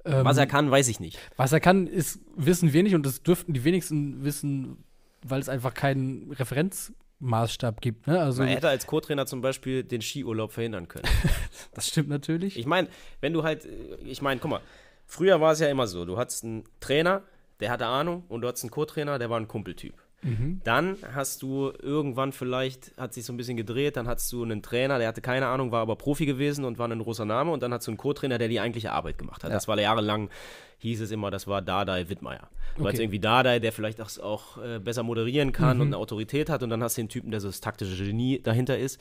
Ähm, 0.05 0.25
Was 0.25 0.39
er 0.39 0.47
kann, 0.47 0.71
weiß 0.71 0.89
ich 0.89 0.99
nicht. 0.99 1.19
was 1.37 1.53
er 1.53 1.61
kann, 1.61 1.87
ist, 1.87 2.21
wissen 2.35 2.73
wir 2.73 2.83
nicht 2.83 2.95
und 2.95 3.05
das 3.05 3.23
dürften 3.23 3.53
die 3.53 3.63
wenigsten 3.65 4.25
wissen, 4.25 4.85
weil 5.23 5.41
es 5.41 5.49
einfach 5.49 5.75
keinen 5.75 6.33
Referenzmaßstab 6.33 7.81
gibt. 7.81 8.07
Ne? 8.07 8.21
Also, 8.21 8.43
er 8.43 8.49
hätte 8.49 8.69
als 8.69 8.87
Co-Trainer 8.87 9.27
zum 9.27 9.43
Beispiel 9.43 9.85
den 9.85 10.01
Skiurlaub 10.01 10.53
verhindern 10.53 10.89
können. 10.89 11.09
das 11.75 11.89
stimmt 11.89 12.09
natürlich. 12.09 12.59
Ich 12.59 12.67
meine, 12.67 12.89
wenn 13.21 13.33
du 13.33 13.43
halt, 13.43 13.67
äh, 13.67 13.97
ich 14.05 14.23
meine, 14.23 14.41
guck 14.41 14.51
mal, 14.51 14.61
früher 15.07 15.41
war 15.41 15.53
es 15.53 15.61
ja 15.61 15.69
immer 15.69 15.87
so, 15.87 16.05
du 16.05 16.17
hattest 16.17 16.45
einen 16.45 16.65
Trainer, 16.81 17.23
der 17.61 17.71
hatte 17.71 17.87
Ahnung 17.87 18.25
und 18.29 18.41
du 18.41 18.49
hattest 18.49 18.65
einen 18.65 18.71
Co-Trainer, 18.71 19.19
der 19.19 19.29
war 19.29 19.39
ein 19.39 19.49
Kumpeltyp. 19.49 19.95
Mhm. 20.23 20.61
Dann 20.65 20.97
hast 21.15 21.43
du 21.43 21.73
irgendwann 21.83 22.33
vielleicht, 22.33 22.93
hat 22.97 23.13
sich 23.15 23.25
so 23.25 23.33
ein 23.33 23.37
bisschen 23.37 23.57
gedreht, 23.57 23.97
dann 23.97 24.09
hattest 24.09 24.33
du 24.33 24.43
einen 24.43 24.63
Trainer, 24.63 24.99
der 24.99 25.09
hatte 25.09 25.21
keine 25.21 25.47
Ahnung, 25.47 25.71
war 25.73 25.83
aber 25.83 25.95
Profi 25.97 26.27
gewesen 26.27 26.65
und 26.65 26.79
war 26.79 26.89
ein 26.89 26.99
großer 26.99 27.25
Name 27.25 27.53
und 27.53 27.63
dann 27.63 27.73
hast 27.73 27.87
du 27.87 27.91
einen 27.93 27.99
Co-Trainer, 27.99 28.39
der 28.39 28.49
die 28.49 28.59
eigentliche 28.59 28.93
Arbeit 28.93 29.19
gemacht 29.19 29.45
hat. 29.45 29.51
Ja. 29.51 29.57
Das 29.57 29.69
war 29.69 29.79
jahrelang, 29.79 30.31
hieß 30.79 31.03
es 31.03 31.11
immer, 31.11 31.31
das 31.31 31.47
war 31.47 31.63
Dardai 31.63 32.09
Wittmeier. 32.09 32.49
Du 32.77 32.83
Okay. 32.83 32.93
hast 32.93 32.99
irgendwie 32.99 33.21
Dardai, 33.21 33.59
der 33.61 33.73
vielleicht 33.73 34.01
auch, 34.01 34.19
auch 34.19 34.59
äh, 34.63 34.79
besser 34.81 35.03
moderieren 35.03 35.53
kann 35.53 35.77
Mhm. 35.77 35.81
und 35.83 35.87
eine 35.89 35.97
Autorität 35.99 36.49
hat 36.51 36.63
und 36.63 36.71
dann 36.71 36.83
hast 36.83 36.97
du 36.97 37.03
den 37.03 37.09
Typen, 37.09 37.31
der 37.31 37.41
so 37.41 37.49
das 37.49 37.61
taktische 37.61 38.03
Genie 38.05 38.41
dahinter 38.43 38.79
ist. 38.79 39.01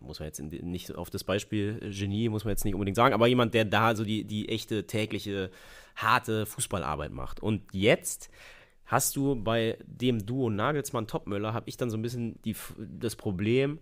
Muss 0.00 0.18
man 0.18 0.26
jetzt 0.26 0.40
nicht 0.42 0.94
auf 0.96 1.10
das 1.10 1.22
Beispiel 1.24 1.78
äh, 1.80 1.90
Genie, 1.90 2.28
muss 2.28 2.44
man 2.44 2.52
jetzt 2.52 2.64
nicht 2.64 2.74
unbedingt 2.74 2.96
sagen, 2.96 3.14
aber 3.14 3.26
jemand, 3.28 3.54
der 3.54 3.64
da 3.66 3.94
so 3.94 4.04
die, 4.04 4.24
die 4.24 4.48
echte 4.48 4.86
tägliche, 4.86 5.50
harte 5.94 6.46
Fußballarbeit 6.46 7.12
macht. 7.12 7.40
Und 7.40 7.62
jetzt 7.72 8.28
hast 8.86 9.16
du 9.16 9.36
bei 9.36 9.78
dem 9.86 10.24
Duo 10.26 10.50
Nagelsmann-Topmöller, 10.50 11.54
habe 11.54 11.68
ich 11.68 11.76
dann 11.76 11.90
so 11.90 11.96
ein 11.96 12.02
bisschen 12.02 12.40
die, 12.42 12.54
das 12.78 13.16
Problem, 13.16 13.78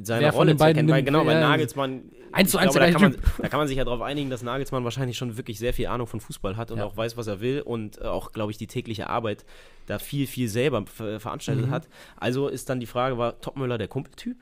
seine 0.00 0.22
Wer 0.26 0.32
Rolle 0.32 0.56
zu 0.56 0.62
erkennen. 0.64 0.88
Weil, 0.88 1.02
genau, 1.02 1.26
weil 1.26 1.34
wer- 1.36 1.40
Nagelsmann, 1.40 2.12
Eins 2.32 2.48
ich 2.48 2.52
zu 2.52 2.58
eins 2.58 2.72
glaube, 2.74 2.86
da, 2.86 2.92
kann 2.92 3.02
man, 3.02 3.16
da 3.42 3.48
kann 3.48 3.58
man 3.58 3.66
sich 3.66 3.76
ja 3.76 3.84
darauf 3.84 4.02
einigen, 4.02 4.30
dass 4.30 4.44
Nagelsmann 4.44 4.84
wahrscheinlich 4.84 5.18
schon 5.18 5.36
wirklich 5.36 5.58
sehr 5.58 5.74
viel 5.74 5.88
Ahnung 5.88 6.06
von 6.06 6.20
Fußball 6.20 6.56
hat 6.56 6.70
und 6.70 6.78
Ja. 6.78 6.84
auch 6.84 6.96
weiß, 6.96 7.16
was 7.16 7.26
er 7.26 7.40
will 7.40 7.60
und 7.62 7.98
äh, 7.98 8.04
auch, 8.04 8.30
glaube 8.30 8.52
ich, 8.52 8.56
die 8.58 8.68
tägliche 8.68 9.08
Arbeit 9.08 9.44
da 9.86 9.98
viel, 9.98 10.28
viel 10.28 10.46
selber 10.48 10.84
ver 10.86 11.18
veranstaltet 11.18 11.66
Mhm. 11.66 11.70
hat. 11.72 11.88
Also 12.16 12.46
ist 12.46 12.70
dann 12.70 12.78
die 12.78 12.86
Frage, 12.86 13.18
war 13.18 13.40
Topmöller 13.40 13.78
der 13.78 13.88
Kumpeltyp? 13.88 14.36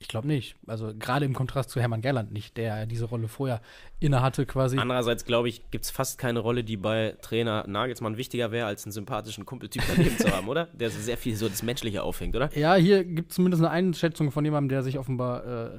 Ich 0.00 0.08
glaube 0.08 0.26
nicht. 0.26 0.56
Also 0.66 0.92
gerade 0.98 1.24
im 1.24 1.34
Kontrast 1.34 1.70
zu 1.70 1.80
Hermann 1.80 2.02
Gerland 2.02 2.32
nicht, 2.32 2.56
der 2.56 2.86
diese 2.86 3.06
Rolle 3.06 3.28
vorher 3.28 3.60
innehatte 4.00 4.44
quasi. 4.44 4.76
Andererseits, 4.76 5.24
glaube 5.24 5.48
ich, 5.48 5.70
gibt 5.70 5.84
es 5.84 5.90
fast 5.90 6.18
keine 6.18 6.40
Rolle, 6.40 6.64
die 6.64 6.76
bei 6.76 7.16
Trainer 7.22 7.64
Nagelsmann 7.66 8.16
wichtiger 8.16 8.50
wäre, 8.50 8.66
als 8.66 8.84
einen 8.84 8.92
sympathischen 8.92 9.46
Kumpeltyp 9.46 9.82
daneben 9.88 10.18
zu 10.18 10.30
haben, 10.30 10.48
oder? 10.50 10.66
Der 10.72 10.90
so 10.90 11.00
sehr 11.00 11.16
viel 11.16 11.36
so 11.36 11.48
das 11.48 11.62
Menschliche 11.62 12.02
aufhängt, 12.02 12.34
oder? 12.36 12.56
Ja, 12.56 12.74
hier 12.74 13.04
gibt 13.04 13.30
es 13.30 13.36
zumindest 13.36 13.62
eine 13.62 13.70
Einschätzung 13.70 14.30
von 14.30 14.44
jemandem, 14.44 14.68
der 14.70 14.82
sich 14.82 14.98
offenbar 14.98 15.46
äh, 15.46 15.70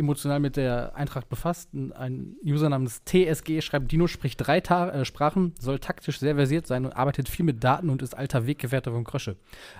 emotional 0.00 0.40
mit 0.40 0.56
der 0.56 0.96
Eintracht 0.96 1.28
befasst. 1.28 1.70
Ein 1.72 2.36
User 2.44 2.68
namens 2.68 3.02
TSG 3.04 3.60
schreibt, 3.60 3.92
Dino 3.92 4.06
spricht 4.06 4.44
drei 4.44 4.60
Ta 4.60 4.90
äh, 4.90 5.04
Sprachen, 5.04 5.54
soll 5.60 5.78
taktisch 5.78 6.18
sehr 6.18 6.34
versiert 6.34 6.66
sein 6.66 6.84
und 6.84 6.92
arbeitet 6.92 7.28
viel 7.28 7.44
mit 7.44 7.62
Daten 7.62 7.90
und 7.90 8.02
ist 8.02 8.16
alter 8.16 8.46
Weggefährte 8.46 8.90
von 8.90 9.04
Krösche. 9.04 9.36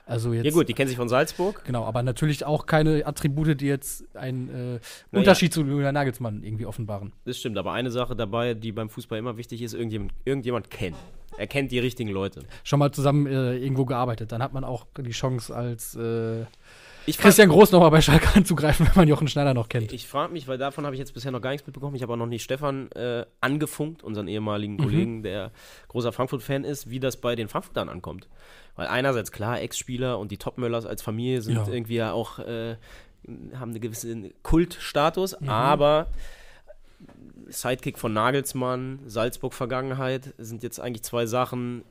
Also 0.07 0.33
jetzt. 0.33 0.45
Ja 0.45 0.53
gut, 0.53 0.69
die 0.69 0.75
kennen 0.75 0.89
sich 0.89 0.97
von 0.97 1.09
Salzburg. 1.09 1.65
Genau, 1.65 1.85
aber 1.85 2.03
natürlich 2.03 2.45
auch 2.45 2.67
keine 2.67 3.07
Attribute, 3.07 3.61
die 3.61 3.67
jetzt 3.67 4.05
einen 4.17 4.79
äh, 5.13 5.17
Unterschied 5.17 5.53
zu 5.53 5.65
Julian 5.65 5.95
Nagelsmann 5.95 6.43
irgendwie 6.43 6.67
offenbaren. 6.67 7.13
Das 7.25 7.39
stimmt, 7.39 7.59
aber 7.59 7.73
eine 7.73 7.91
Sache 7.91 8.15
dabei, 8.15 8.55
die 8.55 8.73
beim 8.73 8.89
Fußball 8.89 9.19
immer 9.19 9.37
wichtig 9.37 9.63
ist, 9.63 9.75
irgendjemand, 9.75 10.13
irgendjemand 10.25 10.71
kennt. 10.71 10.97
Er 11.37 11.47
kennt 11.47 11.73
die 11.73 11.79
richtigen 11.79 12.11
Leute. 12.11 12.43
Schon 12.65 12.79
mal 12.79 12.93
zusammen 12.93 13.27
äh, 13.27 13.57
irgendwo 13.57 13.85
gearbeitet. 13.85 14.33
Dann 14.33 14.43
hat 14.43 14.53
man 14.53 14.65
auch 14.65 14.87
die 14.99 15.11
Chance, 15.11 15.55
als 15.55 15.95
äh, 15.95 16.45
Ich 17.07 17.17
frage 17.17 17.29
Christian 17.29 17.49
Groß 17.49 17.73
nochmal 17.73 17.91
bei 17.91 18.01
Schalke 18.01 18.29
anzugreifen, 18.37 18.87
wenn 18.89 18.95
man 18.95 19.09
Jochen 19.09 19.27
Schneider 19.29 19.55
noch 19.55 19.69
kennt. 19.69 19.93
ich 19.93 20.07
frag 20.07 20.31
mich, 20.33 20.47
weil 20.49 20.59
davon 20.59 20.85
habe 20.85 20.95
ich 20.95 20.99
jetzt 21.01 21.13
bisher 21.15 21.33
noch 21.33 21.41
gar 21.41 21.51
nichts 21.51 21.67
mitbekommen. 21.67 21.97
Ich 21.97 22.03
habe 22.03 22.13
auch 22.13 22.17
noch 22.19 22.27
nicht 22.27 22.43
Stefan 22.43 22.91
äh, 22.93 23.25
angefunkt, 23.41 24.03
unseren 24.03 24.29
ehemaligen 24.29 24.75
Mhm. 24.75 24.79
Kollegen, 24.83 25.23
der 25.23 25.51
großer 25.89 26.13
Frankfurt-Fan 26.13 26.65
ist, 26.65 26.91
wie 26.91 27.01
das 27.01 27.17
bei 27.17 27.35
den 27.35 27.49
Frankfurtern 27.49 27.89
ankommt. 27.89 28.29
Weil 28.77 28.87
einerseits 28.89 29.33
klar, 29.33 29.61
Ex-Spieler 29.61 30.19
und 30.19 30.31
die 30.31 30.37
Topmöllers 30.39 30.87
als 30.87 31.03
Familie 31.03 31.43
sind 31.43 31.57
Ja. 31.57 31.67
irgendwie 31.69 31.97
ja 31.97 32.13
auch, 32.13 32.39
äh, 32.39 32.77
haben 33.55 33.71
einen 33.73 33.81
gewissen 33.81 34.33
Kultstatus, 34.43 35.39
Mhm. 35.41 35.49
aber 35.49 36.07
Sidekick 37.49 37.99
von 37.99 38.13
Nagelsmann, 38.13 39.01
Salzburg-Vergangenheit 39.07 40.35
sind 40.39 40.63
jetzt 40.63 40.79
eigentlich 40.81 41.03
zwei 41.03 41.27
Sachen, 41.27 41.83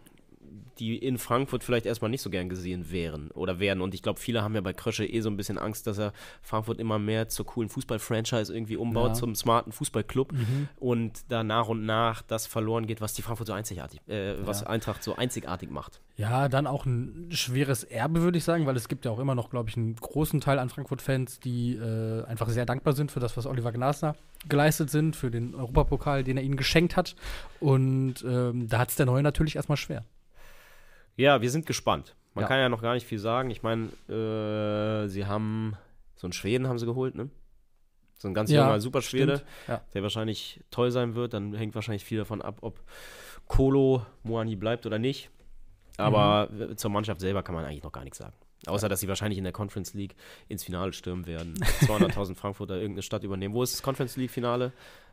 die 0.79 0.97
in 0.97 1.17
Frankfurt 1.17 1.63
vielleicht 1.63 1.85
erstmal 1.85 2.09
nicht 2.09 2.21
so 2.21 2.29
gern 2.29 2.47
gesehen 2.49 2.89
wären 2.91 3.31
oder 3.31 3.59
werden. 3.59 3.81
Und 3.81 3.93
ich 3.93 4.01
glaube, 4.01 4.19
viele 4.19 4.41
haben 4.43 4.55
ja 4.55 4.61
bei 4.61 4.73
Krösche 4.73 5.05
eh 5.05 5.19
so 5.21 5.29
ein 5.29 5.35
bisschen 5.37 5.57
Angst, 5.57 5.87
dass 5.87 5.97
er 5.97 6.13
Frankfurt 6.41 6.79
immer 6.79 6.99
mehr 6.99 7.27
zur 7.29 7.45
coolen 7.45 7.69
Fußball-Franchise 7.69 8.53
irgendwie 8.53 8.77
umbaut, 8.77 9.09
Ja. 9.09 9.13
zum 9.15 9.35
smarten 9.35 9.71
Fußballclub 9.71 10.33
und 10.77 11.19
da 11.29 11.43
nach 11.43 11.67
und 11.67 11.85
nach 11.85 12.21
das 12.21 12.47
verloren 12.47 12.87
geht, 12.87 13.01
was 13.01 13.13
die 13.13 13.21
Frankfurt 13.21 13.47
so 13.47 13.53
einzigartig, 13.53 13.99
äh, 14.07 14.35
was 14.45 14.61
Ja. 14.61 14.67
Eintracht 14.67 15.03
so 15.03 15.15
einzigartig 15.15 15.69
macht. 15.69 16.01
Ja, 16.15 16.49
dann 16.49 16.67
auch 16.67 16.85
ein 16.85 17.29
schweres 17.31 17.83
Erbe, 17.83 18.21
würde 18.21 18.37
ich 18.37 18.43
sagen, 18.43 18.65
weil 18.65 18.75
es 18.75 18.87
gibt 18.89 19.05
ja 19.05 19.11
auch 19.11 19.19
immer 19.19 19.35
noch, 19.35 19.49
glaube 19.49 19.69
ich, 19.69 19.77
einen 19.77 19.95
großen 19.95 20.41
Teil 20.41 20.59
an 20.59 20.69
Frankfurt-Fans, 20.69 21.39
die 21.39 21.75
äh, 21.75 22.23
einfach 22.25 22.49
sehr 22.49 22.65
dankbar 22.65 22.93
sind 22.93 23.11
für 23.11 23.19
das, 23.19 23.37
was 23.37 23.45
Oliver 23.45 23.71
Glasner 23.71 24.15
geleistet 24.47 24.89
sind, 24.89 25.15
für 25.15 25.31
den 25.31 25.55
Europapokal, 25.55 26.23
den 26.23 26.37
er 26.37 26.43
ihnen 26.43 26.55
geschenkt 26.57 26.95
hat. 26.95 27.15
Und 27.59 28.23
ähm, 28.25 28.67
da 28.67 28.79
hat 28.79 28.89
es 28.89 28.95
der 28.95 29.05
Neue 29.05 29.23
natürlich 29.23 29.55
erstmal 29.55 29.77
schwer. 29.77 30.03
Ja, 31.19 31.41
wir 31.41 31.49
sind 31.51 31.65
gespannt. 31.65 32.15
Man 32.33 32.43
Ja. 32.43 32.47
kann 32.47 32.59
ja 32.59 32.69
noch 32.69 32.81
gar 32.81 32.93
nicht 32.93 33.05
viel 33.05 33.19
sagen. 33.19 33.49
Ich 33.49 33.61
meine, 33.61 33.87
äh, 34.07 35.07
sie 35.07 35.25
haben 35.25 35.75
so 36.15 36.27
einen 36.27 36.33
Schweden 36.33 36.67
haben 36.67 36.79
sie 36.79 36.85
geholt, 36.85 37.15
ne? 37.15 37.29
So 38.17 38.27
ein 38.27 38.33
ganz 38.33 38.49
Ja, 38.49 38.65
junger 38.65 38.79
Superschwede. 38.79 39.41
Ja. 39.67 39.81
der 39.93 40.03
wahrscheinlich 40.03 40.61
toll 40.71 40.91
sein 40.91 41.15
wird. 41.15 41.33
Dann 41.33 41.53
hängt 41.53 41.75
wahrscheinlich 41.75 42.05
viel 42.05 42.17
davon 42.19 42.41
ab, 42.41 42.57
ob 42.61 42.79
Kolo 43.47 44.05
Moani 44.23 44.55
bleibt 44.55 44.85
oder 44.85 44.99
nicht. 44.99 45.29
Aber 45.97 46.49
Mhm. 46.51 46.77
zur 46.77 46.91
Mannschaft 46.91 47.19
selber 47.19 47.43
kann 47.43 47.55
man 47.55 47.65
eigentlich 47.65 47.83
noch 47.83 47.91
gar 47.91 48.03
nichts 48.03 48.17
sagen. 48.19 48.33
Außer, 48.67 48.87
dass 48.89 48.99
sie 49.01 49.07
wahrscheinlich 49.07 49.37
in 49.37 49.43
der 49.43 49.53
Conference 49.53 49.93
League 49.93 50.15
ins 50.47 50.63
Finale 50.63 50.93
stürmen 50.93 51.25
werden. 51.27 51.53
200.000 51.81 52.35
Frankfurter 52.37 52.75
irgendeine 52.75 53.01
Stadt 53.03 53.23
übernehmen. 53.23 53.53
Wo 53.53 53.63
ist 53.63 53.73
das 53.73 53.81
Conference 53.81 54.15
League 54.17 54.31
Finale? 54.31 54.71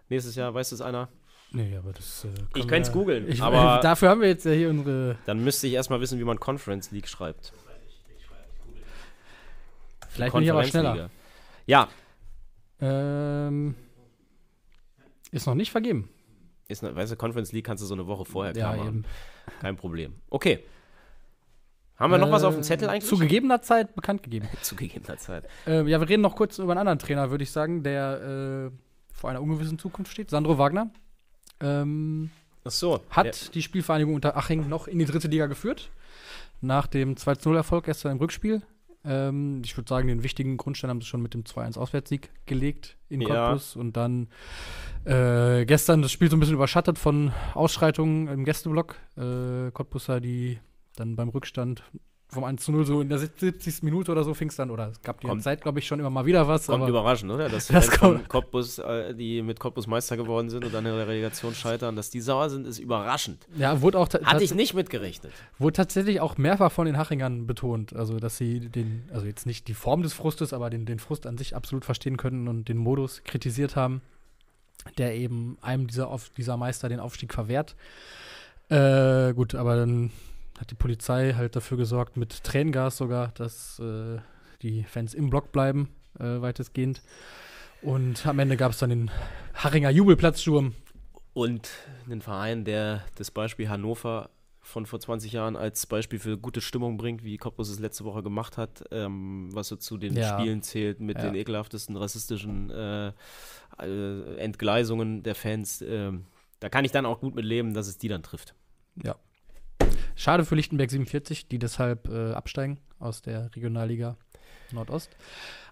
Nächstes 0.09 0.35
Jahr, 0.37 0.55
weiß 0.55 0.71
das 0.71 0.81
einer? 0.81 1.09
Nee, 1.57 1.77
aber 1.77 1.92
das. 1.92 2.25
Äh, 2.25 2.29
Ich 2.55 2.69
könnte 2.69 2.88
es 2.88 2.92
googeln, 2.92 3.29
Ich, 3.29 3.40
aber- 3.42 3.81
dafür 3.83 4.11
haben 4.11 4.21
wir 4.21 4.29
jetzt 4.29 4.45
ja 4.45 4.53
hier 4.53 4.69
unsere. 4.71 5.16
Dann 5.27 5.42
müsste 5.42 5.66
ich 5.66 5.73
erstmal 5.73 6.01
wissen, 6.01 6.19
wie 6.19 6.25
man 6.25 6.38
Conference 6.38 6.90
League 6.90 7.09
schreibt. 7.09 7.53
Vielleicht 10.09 10.35
bin 10.35 10.42
ich 10.42 10.51
aber 10.51 10.64
schneller. 10.64 11.11
Ja, 11.66 11.88
Ähm, 12.81 13.75
ist 15.31 15.47
noch 15.47 15.55
nicht 15.55 15.71
vergeben. 15.71 16.11
ist 16.69 16.85
eine, 16.85 16.95
weißt 16.95 17.12
du, 17.12 17.16
Conference 17.16 17.53
League 17.53 17.64
kannst 17.64 17.83
du 17.83 17.87
so 17.87 17.95
eine 17.95 18.07
Woche 18.07 18.25
vorher 18.25 18.53
klar 18.53 18.73
Ja, 18.77 18.83
machen. 18.83 18.88
eben. 18.99 19.05
Kein 19.61 19.77
Problem. 19.77 20.14
Okay. 20.31 20.62
Haben 21.99 22.11
wir 22.12 22.19
noch 22.19 22.31
was 22.31 22.45
auf 22.45 22.55
dem 22.55 22.61
Äh, 22.61 22.64
Zettel 22.64 22.88
eigentlich? 22.90 23.09
Zu 23.09 23.16
gegebener 23.19 23.62
Zeit 23.62 23.95
bekannt 23.95 24.23
gegeben. 24.23 24.47
Zu 24.62 24.77
gegebener 24.77 25.16
Zeit. 25.16 25.49
Äh, 25.66 25.88
ja, 25.88 25.99
wir 26.01 26.09
reden 26.09 26.21
noch 26.23 26.37
kurz 26.37 26.59
über 26.59 26.73
einen 26.73 26.81
anderen 26.81 26.99
Trainer, 26.99 27.31
würde 27.31 27.45
ich 27.45 27.51
sagen, 27.51 27.83
der 27.83 28.71
äh, 28.71 29.14
vor 29.14 29.31
einer 29.31 29.40
ungewissen 29.40 29.79
Zukunft 29.79 30.12
steht. 30.12 30.29
Sandro 30.31 30.59
Wagner. 30.59 30.90
Ähm, 31.61 32.31
Ach 32.64 32.71
so. 32.71 33.01
hat 33.11 33.55
die 33.55 33.62
Spielvereinigung 33.62 34.14
unter 34.14 34.37
Aching 34.37 34.69
noch 34.69 34.88
in 34.88 34.99
die 34.99 35.05
dritte 35.05 35.29
Liga 35.29 35.47
geführt. 35.47 35.90
Nach 36.61 36.87
dem 36.87 37.14
2-0-Erfolg 37.16 37.85
gestern 37.85 38.12
im 38.12 38.19
Rückspiel. 38.19 38.62
Ähm, 39.05 39.62
ich 39.64 39.77
würde 39.77 39.88
sagen, 39.88 40.09
den 40.09 40.23
wichtigen 40.23 40.57
Grundstein 40.57 40.90
haben 40.90 41.01
sie 41.01 41.07
schon 41.07 41.23
mit 41.23 41.35
dem 41.35 41.45
2-1-Auswärtssieg 41.45 42.31
gelegt 42.47 42.97
in 43.09 43.21
Ja. 43.21 43.29
Cottbus. 43.51 43.77
Und 43.77 43.97
dann 43.97 44.29
äh, 45.05 45.64
gestern 45.64 46.03
das 46.03 46.11
Spiel 46.12 46.29
so 46.31 46.37
ein 46.37 46.40
bisschen 46.40 46.57
überschattet 46.57 46.99
von 46.99 47.33
Ausschreitungen 47.55 48.27
im 48.29 48.45
Gästeblock. 48.45 48.97
Äh, 49.16 49.71
Cottbusser, 49.73 50.21
die 50.21 50.59
dann 50.97 51.14
beim 51.14 51.29
Rückstand 51.29 51.85
vom 52.29 52.43
1 52.45 52.65
zu 52.65 52.73
0 52.73 52.85
so 52.85 53.01
in 53.01 53.09
der 53.09 53.19
70. 53.19 53.83
Minute 53.85 54.11
oder 54.11 54.25
so 54.25 54.35
fing 54.35 54.49
es 54.49 54.57
dann, 54.57 54.71
oder 54.71 54.89
es 54.91 55.01
gab 55.03 55.21
die 55.21 55.29
Kommt- 55.29 55.45
Zeit, 55.45 55.61
glaube 55.62 55.79
ich, 55.79 55.87
schon 55.87 56.01
immer 56.01 56.11
mal 56.11 56.27
wieder 56.27 56.49
was. 56.49 56.67
Kommt 56.67 56.89
überraschend, 56.89 57.31
oder? 57.31 57.49
Dass 57.49 57.67
Das 57.69 57.89
kommt- 57.91 58.29
Cottbus, 58.29 58.79
äh, 58.79 59.15
die 59.15 59.43
mit 59.43 59.61
Cottbus 59.61 59.87
Meister 59.87 60.17
geworden 60.17 60.51
sind 60.51 60.65
und 60.65 60.75
dann 60.75 60.85
in 60.85 60.93
der 60.97 61.07
Relegation 61.07 61.55
scheitern, 61.55 61.95
dass 61.95 62.11
die 62.11 62.21
sauer 62.21 62.51
sind, 62.51 62.67
ist 62.67 62.81
überraschend. 62.81 63.47
ja, 63.57 63.81
wurde 63.81 63.99
auch 64.01 64.09
Hatte 64.12 64.43
ich 64.43 64.55
nicht 64.55 64.75
mitgerechnet. 64.75 65.33
Wurde 65.59 65.75
tatsächlich 65.75 66.21
auch 66.21 66.37
mehrfach 66.37 66.73
von 66.73 66.87
den 66.87 66.99
Hachingern 66.99 67.47
betont, 67.47 67.95
also 67.95 68.19
dass 68.19 68.37
sie 68.37 68.59
den, 68.71 69.05
also 69.12 69.25
jetzt 69.27 69.47
nicht 69.47 69.69
die 69.69 69.75
Form 69.75 70.03
des 70.03 70.12
Frustes, 70.12 70.53
aber 70.53 70.69
den, 70.69 70.85
den 70.85 70.99
Frust 70.99 71.27
an 71.27 71.39
sich 71.39 71.55
absolut 71.55 71.85
verstehen 71.85 72.17
können 72.17 72.49
und 72.49 72.69
den 72.69 72.77
Modus 72.77 73.23
kritisiert 73.23 73.77
haben, 73.77 74.03
der 74.99 75.15
eben 75.15 75.59
einem 75.62 75.87
dieser, 75.87 76.15
dieser 76.37 76.57
Meister 76.57 76.89
den 76.89 76.99
Aufstieg 77.01 77.33
verwehrt. 77.33 77.77
Äh, 78.69 79.33
gut, 79.35 79.55
aber 79.55 79.77
dann 79.77 80.11
hat 80.59 80.71
die 80.71 80.75
Polizei 80.75 81.35
halt 81.35 81.55
dafür 81.57 81.77
gesorgt, 81.77 82.16
mit 82.16 82.42
Tränengas 82.45 82.97
sogar, 82.97 83.29
dass 83.35 83.79
äh, 83.79 84.19
die 84.62 84.85
Fans 84.85 85.14
im 85.14 85.29
Block 85.31 85.53
bleiben, 85.53 85.90
äh, 86.19 86.40
weitestgehend. 86.40 87.03
Und 87.83 88.27
am 88.27 88.38
Ende 88.38 88.57
gab 88.57 88.73
es 88.73 88.79
dann 88.79 88.90
den 88.90 89.11
Hachinger 89.55 89.90
Jubelplatzsturm. 89.90 90.75
Und 91.35 91.69
einen 92.07 92.23
Verein, 92.23 92.64
der 92.64 93.05
das 93.16 93.31
Beispiel 93.31 93.69
Hannover 93.69 94.31
von 94.62 94.87
vor 94.87 94.99
20 94.99 95.31
Jahren 95.33 95.55
als 95.55 95.87
Beispiel 95.87 96.19
für 96.19 96.38
gute 96.38 96.61
Stimmung 96.61 96.97
bringt, 96.97 97.23
wie 97.23 97.37
Cottbus 97.37 97.69
es 97.69 97.79
letzte 97.79 98.05
Woche 98.05 98.23
gemacht 98.23 98.57
hat, 98.57 98.83
ähm, 98.90 99.51
was 99.53 99.69
so 99.69 99.77
zu 99.77 99.97
den 99.99 100.16
Ja. 100.16 100.38
Spielen 100.38 100.62
zählt 100.62 100.99
mit 101.01 101.19
Ja. 101.19 101.25
den 101.27 101.35
ekelhaftesten 101.37 101.97
rassistischen 101.97 102.71
äh, 102.71 103.12
äh, 103.79 104.37
Entgleisungen 104.38 105.23
der 105.23 105.35
Fans. 105.35 105.83
ähm, 105.87 106.25
da 106.59 106.71
kann 106.71 106.85
ich 106.87 106.90
dann 106.90 107.05
auch 107.07 107.21
gut 107.21 107.35
mit 107.35 107.45
leben, 107.45 107.75
dass 107.75 107.87
es 107.87 107.99
die 107.99 108.09
dann 108.09 108.23
trifft. 108.23 108.55
Ja. 109.05 109.14
Schade 110.16 110.44
für 110.44 110.55
Lichtenberg 110.55 110.90
47, 110.90 111.46
die 111.48 111.59
deshalb 111.59 112.09
äh, 112.09 112.33
absteigen 112.33 112.79
aus 112.98 113.22
der 113.22 113.55
Regionalliga 113.55 114.16
Nordost. 114.72 115.11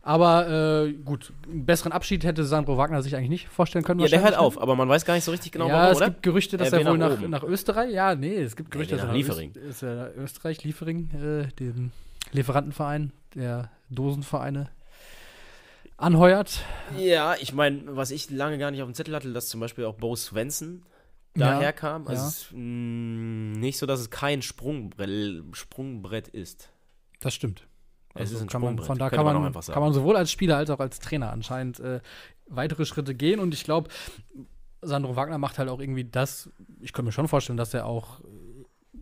Aber 0.02 0.84
äh, 0.86 0.92
gut, 0.92 1.32
einen 1.50 1.64
besseren 1.64 1.90
Abschied 1.92 2.24
hätte 2.24 2.44
Sandro 2.44 2.76
Wagner 2.76 3.02
sich 3.02 3.16
eigentlich 3.16 3.30
nicht 3.30 3.48
vorstellen 3.48 3.84
können. 3.84 4.00
Ja, 4.00 4.08
der 4.08 4.22
hört 4.22 4.36
auf, 4.36 4.60
aber 4.60 4.76
man 4.76 4.86
weiß 4.88 5.06
gar 5.06 5.14
nicht 5.14 5.24
so 5.24 5.30
richtig 5.30 5.52
genau, 5.52 5.66
ja, 5.68 5.74
warum, 5.74 5.92
es 5.92 5.96
oder? 5.96 6.10
gibt 6.10 6.22
Gerüchte, 6.22 6.58
dass 6.58 6.72
Er 6.72 6.80
er, 6.80 6.90
wohl 6.90 6.98
nach 6.98 7.18
nach, 7.18 7.28
nach 7.28 7.42
Österreich. 7.42 7.90
Ja, 7.90 8.14
nee, 8.14 8.36
es 8.36 8.54
gibt 8.54 8.70
Gerüchte, 8.70 8.92
will 8.92 8.98
dass 8.98 9.06
nach 9.06 9.14
er 9.14 9.16
Liefering. 9.16 9.52
Öst, 9.56 9.56
ist 9.56 9.82
er 9.82 9.94
nach 9.96 10.14
Österreich, 10.14 10.62
Liefering, 10.62 11.10
äh, 11.12 11.46
den 11.58 11.90
Lieferantenverein, 12.32 13.12
der 13.34 13.70
Dosenvereine 13.88 14.68
anheuert. 15.96 16.60
Ja, 16.98 17.34
ich 17.40 17.54
meine, 17.54 17.82
was 17.96 18.10
ich 18.10 18.30
lange 18.30 18.58
gar 18.58 18.70
nicht 18.70 18.82
auf 18.82 18.88
dem 18.88 18.94
Zettel 18.94 19.14
hatte, 19.14 19.32
dass 19.32 19.48
zum 19.48 19.60
Beispiel 19.60 19.86
auch 19.86 19.94
Bo 19.94 20.14
Svensson 20.16 20.82
Ja, 21.36 21.50
daher 21.54 21.72
kam. 21.72 22.06
Also 22.06 22.22
ja. 22.22 22.28
es 22.28 22.52
mh, 22.52 23.58
nicht 23.58 23.78
so, 23.78 23.86
dass 23.86 24.00
es 24.00 24.10
kein 24.10 24.42
Sprungbrett, 24.42 25.44
Sprungbrett 25.52 26.28
ist. 26.28 26.70
Das 27.20 27.34
stimmt. 27.34 27.66
Es 28.14 28.30
ist 28.30 28.42
ein 28.42 28.48
kann 28.48 28.60
man, 28.60 28.74
Sprungbrett, 28.74 28.86
von 28.86 28.98
da 28.98 29.10
kann 29.10 29.24
man 29.24 29.40
man, 29.40 29.52
kann 29.52 29.82
man 29.82 29.92
sowohl 29.92 30.16
als 30.16 30.30
Spieler 30.30 30.56
als 30.56 30.70
auch 30.70 30.78
als 30.78 31.00
Trainer 31.00 31.32
anscheinend 31.32 31.80
äh, 31.80 32.00
weitere 32.46 32.84
Schritte 32.84 33.14
gehen. 33.14 33.40
Und 33.40 33.54
ich 33.54 33.64
glaube, 33.64 33.88
Sandro 34.82 35.16
Wagner 35.16 35.38
macht 35.38 35.58
halt 35.58 35.68
auch 35.68 35.80
irgendwie 35.80 36.04
das. 36.04 36.50
Ich 36.80 36.92
könnte 36.92 37.06
mir 37.06 37.12
schon 37.12 37.26
vorstellen, 37.26 37.56
dass 37.56 37.74
er 37.74 37.86
auch 37.86 38.20
äh, 38.20 38.24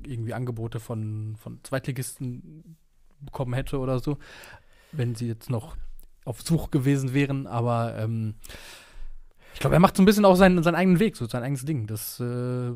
irgendwie 0.07 0.33
Angebote 0.33 0.81
von, 0.81 1.37
von 1.37 1.61
Zweitligisten 1.63 2.77
bekommen 3.21 3.53
hätte 3.53 3.79
oder 3.79 3.99
so, 3.99 4.19
wenn 4.93 5.15
sie 5.15 5.29
jetzt 5.29 5.51
noch 5.51 5.77
auf 6.25 6.41
Such 6.43 6.71
gewesen 6.71 7.13
wären. 7.13 7.47
Aber 7.47 7.97
ähm, 7.99 8.35
ich 9.55 9.61
glaube, 9.61 9.77
er 9.77 9.81
macht 9.81 9.97
so 9.97 10.03
ein 10.03 10.07
bisschen 10.07 10.25
auch 10.25 10.35
seinen, 10.37 10.63
seinen 10.63 10.75
eigenen 10.75 10.99
Weg, 10.99 11.17
so 11.17 11.27
sein 11.27 11.43
eigenes 11.43 11.65
Ding. 11.65 11.87
Das 11.87 12.19
äh, 12.21 12.71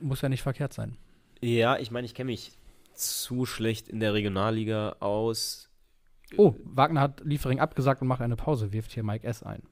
muss 0.00 0.20
ja 0.22 0.28
nicht 0.28 0.42
verkehrt 0.42 0.72
sein. 0.72 0.96
Ja, 1.40 1.76
ich 1.78 1.90
meine, 1.90 2.04
ich 2.06 2.14
kenne 2.14 2.30
mich 2.30 2.52
zu 2.94 3.46
schlecht 3.46 3.88
in 3.88 4.00
der 4.00 4.14
Regionalliga 4.14 4.96
aus. 5.00 5.68
Oh, 6.36 6.54
Wagner 6.64 7.00
hat 7.00 7.22
Liefering 7.24 7.58
abgesagt 7.60 8.02
und 8.02 8.08
macht 8.08 8.20
eine 8.20 8.36
Pause, 8.36 8.72
wirft 8.72 8.92
hier 8.92 9.02
Mike 9.02 9.26
S. 9.26 9.42
ein. 9.42 9.62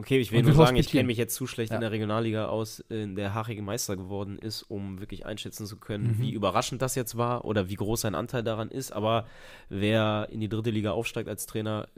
Okay, 0.00 0.18
ich 0.20 0.30
will 0.30 0.44
nur 0.44 0.52
sagen, 0.54 0.76
ich 0.76 0.88
kenne 0.90 1.08
mich 1.08 1.18
jetzt 1.18 1.34
zu 1.34 1.48
schlecht 1.48 1.70
Ja. 1.70 1.76
in 1.76 1.80
der 1.80 1.90
Regionalliga 1.90 2.46
aus, 2.46 2.78
in 2.88 3.16
der 3.16 3.34
Hachige 3.34 3.62
Meister 3.62 3.96
geworden 3.96 4.38
ist, 4.38 4.62
um 4.62 5.00
wirklich 5.00 5.26
einschätzen 5.26 5.66
zu 5.66 5.76
können, 5.78 6.12
Mhm. 6.12 6.18
wie 6.20 6.30
überraschend 6.32 6.80
das 6.82 6.94
jetzt 6.94 7.16
war 7.16 7.44
oder 7.44 7.68
wie 7.68 7.74
groß 7.74 8.02
sein 8.02 8.14
Anteil 8.14 8.44
daran 8.44 8.70
ist. 8.70 8.92
Aber 8.92 9.26
wer 9.68 10.28
in 10.30 10.38
die 10.38 10.48
dritte 10.48 10.70
Liga 10.70 10.92
aufsteigt 10.92 11.28
als 11.28 11.46
Trainer, 11.46 11.88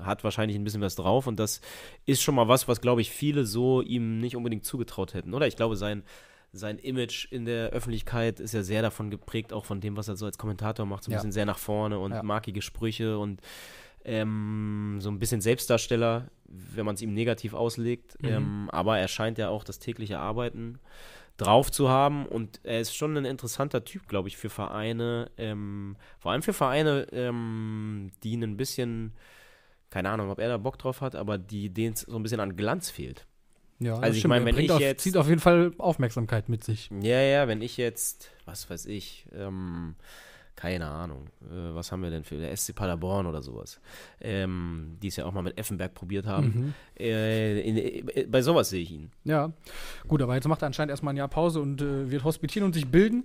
hat 0.00 0.24
wahrscheinlich 0.24 0.56
ein 0.58 0.64
bisschen 0.64 0.80
was 0.80 0.94
drauf 0.96 1.26
und 1.26 1.38
das 1.38 1.60
ist 2.04 2.22
schon 2.22 2.34
mal 2.34 2.48
was, 2.48 2.68
was 2.68 2.80
glaube 2.80 3.00
ich 3.00 3.10
viele 3.10 3.44
so 3.44 3.82
ihm 3.82 4.18
nicht 4.18 4.36
unbedingt 4.36 4.64
zugetraut 4.64 5.14
hätten, 5.14 5.34
oder? 5.34 5.46
Ich 5.46 5.56
glaube, 5.56 5.76
sein, 5.76 6.02
sein 6.52 6.78
Image 6.78 7.30
in 7.30 7.44
der 7.44 7.70
Öffentlichkeit 7.70 8.40
ist 8.40 8.54
ja 8.54 8.62
sehr 8.62 8.82
davon 8.82 9.10
geprägt, 9.10 9.52
auch 9.52 9.64
von 9.64 9.80
dem, 9.80 9.96
was 9.96 10.08
er 10.08 10.16
so 10.16 10.26
als 10.26 10.38
Kommentator 10.38 10.86
macht, 10.86 11.04
so 11.04 11.10
ein 11.10 11.12
Ja. 11.12 11.18
bisschen 11.18 11.32
sehr 11.32 11.46
nach 11.46 11.58
vorne 11.58 11.98
und 11.98 12.12
Ja. 12.12 12.22
markige 12.22 12.62
Sprüche 12.62 13.18
und 13.18 13.40
ähm, 14.04 14.98
so 15.00 15.10
ein 15.10 15.18
bisschen 15.18 15.40
Selbstdarsteller, 15.40 16.28
wenn 16.46 16.86
man 16.86 16.94
es 16.94 17.02
ihm 17.02 17.12
negativ 17.12 17.54
auslegt. 17.54 18.16
Mhm. 18.22 18.28
Ähm, 18.28 18.70
aber 18.72 18.98
er 18.98 19.08
scheint 19.08 19.38
ja 19.38 19.48
auch 19.48 19.64
das 19.64 19.78
tägliche 19.78 20.18
Arbeiten 20.18 20.78
drauf 21.36 21.70
zu 21.70 21.88
haben 21.90 22.24
und 22.24 22.60
er 22.62 22.80
ist 22.80 22.94
schon 22.96 23.16
ein 23.16 23.24
interessanter 23.26 23.84
Typ, 23.84 24.08
glaube 24.08 24.28
ich, 24.28 24.36
für 24.36 24.48
Vereine, 24.48 25.30
ähm, 25.36 25.96
vor 26.18 26.32
allem 26.32 26.42
für 26.42 26.54
Vereine, 26.54 27.06
ähm, 27.12 28.10
die 28.22 28.36
ein 28.36 28.56
bisschen, 28.56 29.12
keine 29.96 30.10
Ahnung, 30.10 30.28
ob 30.28 30.38
er 30.38 30.48
da 30.48 30.58
Bock 30.58 30.78
drauf 30.78 31.00
hat, 31.00 31.14
aber 31.16 31.38
die 31.38 31.70
denen 31.70 31.94
es 31.94 32.02
so 32.02 32.16
ein 32.16 32.22
bisschen 32.22 32.38
an 32.40 32.54
Glanz 32.54 32.90
fehlt. 32.90 33.26
Ja, 33.78 33.94
Also 33.98 34.18
ich 34.18 34.26
meine, 34.26 34.44
wenn 34.44 34.58
ich 34.58 34.70
auf, 34.70 34.78
jetzt- 34.78 35.02
zieht 35.02 35.16
auf 35.16 35.26
jeden 35.26 35.40
Fall 35.40 35.72
Aufmerksamkeit 35.78 36.50
mit 36.50 36.62
sich. 36.64 36.90
Ja, 37.00 37.18
ja, 37.22 37.48
wenn 37.48 37.62
ich 37.62 37.78
jetzt, 37.78 38.30
was 38.44 38.68
weiß 38.68 38.84
ich, 38.86 39.26
ähm, 39.34 39.94
keine 40.54 40.86
Ahnung, 40.86 41.28
äh, 41.44 41.74
was 41.74 41.92
haben 41.92 42.02
wir 42.02 42.10
denn 42.10 42.24
für 42.24 42.36
der 42.36 42.50
SC 42.54 42.74
Paderborn 42.74 43.26
oder 43.26 43.40
sowas, 43.40 43.80
ähm, 44.20 44.98
die 45.02 45.08
es 45.08 45.16
ja 45.16 45.24
auch 45.24 45.32
mal 45.32 45.40
mit 45.42 45.58
Effenberg 45.58 45.94
probiert 45.94 46.26
haben. 46.26 46.46
Mhm. 46.46 46.74
Äh, 47.02 47.60
in, 47.60 47.76
äh, 47.78 48.26
bei 48.26 48.42
sowas 48.42 48.68
sehe 48.68 48.82
ich 48.82 48.90
ihn. 48.90 49.10
Ja, 49.24 49.52
gut, 50.08 50.20
aber 50.20 50.34
jetzt 50.34 50.46
macht 50.48 50.62
er 50.62 50.66
anscheinend 50.66 50.90
erstmal 50.90 51.14
ein 51.14 51.18
Jahr 51.18 51.28
Pause 51.28 51.60
und 51.60 51.80
äh, 51.80 52.10
wird 52.10 52.22
hospitieren 52.24 52.66
und 52.66 52.74
sich 52.74 52.86
bilden. 52.86 53.24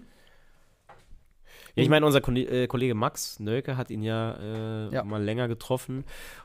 Ja, 1.76 1.84
ich 1.84 1.90
meine, 1.90 2.06
unser 2.06 2.20
äh, 2.36 2.68
Kollege 2.68 2.96
Max 2.96 3.40
Nölke 3.40 3.78
hat 3.78 3.90
ihn 3.92 4.04
ja, 4.04 4.34
äh, 4.34 4.94
Ja. 4.94 5.04
mal 5.04 5.24
länger 5.24 5.48
getroffen 5.48 6.04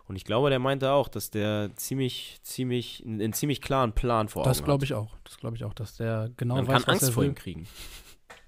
und 0.08 0.16
ich 0.16 0.24
glaube, 0.24 0.50
der 0.50 0.58
meinte 0.58 0.90
auch, 0.92 1.08
dass 1.08 1.30
der 1.30 1.70
ziemlich, 1.76 2.38
ziemlich, 2.42 3.02
einen, 3.06 3.32
ziemlich 3.32 3.60
klaren 3.60 3.92
Plan 3.92 4.28
vor 4.28 4.42
Augen 4.42 4.50
Das 4.50 4.62
glaube 4.62 4.82
hat. 4.82 4.90
ich 4.90 4.94
auch. 4.94 5.16
Das 5.24 5.36
glaube 5.38 5.56
ich 5.56 5.64
auch, 5.64 5.74
dass 5.74 5.96
der 5.96 6.30
genau 6.36 6.56
Man 6.56 6.68
weiß, 6.68 6.84
kann 6.84 6.94
was 6.94 7.02
Angst 7.02 7.14
vor 7.14 7.24
ihm 7.24 7.34
kriegen. 7.34 7.66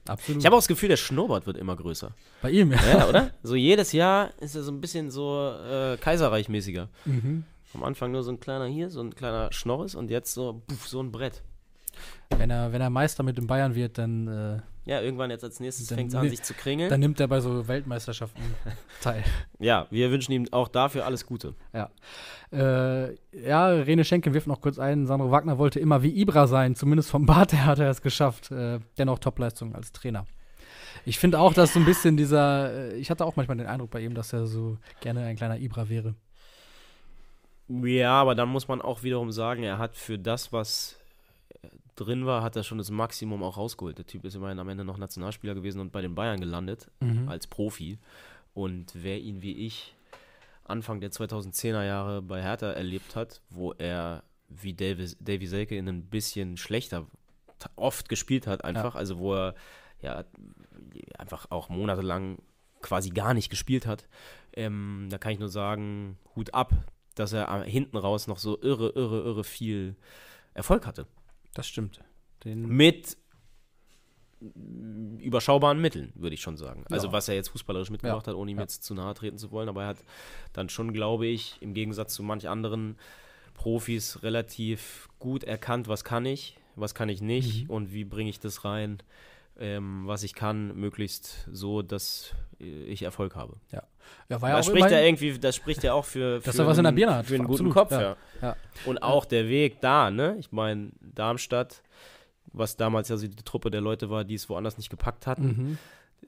Absolut. 0.06 0.40
Ich 0.40 0.46
habe 0.46 0.56
auch 0.56 0.60
das 0.60 0.68
Gefühl, 0.68 0.88
der 0.88 0.96
Schnurrbart 0.96 1.46
wird 1.46 1.58
immer 1.58 1.76
größer. 1.76 2.12
Bei 2.40 2.50
ihm, 2.50 2.72
ja. 2.72 2.78
Ja, 2.86 3.08
oder? 3.08 3.30
So 3.42 3.54
jedes 3.56 3.92
Jahr 3.92 4.30
ist 4.40 4.54
er 4.54 4.62
so 4.62 4.72
ein 4.72 4.80
bisschen 4.80 5.10
so 5.10 5.50
äh, 5.68 5.96
Kaiserreich-mäßiger. 5.98 6.88
Mhm. 7.04 7.44
Am 7.74 7.84
Anfang 7.84 8.12
nur 8.12 8.22
so 8.22 8.30
ein 8.30 8.40
kleiner 8.40 8.64
hier, 8.66 8.88
so 8.88 9.00
ein 9.02 9.14
kleiner 9.14 9.52
Schnorris 9.52 9.94
und 9.94 10.10
jetzt 10.10 10.32
so, 10.32 10.62
puff, 10.66 10.88
so 10.88 11.00
ein 11.02 11.12
Brett. 11.12 11.42
Wenn, 12.30 12.48
er, 12.50 12.72
wenn 12.72 12.80
er 12.80 12.88
Meister 12.88 13.22
mit 13.22 13.36
den 13.36 13.46
Bayern 13.46 13.74
wird, 13.74 13.98
dann, 13.98 14.28
äh, 14.28 14.60
Ja, 14.88 15.02
irgendwann 15.02 15.30
jetzt 15.30 15.44
als 15.44 15.60
nächstes 15.60 15.88
fängt 15.88 16.08
es 16.08 16.14
an, 16.14 16.30
sich 16.30 16.42
zu 16.42 16.54
kringeln. 16.54 16.88
dann 16.88 17.00
nimmt 17.00 17.20
er 17.20 17.28
bei 17.28 17.40
so 17.40 17.68
Weltmeisterschaften 17.68 18.42
teil. 19.02 19.22
ja, 19.58 19.86
wir 19.90 20.10
wünschen 20.10 20.32
ihm 20.32 20.48
auch 20.50 20.66
dafür 20.66 21.04
alles 21.04 21.26
Gute. 21.26 21.54
Ja. 21.74 21.90
Äh, 22.50 23.14
ja, 23.32 23.68
Rene 23.68 24.02
Schenke 24.06 24.32
wirft 24.32 24.46
noch 24.46 24.62
kurz 24.62 24.78
ein. 24.78 25.06
Sandro 25.06 25.30
Wagner 25.30 25.58
wollte 25.58 25.78
immer 25.78 26.02
wie 26.02 26.18
Ibra 26.18 26.46
sein. 26.46 26.74
Zumindest 26.74 27.10
vom 27.10 27.26
Bart 27.26 27.52
her 27.52 27.66
hat 27.66 27.78
er 27.80 27.90
es 27.90 28.00
geschafft. 28.00 28.50
Äh, 28.50 28.80
dennoch 28.96 29.18
Topleistung 29.18 29.74
als 29.74 29.92
Trainer. 29.92 30.24
Ich 31.04 31.18
finde 31.18 31.38
auch, 31.38 31.52
dass 31.52 31.74
so 31.74 31.80
ein 31.80 31.84
bisschen 31.84 32.16
dieser, 32.16 32.72
äh, 32.72 32.96
ich 32.96 33.10
hatte 33.10 33.26
auch 33.26 33.36
manchmal 33.36 33.58
den 33.58 33.66
Eindruck 33.66 33.90
bei 33.90 34.00
ihm, 34.00 34.14
dass 34.14 34.32
er 34.32 34.46
so 34.46 34.78
gerne 35.02 35.20
ein 35.24 35.36
kleiner 35.36 35.58
Ibra 35.58 35.90
wäre. 35.90 36.14
Ja, 37.68 38.12
aber 38.12 38.34
dann 38.34 38.48
muss 38.48 38.68
man 38.68 38.80
auch 38.80 39.02
wiederum 39.02 39.32
sagen, 39.32 39.64
er 39.64 39.76
hat 39.76 39.96
für 39.98 40.18
das, 40.18 40.50
was 40.50 40.96
drin 41.98 42.26
war, 42.26 42.42
hat 42.42 42.56
er 42.56 42.62
schon 42.64 42.78
das 42.78 42.90
Maximum 42.90 43.42
auch 43.42 43.56
rausgeholt. 43.56 43.98
Der 43.98 44.06
Typ 44.06 44.24
ist 44.24 44.34
immerhin 44.34 44.58
am 44.58 44.68
Ende 44.68 44.84
noch 44.84 44.98
Nationalspieler 44.98 45.54
gewesen 45.54 45.80
und 45.80 45.92
bei 45.92 46.00
den 46.02 46.14
Bayern 46.14 46.40
gelandet 46.40 46.90
Mhm. 47.00 47.28
als 47.28 47.46
Profi. 47.46 47.98
Und 48.54 48.92
wer 48.94 49.18
ihn 49.20 49.42
wie 49.42 49.66
ich 49.66 49.94
Anfang 50.64 51.00
der 51.00 51.10
2010er 51.10 51.84
Jahre 51.84 52.22
bei 52.22 52.42
Hertha 52.42 52.70
erlebt 52.72 53.16
hat, 53.16 53.40
wo 53.50 53.72
er 53.72 54.22
wie 54.48 54.74
Davy, 54.74 55.14
Davy 55.20 55.46
Selke 55.46 55.76
in 55.76 55.88
ein 55.88 56.04
bisschen 56.04 56.56
schlechter 56.56 57.06
oft 57.76 58.08
gespielt 58.08 58.46
hat, 58.46 58.64
einfach, 58.64 58.94
also 58.94 59.18
wo 59.18 59.34
er 59.34 59.54
ja 60.00 60.24
einfach 61.18 61.50
auch 61.50 61.68
monatelang 61.68 62.38
quasi 62.80 63.10
gar 63.10 63.34
nicht 63.34 63.50
gespielt 63.50 63.86
hat, 63.86 64.08
ähm, 64.54 65.08
da 65.10 65.18
kann 65.18 65.32
ich 65.32 65.38
nur 65.38 65.48
sagen, 65.48 66.18
Hut 66.36 66.54
ab, 66.54 66.72
dass 67.14 67.32
er 67.32 67.62
hinten 67.64 67.96
raus 67.96 68.26
noch 68.28 68.38
so 68.38 68.60
irre, 68.62 68.90
irre, 68.90 69.20
irre 69.22 69.44
viel 69.44 69.96
Erfolg 70.54 70.86
hatte. 70.86 71.06
Das 71.54 71.66
stimmt. 71.68 72.00
Den, 72.44 72.66
Mit 72.68 73.16
überschaubaren 75.18 75.80
Mitteln, 75.80 76.12
würde 76.14 76.34
ich 76.34 76.40
schon 76.40 76.56
sagen. 76.56 76.84
Also 76.90 77.08
Ja. 77.08 77.12
was 77.12 77.28
er 77.28 77.34
jetzt 77.34 77.48
fußballerisch 77.48 77.90
mitgebracht 77.90 78.26
Ja. 78.26 78.32
hat, 78.32 78.38
ohne 78.38 78.50
ihm 78.52 78.58
Ja. 78.58 78.62
jetzt 78.62 78.84
zu 78.84 78.94
nahe 78.94 79.12
treten 79.14 79.36
zu 79.38 79.50
wollen, 79.50 79.68
aber 79.68 79.82
er 79.82 79.88
hat 79.88 80.04
dann 80.52 80.68
schon, 80.68 80.92
glaube 80.92 81.26
ich, 81.26 81.56
im 81.60 81.74
Gegensatz 81.74 82.14
zu 82.14 82.22
manch 82.22 82.48
anderen 82.48 82.96
Profis 83.54 84.22
relativ 84.22 85.08
gut 85.18 85.42
erkannt, 85.42 85.88
was 85.88 86.04
kann 86.04 86.24
ich, 86.24 86.56
was 86.76 86.94
kann 86.94 87.08
ich 87.08 87.20
nicht 87.20 87.64
Mhm. 87.64 87.70
und 87.70 87.92
wie 87.92 88.04
bringe 88.04 88.30
ich 88.30 88.38
das 88.38 88.64
rein, 88.64 88.98
ähm, 89.58 90.02
was 90.06 90.22
ich 90.22 90.34
kann, 90.34 90.74
möglichst 90.76 91.48
so, 91.50 91.82
dass 91.82 92.34
äh, 92.60 92.64
ich 92.84 93.02
Erfolg 93.02 93.34
habe. 93.36 93.56
ja, 93.72 93.82
war 94.40 94.48
ja 94.48 94.54
Da 94.54 94.60
auch 94.60 94.64
spricht 94.64 94.86
immerhin- 94.86 95.04
irgendwie, 95.04 95.38
das 95.38 95.56
spricht 95.56 95.82
ja 95.82 95.92
auch 95.94 96.04
für, 96.04 96.40
Dass 96.44 96.56
für 96.56 96.62
er 96.62 96.66
was 96.68 96.78
in 96.78 96.84
der 96.84 96.92
Birne 96.92 97.14
hat, 97.16 97.26
Für 97.26 97.34
einen 97.34 97.44
guten 97.44 97.66
absolut, 97.70 97.74
Kopf, 97.74 97.90
ja. 97.92 98.00
ja. 98.00 98.16
Ja. 98.42 98.56
Und 98.86 99.02
auch 99.02 99.24
der 99.24 99.48
Weg 99.48 99.80
da, 99.80 100.10
ne? 100.10 100.36
Ich 100.38 100.52
meine, 100.52 100.90
Darmstadt, 101.00 101.82
was 102.52 102.76
damals 102.76 103.08
ja 103.08 103.16
so 103.16 103.26
die 103.26 103.36
Truppe 103.36 103.70
der 103.70 103.80
Leute 103.80 104.08
war, 104.10 104.24
die 104.24 104.34
es 104.34 104.48
woanders 104.48 104.76
nicht 104.78 104.90
gepackt 104.90 105.26
hatten, 105.26 105.78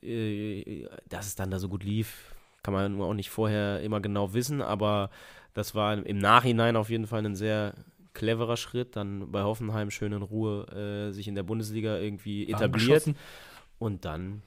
Mhm. 0.03 0.09
äh, 0.09 0.87
dass 1.09 1.27
es 1.27 1.35
dann 1.35 1.51
da 1.51 1.59
so 1.59 1.69
gut 1.69 1.85
lief, 1.85 2.35
kann 2.63 2.75
man 2.75 3.01
auch 3.01 3.15
nicht 3.15 3.31
vorher 3.31 3.81
immer 3.81 4.01
genau 4.01 4.35
wissen, 4.35 4.61
aber 4.61 5.11
das 5.55 5.75
war 5.75 5.95
im 6.05 6.19
Nachhinein 6.19 6.77
auf 6.77 6.91
jeden 6.91 7.07
Fall 7.07 7.25
ein 7.25 7.35
sehr 7.35 7.75
cleverer 8.15 8.57
Schritt, 8.57 8.97
dann 8.97 9.31
bei 9.31 9.43
Hoffenheim 9.43 9.91
schön 9.91 10.13
in 10.13 10.23
Ruhe 10.23 11.09
äh, 11.11 11.13
sich 11.13 11.29
in 11.29 11.35
der 11.35 11.43
Bundesliga 11.43 11.99
irgendwie 11.99 12.49
etabliert 12.51 13.05
und 13.79 14.05
dann 14.05 14.43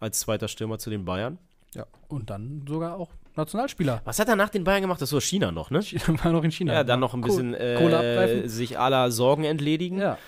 als 0.00 0.20
zweiter 0.20 0.48
Stürmer 0.48 0.78
zu 0.78 0.90
den 0.90 1.04
Bayern. 1.04 1.38
Ja, 1.74 1.86
und 2.08 2.30
dann 2.30 2.64
sogar 2.68 2.96
auch 2.96 3.10
Nationalspieler. 3.34 4.00
Was 4.04 4.18
hat 4.18 4.28
er 4.28 4.36
nach 4.36 4.48
den 4.48 4.64
Bayern 4.64 4.82
gemacht? 4.82 5.00
Das 5.02 5.12
war 5.12 5.20
China 5.20 5.52
noch, 5.52 5.70
ne? 5.70 5.82
China 5.82 6.24
war 6.24 6.32
noch 6.32 6.44
in 6.44 6.50
China. 6.50 6.72
Ja, 6.72 6.84
dann 6.84 7.00
noch 7.00 7.12
ein 7.14 7.20
Cool. 7.20 7.26
bisschen 7.26 7.52
Kohle 7.52 7.94
äh, 7.96 8.18
abgreifen. 8.18 8.48
sich 8.48 8.78
aller 8.78 9.10
Sorgen 9.10 9.44
entledigen. 9.44 9.98
Ja. 9.98 10.18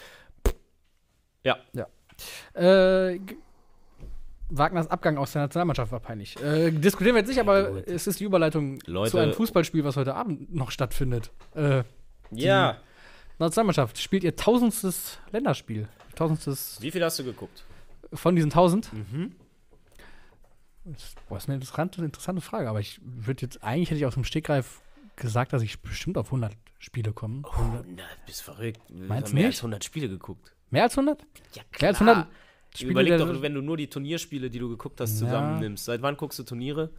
Ja. 1.44 1.56
Ja. 1.72 1.86
Äh, 2.60 3.20
Wagners 4.50 4.90
Abgang 4.90 5.18
aus 5.18 5.32
der 5.32 5.42
Nationalmannschaft 5.42 5.92
war 5.92 6.00
peinlich. 6.00 6.42
Äh, 6.42 6.70
diskutieren 6.70 7.14
wir 7.14 7.20
jetzt 7.20 7.28
nicht, 7.28 7.40
aber 7.40 7.70
gut. 7.70 7.86
es 7.86 8.06
ist 8.06 8.18
die 8.20 8.24
Überleitung 8.24 8.78
Leute- 8.86 9.10
zu 9.12 9.18
einem 9.18 9.34
Fußballspiel, 9.34 9.84
was 9.84 9.96
heute 9.96 10.14
Abend 10.14 10.54
noch 10.54 10.70
stattfindet. 10.70 11.30
Äh, 11.54 11.84
Ja. 12.30 12.78
Nationalmannschaft 13.38 13.98
spielt 13.98 14.24
ihr 14.24 14.34
tausendstes 14.36 15.18
Länderspiel. 15.30 15.88
Tausendstes 16.16 16.78
Wie 16.80 16.90
viel 16.90 17.04
hast 17.04 17.18
du 17.18 17.24
geguckt? 17.24 17.64
von 18.12 18.34
diesen 18.34 18.50
tausend. 18.50 18.92
Mhm. 18.92 19.32
Das, 20.84 21.14
boah, 21.28 21.36
ist 21.36 21.46
eine 21.48 21.56
interessante, 21.56 22.02
interessante 22.02 22.40
Frage, 22.40 22.68
aber 22.68 22.80
ich 22.80 23.00
würde 23.02 23.42
jetzt, 23.42 23.62
eigentlich 23.62 23.90
hätte 23.90 23.98
ich 23.98 24.06
aus 24.06 24.14
dem 24.14 24.24
Stegreif 24.24 24.80
gesagt, 25.16 25.52
dass 25.52 25.62
ich 25.62 25.80
bestimmt 25.80 26.16
auf 26.16 26.26
100 26.26 26.52
Spiele 26.78 27.12
komme. 27.12 27.42
100 27.46 27.84
100, 27.84 28.06
bist 28.26 28.42
verrückt. 28.42 28.80
Wir 28.88 29.06
Meinst 29.06 29.26
haben 29.26 29.30
du 29.30 29.34
mehr 29.34 29.46
nicht? 29.48 29.56
als 29.56 29.60
100 29.60 29.84
Spiele 29.84 30.08
geguckt. 30.08 30.54
Mehr 30.70 30.84
als 30.84 30.96
100? 30.96 31.20
Ja, 31.54 31.62
Mehr 31.80 31.88
als 31.90 32.00
100 32.00 32.28
Spiele 32.74 32.90
Überleg 32.92 33.18
doch, 33.18 33.42
wenn 33.42 33.54
du 33.54 33.60
nur 33.60 33.76
die 33.76 33.88
Turnierspiele, 33.88 34.50
die 34.50 34.58
du 34.58 34.68
geguckt 34.68 35.00
hast, 35.00 35.18
zusammennimmst. 35.18 35.84
Seit 35.84 36.02
wann 36.02 36.16
guckst 36.16 36.38
du 36.38 36.42
Turniere? 36.44 36.90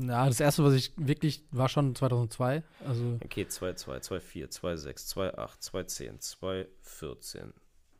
Ja, 0.00 0.26
das 0.26 0.40
erste, 0.40 0.64
was 0.64 0.74
ich 0.74 0.92
wirklich, 0.96 1.44
war 1.50 1.68
schon 1.68 1.94
2002. 1.94 2.62
Also, 2.86 3.18
Okay, 3.24 3.44
2-2, 3.48 4.00
2-4, 4.00 4.48
2-6, 4.50 5.08
2-8, 5.08 5.60
2-10, 5.60 6.66
2-14, 6.84 7.52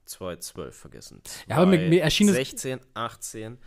2-12 0.07 0.71
vergessen. 0.73 1.23
Ja, 1.49 1.57
aber 1.57 1.67
mir- 1.67 1.89
mir 1.89 2.03
erschien 2.03 2.29
es- 2.29 2.35
16, 2.35 2.81
18, 2.95 3.59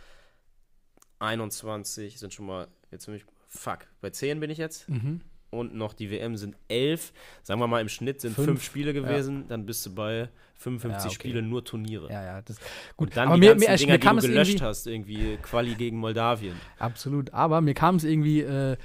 21 1.18 2.18
sind 2.18 2.34
schon 2.34 2.46
mal, 2.46 2.68
jetzt 2.90 3.04
für 3.06 3.12
mich, 3.12 3.24
fuck, 3.48 3.86
bei 4.00 4.10
10 4.10 4.40
bin 4.40 4.50
ich 4.50 4.58
jetzt. 4.58 4.88
mhm. 4.88 5.20
Und 5.52 5.74
noch 5.74 5.92
die 5.92 6.10
WM 6.10 6.36
sind 6.36 6.56
11. 6.68 7.12
Sagen 7.42 7.60
wir 7.60 7.66
mal, 7.66 7.80
im 7.80 7.88
Schnitt 7.88 8.20
sind 8.22 8.34
Fünf, 8.34 8.46
5 8.46 8.64
Spiele 8.64 8.92
gewesen. 8.94 9.44
Dann 9.48 9.66
bist 9.66 9.84
du 9.86 9.94
bei 9.94 10.28
55 10.54 11.04
Ja, 11.04 11.06
okay. 11.06 11.14
Spiele 11.14 11.42
nur 11.42 11.64
Turniere. 11.64 12.08
ja, 12.10 12.24
ja, 12.24 12.42
das, 12.42 12.56
gut. 12.96 13.08
Und 13.08 13.16
dann 13.16 13.28
aber 13.28 13.34
die 13.36 13.40
mir, 13.40 13.54
mir, 13.56 13.76
Dinger, 13.76 13.92
mir 13.92 13.98
kam 13.98 14.16
die 14.16 14.20
es 14.20 14.24
du 14.24 14.30
gelöscht 14.32 14.50
irgendwie, 14.54 14.64
hast, 14.64 14.86
irgendwie 14.86 15.36
Quali 15.42 15.74
gegen 15.74 15.98
Moldawien. 15.98 16.56
absolut, 16.78 17.32
aber 17.34 17.60
mir 17.60 17.74
kam 17.74 17.96
es 17.96 18.04
irgendwie 18.04 18.40
äh, 18.40 18.76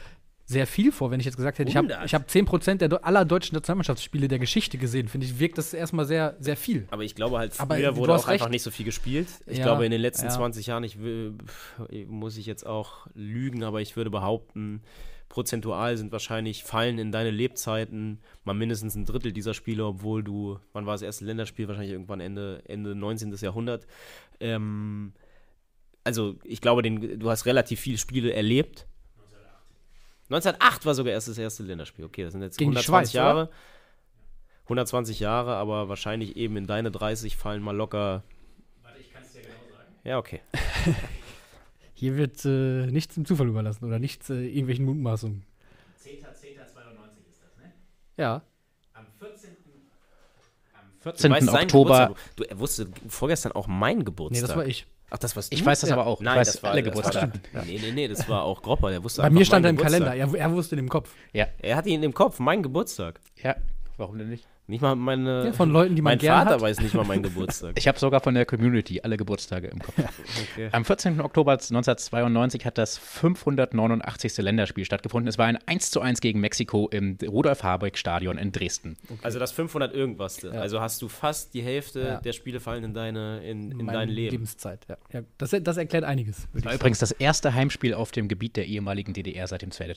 sehr 0.45 0.65
viel 0.67 0.91
vor, 0.91 1.11
wenn 1.11 1.19
ich 1.19 1.25
jetzt 1.25 1.35
gesagt 1.37 1.59
hätte, 1.59 1.69
ich 1.69 1.75
habe 1.77 1.87
100? 1.89 2.05
ich 2.05 2.13
hab 2.15 2.27
10% 2.27 2.75
der, 2.75 3.05
aller 3.05 3.25
deutschen 3.25 3.53
Nationalmannschaftsspiele 3.55 4.27
der 4.27 4.39
Geschichte 4.39 4.77
gesehen, 4.77 5.07
finde 5.07 5.27
ich, 5.27 5.39
wirkt 5.39 5.57
das 5.57 5.73
erstmal 5.73 6.05
sehr, 6.05 6.35
sehr 6.39 6.57
viel. 6.57 6.87
Aber 6.89 7.03
ich 7.03 7.15
glaube 7.15 7.37
halt, 7.37 7.59
Aber 7.59 7.75
früher 7.75 7.91
du 7.91 7.97
wurde 7.97 8.13
auch 8.15 8.27
einfach 8.27 8.45
recht. 8.45 8.51
nicht 8.51 8.63
so 8.63 8.71
viel 8.71 8.85
gespielt. 8.85 9.27
Ich 9.45 9.57
Ja, 9.59 9.65
glaube, 9.65 9.85
in 9.85 9.91
den 9.91 10.01
letzten 10.01 10.25
ja. 10.27 10.31
20 10.31 10.65
Jahren, 10.67 10.83
ich 10.83 10.99
will, 11.01 11.33
muss 12.07 12.37
ich 12.37 12.45
jetzt 12.45 12.65
auch 12.65 13.07
lügen, 13.13 13.63
aber 13.63 13.81
ich 13.81 13.95
würde 13.95 14.09
behaupten, 14.09 14.81
prozentual 15.29 15.97
sind 15.97 16.11
wahrscheinlich 16.11 16.63
fallen 16.63 16.99
in 16.99 17.11
deine 17.11 17.31
Lebzeiten 17.31 18.19
mal 18.43 18.53
mindestens 18.53 18.95
ein 18.95 19.05
Drittel 19.05 19.33
dieser 19.33 19.53
Spiele, 19.53 19.85
obwohl 19.85 20.23
du, 20.23 20.59
wann 20.73 20.85
war 20.85 20.93
das 20.93 21.01
erste 21.01 21.25
Länderspiel? 21.25 21.67
Wahrscheinlich 21.67 21.91
irgendwann 21.91 22.19
Ende, 22.19 22.63
Ende 22.65 22.95
19. 22.95 23.35
Jahrhundert. 23.35 23.85
Ähm, 24.39 25.13
also 26.03 26.35
ich 26.43 26.61
glaube, 26.61 26.81
den, 26.81 27.19
du 27.19 27.29
hast 27.29 27.45
relativ 27.45 27.79
viele 27.79 27.97
Spiele 27.97 28.31
erlebt. 28.33 28.87
1908 30.29 30.85
war 30.85 30.93
sogar 30.93 31.13
erst 31.13 31.27
das 31.27 31.37
erste 31.37 31.63
Länderspiel. 31.63 32.05
Okay, 32.05 32.23
das 32.23 32.33
sind 32.33 32.41
jetzt 32.41 32.57
Gegen 32.57 32.71
die 32.71 32.77
120 32.77 33.11
Schweiz, 33.11 33.13
Jahre. 33.13 33.49
120 34.63 35.19
Jahre, 35.19 35.55
aber 35.55 35.87
wahrscheinlich 35.87 36.35
eben 36.35 36.57
in 36.57 36.67
deine 36.67 36.91
30 36.91 37.37
fallen 37.37 37.61
mal 37.61 37.75
locker. 37.75 38.23
Warte, 38.83 38.99
ich 38.99 39.11
kann 39.13 39.23
es 39.23 39.33
dir 39.33 39.41
genau 39.41 39.53
sagen. 39.71 39.93
Ja, 40.03 40.17
okay. 40.17 40.41
Hier 41.99 42.15
wird 42.15 42.45
äh, 42.45 42.85
nichts 42.91 43.15
dem 43.15 43.25
Zufall 43.25 43.47
überlassen 43.47 43.83
oder 43.85 43.97
nichts 43.97 44.29
äh, 44.29 44.35
irgendwelchen 44.45 44.85
Mutmaßungen. 44.85 45.41
10.10.92 46.03 46.19
ist 47.27 47.41
das, 47.41 47.57
ne? 47.57 47.71
Ja. 48.17 48.43
Am 48.93 49.07
14. 49.17 49.49
Am 50.75 50.81
Du 50.97 51.01
14. 51.01 51.31
weißt 51.31 51.45
seinen 51.47 51.63
Oktober. 51.63 51.99
Geburtstag. 52.09 52.35
Du, 52.35 52.43
er 52.43 52.59
wusste 52.59 52.87
vorgestern 53.07 53.51
auch 53.53 53.65
mein 53.65 53.97
Nee, 53.97 54.03
Geburtstag. 54.03 54.47
das 54.47 54.55
war 54.55 54.67
ich. 54.67 54.85
Ach, 55.09 55.17
das 55.17 55.35
warst 55.35 55.51
du? 55.51 55.55
Ich 55.55 55.65
weiß 55.65 55.79
das 55.79 55.89
Ja. 55.89 55.95
aber 55.95 56.05
auch. 56.05 56.21
Nein, 56.21 56.37
das 56.37 56.61
war 56.61 56.69
alle 56.71 56.83
das 56.83 56.93
war- 56.95 57.01
Geburtstage. 57.01 57.39
Nee, 57.65 57.79
nee, 57.81 57.91
nee, 57.93 58.07
das 58.07 58.29
war 58.29 58.43
auch 58.43 58.61
Gropper. 58.61 58.91
Der 58.91 59.03
wusste 59.03 59.23
Bei 59.23 59.31
mir 59.31 59.43
stand 59.43 59.65
er 59.65 59.71
im 59.71 59.77
Kalender. 59.77 60.11
Geburtstag. 60.11 60.39
Er, 60.39 60.45
er 60.45 60.51
wusste 60.53 60.75
in 60.75 60.83
dem 60.83 60.89
Kopf. 60.89 61.15
Ja, 61.33 61.47
Er 61.57 61.77
hatte 61.77 61.89
ihn 61.89 62.03
im 62.03 62.13
Kopf, 62.13 62.37
mein 62.39 62.61
Geburtstag. 62.61 63.19
ja, 63.41 63.55
warum 63.97 64.19
denn 64.19 64.29
nicht? 64.29 64.45
Nicht 64.69 64.81
mal 64.81 64.95
meine. 64.95 65.45
Ja, 65.45 65.53
von 65.53 65.69
Leuten, 65.69 65.95
die 65.95 66.01
man 66.01 66.11
mein 66.11 66.19
gern 66.19 66.39
Vater 66.39 66.55
hat. 66.55 66.61
weiß 66.61 66.81
nicht 66.81 66.93
mal 66.93 67.05
meinen 67.05 67.23
Geburtstag. 67.23 67.73
Ich 67.77 67.87
habe 67.87 67.97
sogar 67.97 68.19
von 68.19 68.33
der 68.33 68.45
Community 68.45 68.99
alle 69.01 69.15
Geburtstage 69.15 69.67
im 69.69 69.79
Kopf. 69.79 69.95
Okay. 70.53 70.69
Am 70.73 70.83
14. 70.83 71.21
Oktober 71.21 71.53
1992 71.53 72.65
hat 72.65 72.77
das 72.77 72.97
589. 72.97 74.37
Länderspiel 74.39 74.83
stattgefunden. 74.85 75.27
Es 75.29 75.37
war 75.37 75.45
ein 75.45 75.57
1 75.67 75.91
zu 75.91 76.01
1 76.01 76.19
gegen 76.19 76.39
Mexiko 76.41 76.89
im 76.89 77.17
Rudolf-Habeck-Stadion 77.25 78.37
in 78.37 78.51
Dresden. 78.51 78.97
Also 79.21 79.39
das 79.39 79.51
500 79.53 79.93
irgendwas. 79.93 80.43
Also 80.45 80.81
hast 80.81 81.01
du 81.01 81.07
fast 81.07 81.53
die 81.53 81.61
Hälfte 81.61 82.01
Ja. 82.01 82.21
der 82.21 82.33
Spiele 82.33 82.59
fallen 82.59 82.83
in 82.83 82.93
deine 82.93 83.41
in, 83.49 83.71
in 83.71 83.77
Meine 83.85 83.99
dein 83.99 84.09
Leben. 84.09 84.31
Lebenszeit, 84.31 84.85
ja. 84.89 84.97
ja 85.13 85.21
das, 85.37 85.55
das 85.61 85.77
erklärt 85.77 86.03
einiges. 86.03 86.47
Das 86.53 86.65
war 86.65 86.73
übrigens 86.73 86.99
das 86.99 87.11
erste 87.11 87.53
Heimspiel 87.53 87.93
auf 87.93 88.11
dem 88.11 88.27
Gebiet 88.27 88.57
der 88.57 88.65
ehemaligen 88.65 89.13
DDR 89.13 89.47
seit 89.47 89.61
dem 89.61 89.71
Zweite- 89.71 89.95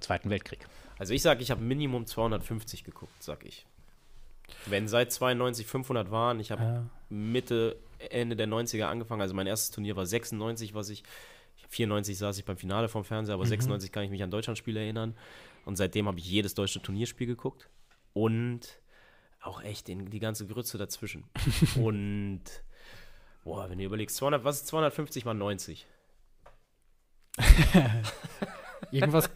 Zweiten 0.00 0.30
Weltkrieg. 0.30 0.60
Also 0.98 1.12
ich 1.14 1.22
sage, 1.22 1.42
ich 1.42 1.50
habe 1.50 1.60
Minimum 1.62 2.06
250 2.06 2.84
geguckt, 2.84 3.12
sag 3.20 3.44
ich. 3.44 3.66
Wenn 4.66 4.88
seit 4.88 5.12
92 5.12 5.66
500 5.66 6.10
waren, 6.10 6.40
ich 6.40 6.50
habe 6.50 6.62
Ja. 6.62 6.86
Mitte, 7.08 7.76
Ende 8.10 8.36
der 8.36 8.48
90er 8.48 8.84
angefangen. 8.84 9.20
Also 9.22 9.34
mein 9.34 9.46
erstes 9.46 9.70
Turnier 9.70 9.96
war 9.96 10.06
96, 10.06 10.74
was 10.74 10.88
ich, 10.88 11.02
94 11.68 12.16
saß 12.18 12.38
ich 12.38 12.44
beim 12.44 12.56
Finale 12.56 12.88
vom 12.88 13.04
Fernseher, 13.04 13.34
aber 13.34 13.46
96 13.46 13.92
kann 13.92 14.04
ich 14.04 14.10
mich 14.10 14.22
an 14.22 14.30
Deutschlandspiele 14.30 14.80
erinnern. 14.80 15.14
Und 15.64 15.76
seitdem 15.76 16.06
habe 16.08 16.18
ich 16.18 16.28
jedes 16.28 16.54
deutsche 16.54 16.82
Turnierspiel 16.82 17.26
geguckt. 17.26 17.68
Und 18.14 18.60
auch 19.40 19.62
echt 19.62 19.88
den, 19.88 20.10
die 20.10 20.20
ganze 20.20 20.46
Grütze 20.46 20.78
dazwischen. 20.78 21.24
Und, 21.76 22.42
boah, 23.44 23.68
wenn 23.70 23.78
du 23.78 23.84
überlegst, 23.84 24.16
200, 24.16 24.44
was 24.44 24.56
ist 24.56 24.66
250 24.68 25.24
mal 25.24 25.34
90? 25.34 25.86
sagen. 27.72 28.02
Irgendwas, 28.90 29.30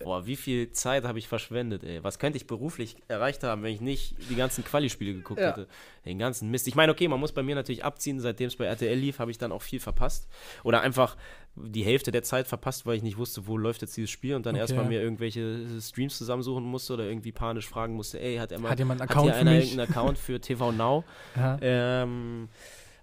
Boah, 0.00 0.26
wie 0.26 0.36
viel 0.36 0.70
Zeit 0.70 1.04
habe 1.04 1.18
ich 1.18 1.26
verschwendet, 1.26 1.82
ey. 1.82 2.02
Was 2.04 2.18
könnte 2.20 2.36
ich 2.36 2.46
beruflich 2.46 2.96
erreicht 3.08 3.42
haben, 3.42 3.62
wenn 3.64 3.74
ich 3.74 3.80
nicht 3.80 4.14
die 4.30 4.36
ganzen 4.36 4.62
Quali-Spiele 4.62 5.12
geguckt 5.12 5.40
Ja. 5.40 5.48
hätte? 5.48 5.66
Den 6.04 6.18
ganzen 6.18 6.50
Mist. 6.50 6.68
Ich 6.68 6.74
meine, 6.76 6.92
okay, 6.92 7.08
man 7.08 7.18
muss 7.18 7.32
bei 7.32 7.42
mir 7.42 7.54
natürlich 7.56 7.84
abziehen, 7.84 8.20
seitdem 8.20 8.46
es 8.46 8.56
bei 8.56 8.66
RTL 8.66 8.96
lief, 8.96 9.18
habe 9.18 9.30
ich 9.32 9.38
dann 9.38 9.50
auch 9.50 9.62
viel 9.62 9.80
verpasst. 9.80 10.28
Oder 10.62 10.82
einfach 10.82 11.16
die 11.56 11.82
Hälfte 11.82 12.12
der 12.12 12.22
Zeit 12.22 12.46
verpasst, 12.46 12.86
weil 12.86 12.96
ich 12.96 13.02
nicht 13.02 13.16
wusste, 13.18 13.48
wo 13.48 13.56
läuft 13.56 13.82
jetzt 13.82 13.96
dieses 13.96 14.10
Spiel 14.10 14.36
und 14.36 14.46
dann 14.46 14.54
Okay. 14.54 14.60
erstmal 14.60 14.84
mir 14.84 15.02
irgendwelche 15.02 15.80
Streams 15.80 16.16
zusammensuchen 16.16 16.62
musste 16.64 16.92
oder 16.94 17.04
irgendwie 17.04 17.32
panisch 17.32 17.68
fragen 17.68 17.94
musste, 17.94 18.20
ey, 18.20 18.36
hat, 18.36 18.52
immer, 18.52 18.70
Hat 18.70 18.78
jemand 18.78 19.00
einen 19.00 19.10
hat 19.10 19.16
Account 19.16 19.32
für 19.34 19.40
einer 19.40 19.50
mich? 19.52 19.64
irgendeinen 19.72 19.90
Account 19.90 20.18
für 20.18 20.40
TV 20.40 20.70
Now? 20.70 21.04
ja. 21.36 21.58
Ähm, 21.60 22.48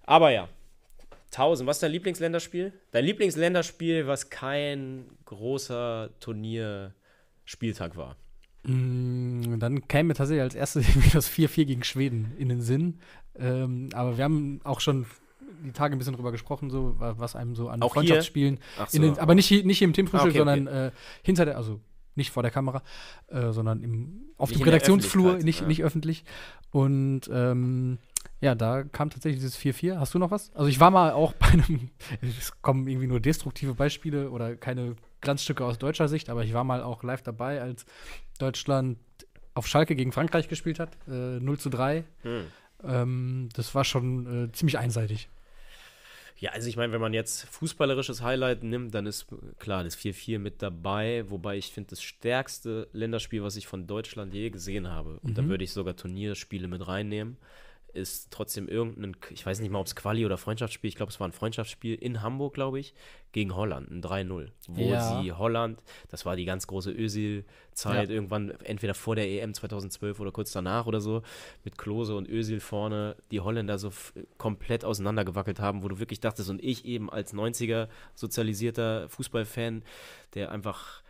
aber 0.05 0.31
ja, 0.31 0.47
1000. 1.37 1.67
Was 1.67 1.77
ist 1.77 1.83
dein 1.83 1.91
Lieblingsländerspiel? 1.91 2.73
Dein 2.91 3.05
Lieblingsländerspiel, 3.05 4.07
was 4.07 4.29
kein 4.29 5.05
großer 5.25 6.09
Turnierspieltag 6.19 7.95
war. 7.97 8.15
Mm, 8.63 9.59
Dann 9.59 9.87
käme 9.87 10.09
mir 10.09 10.13
tatsächlich 10.15 10.41
als 10.41 10.55
erstes 10.55 10.85
das 11.13 11.29
4-4 11.29 11.65
gegen 11.65 11.83
Schweden 11.83 12.33
in 12.37 12.49
den 12.49 12.61
Sinn. 12.61 12.99
Ähm, 13.37 13.89
aber 13.93 14.17
wir 14.17 14.23
haben 14.23 14.59
auch 14.63 14.79
schon 14.79 15.05
die 15.63 15.71
Tage 15.71 15.95
ein 15.95 15.97
bisschen 15.99 16.15
drüber 16.15 16.31
gesprochen, 16.31 16.69
so, 16.69 16.99
wa- 16.99 17.15
was 17.17 17.35
einem 17.35 17.55
so 17.55 17.69
an 17.69 17.81
Auch? 17.81 17.93
Freundschaftsspielen, 17.93 18.59
in 18.91 19.01
den, 19.01 19.19
aber 19.19 19.35
nicht, 19.35 19.47
hier- 19.47 19.65
nicht 19.65 19.81
im 19.81 19.93
Teamfrühstück, 19.93 20.35
Ah, 20.35 20.41
okay, 20.41 20.41
okay. 20.49 20.57
sondern 20.63 20.85
äh, 20.87 20.91
hinter 21.23 21.45
der, 21.45 21.57
also 21.57 21.79
nicht 22.15 22.31
vor 22.31 22.43
der 22.43 22.51
Kamera, 22.51 22.81
äh, 23.27 23.51
sondern 23.51 23.81
im, 23.81 24.21
auf 24.37 24.49
Nicht 24.49 24.61
dem 24.61 24.65
Redaktionsflur, 24.65 25.37
nicht, 25.37 25.61
ja. 25.61 25.67
nicht 25.67 25.83
öffentlich. 25.83 26.23
Und 26.71 27.21
ähm, 27.31 27.97
ja, 28.41 28.55
da 28.55 28.83
kam 28.83 29.09
tatsächlich 29.09 29.41
dieses 29.41 29.57
4-4. 29.57 29.97
Hast 29.99 30.13
du 30.13 30.19
noch 30.19 30.31
was? 30.31 30.53
Also 30.55 30.67
ich 30.69 30.79
war 30.79 30.91
mal 30.91 31.11
auch 31.11 31.33
bei 31.39 31.47
einem, 31.47 31.89
es 32.21 32.61
kommen 32.61 32.87
irgendwie 32.87 33.07
nur 33.07 33.19
destruktive 33.19 33.73
Beispiele 33.73 34.29
oder 34.29 34.55
keine 34.55 34.95
Glanzstücke 35.21 35.65
aus 35.65 35.77
deutscher 35.77 36.07
Sicht, 36.07 36.29
aber 36.29 36.43
ich 36.43 36.53
war 36.53 36.63
mal 36.63 36.83
auch 36.83 37.03
live 37.03 37.21
dabei, 37.23 37.61
als 37.61 37.85
Deutschland 38.39 38.97
auf 39.53 39.67
Schalke 39.67 39.95
gegen 39.95 40.11
Frankreich 40.11 40.49
gespielt 40.49 40.79
hat, 40.79 40.89
äh, 41.07 41.39
0 41.39 41.57
zu 41.59 41.69
3. 41.69 42.03
Hm. 42.23 42.45
Ähm, 42.83 43.49
das 43.53 43.73
war 43.73 43.85
schon 43.85 44.45
äh, 44.45 44.51
ziemlich 44.51 44.77
einseitig. 44.77 45.29
Ja, 46.37 46.51
also 46.51 46.67
ich 46.67 46.75
meine, 46.75 46.91
wenn 46.91 46.99
man 46.99 47.13
jetzt 47.13 47.45
fußballerisches 47.45 48.21
Highlight 48.21 48.61
nimmt, 48.63 48.93
dann 48.93 49.05
ist 49.05 49.31
äh, 49.31 49.35
klar 49.57 49.85
das 49.85 49.97
4-4 49.97 50.37
mit 50.37 50.61
dabei, 50.61 51.23
wobei 51.29 51.55
ich 51.57 51.71
finde, 51.71 51.91
das 51.91 52.01
stärkste 52.01 52.89
Länderspiel, 52.91 53.41
was 53.41 53.55
ich 53.55 53.67
von 53.67 53.87
Deutschland 53.87 54.33
je 54.33 54.49
gesehen 54.49 54.89
habe, 54.89 55.19
und 55.23 55.37
da 55.37 55.41
Mhm. 55.41 55.49
würde 55.49 55.63
ich 55.63 55.71
sogar 55.71 55.95
Turnierspiele 55.95 56.67
mit 56.67 56.85
reinnehmen, 56.85 57.37
ist 57.95 58.29
trotzdem 58.31 58.67
irgendein, 58.67 59.15
ich 59.31 59.45
weiß 59.45 59.59
nicht 59.59 59.71
mal, 59.71 59.79
ob 59.79 59.87
es 59.87 59.95
Quali 59.95 60.25
oder 60.25 60.37
Freundschaftsspiel, 60.37 60.87
ich 60.89 60.95
glaube, 60.95 61.11
es 61.11 61.19
war 61.19 61.27
ein 61.27 61.31
Freundschaftsspiel 61.31 61.95
in 61.95 62.21
Hamburg, 62.21 62.53
glaube 62.53 62.79
ich, 62.79 62.93
gegen 63.31 63.55
Holland, 63.55 63.89
ein 63.89 64.01
3-0, 64.01 64.51
wo 64.67 64.81
Ja. 64.81 64.99
sie 64.99 65.31
Holland, 65.31 65.81
das 66.09 66.25
war 66.25 66.35
die 66.35 66.45
ganz 66.45 66.67
große 66.67 66.91
Özil-Zeit, 66.91 68.09
Ja. 68.09 68.15
irgendwann 68.15 68.51
entweder 68.63 68.93
vor 68.93 69.15
der 69.15 69.27
EM 69.29 69.53
2012 69.53 70.19
oder 70.19 70.31
kurz 70.31 70.51
danach 70.51 70.85
oder 70.85 71.01
so, 71.01 71.21
mit 71.63 71.77
Klose 71.77 72.15
und 72.15 72.29
Özil 72.29 72.59
vorne, 72.59 73.15
die 73.31 73.39
Holländer 73.39 73.77
so 73.79 73.91
komplett 74.37 74.85
auseinandergewackelt 74.85 75.59
haben, 75.59 75.83
wo 75.83 75.87
du 75.87 75.99
wirklich 75.99 76.19
dachtest, 76.19 76.49
und 76.49 76.63
ich 76.63 76.85
eben 76.85 77.09
als 77.09 77.33
90er 77.33 77.87
sozialisierter 78.13 79.09
Fußballfan, 79.09 79.83
der 80.33 80.51
einfach 80.51 81.01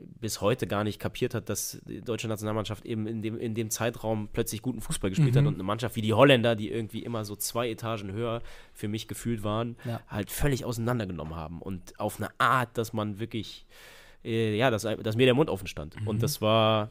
bis 0.00 0.40
heute 0.40 0.66
gar 0.66 0.84
nicht 0.84 0.98
kapiert 1.00 1.34
hat, 1.34 1.48
dass 1.48 1.80
die 1.86 2.00
deutsche 2.00 2.28
Nationalmannschaft 2.28 2.84
eben 2.86 3.06
in 3.06 3.22
dem, 3.22 3.38
in 3.38 3.54
dem 3.54 3.70
Zeitraum 3.70 4.28
plötzlich 4.32 4.62
guten 4.62 4.80
Fußball 4.80 5.10
gespielt 5.10 5.34
Mhm. 5.34 5.38
hat 5.38 5.46
und 5.46 5.54
eine 5.54 5.62
Mannschaft 5.62 5.96
wie 5.96 6.02
die 6.02 6.14
Holländer, 6.14 6.54
die 6.56 6.70
irgendwie 6.70 7.02
immer 7.02 7.24
so 7.24 7.34
zwei 7.36 7.68
Etagen 7.70 8.12
höher 8.12 8.42
für 8.72 8.88
mich 8.88 9.08
gefühlt 9.08 9.42
waren, 9.42 9.76
Ja. 9.84 10.00
halt 10.08 10.30
völlig 10.30 10.64
auseinandergenommen 10.64 11.34
haben 11.36 11.60
und 11.62 11.98
auf 11.98 12.18
eine 12.20 12.30
Art, 12.38 12.76
dass 12.78 12.92
man 12.92 13.18
wirklich, 13.18 13.66
äh, 14.24 14.56
ja, 14.56 14.70
dass, 14.70 14.82
dass 14.82 15.16
mir 15.16 15.26
der 15.26 15.34
Mund 15.34 15.50
offen 15.50 15.66
stand. 15.66 16.00
Mhm. 16.00 16.06
Und 16.08 16.22
das 16.22 16.40
war, 16.40 16.90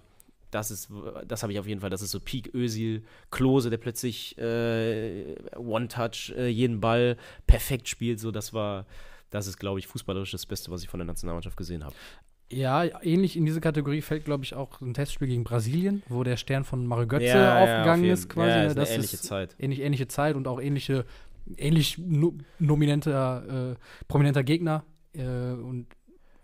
das 0.52 0.72
ist, 0.72 0.90
das 1.28 1.44
habe 1.44 1.52
ich 1.54 1.60
auf 1.60 1.68
jeden 1.68 1.82
Fall, 1.82 1.90
das 1.90 2.02
ist 2.02 2.12
so 2.12 2.20
Peak 2.20 2.54
Özil, 2.54 3.04
Klose, 3.32 3.70
der 3.70 3.78
plötzlich 3.78 4.38
äh, 4.38 5.36
One-Touch, 5.58 6.34
äh, 6.38 6.48
jeden 6.48 6.80
Ball 6.80 7.18
perfekt 7.48 7.88
spielt, 7.90 8.20
so 8.20 8.32
das 8.32 8.54
war, 8.54 8.86
das 9.30 9.46
ist, 9.48 9.58
glaube 9.58 9.80
ich, 9.80 9.88
fußballerisch 9.88 10.32
das 10.32 10.46
Beste, 10.46 10.72
was 10.72 10.84
ich 10.84 10.90
von 10.90 11.00
der 11.00 11.06
Nationalmannschaft 11.08 11.58
gesehen 11.58 11.84
habe. 11.84 11.96
Ja, 12.50 12.84
ähnlich 13.04 13.36
in 13.36 13.46
diese 13.46 13.60
Kategorie 13.60 14.02
fällt, 14.02 14.24
glaube 14.26 14.46
ich, 14.46 14.54
auch 14.54 14.80
ein 14.80 14.94
Testspiel 14.94 15.28
gegen 15.28 15.44
Brasilien, 15.44 16.02
wo 16.08 16.24
der 16.24 16.38
Stern 16.38 16.64
von 16.64 16.86
Mario 16.88 17.08
Götze 17.08 17.26
Ja, 17.26 17.36
ja, 17.38 17.58
aufgegangen 17.62 17.90
auf 17.90 17.98
jeden- 18.06 18.14
ist, 18.14 18.30
quasi. 18.30 18.50
ja, 18.50 18.58
ne? 18.62 18.66
ist 18.68 18.78
das 18.78 18.90
ähnliche 18.92 19.16
ist 19.16 19.24
Zeit. 19.26 19.56
Ähnlich, 19.60 19.82
ähnliche 19.82 20.08
Zeit 20.08 20.36
und 20.38 20.48
auch 20.48 20.62
ähnliche, 20.62 21.06
ähnlich 21.58 21.98
no, 21.98 22.34
nominenter, 22.60 23.72
äh, 23.72 23.76
prominenter 24.08 24.44
Gegner 24.44 24.86
äh, 25.14 25.24
und 25.24 25.88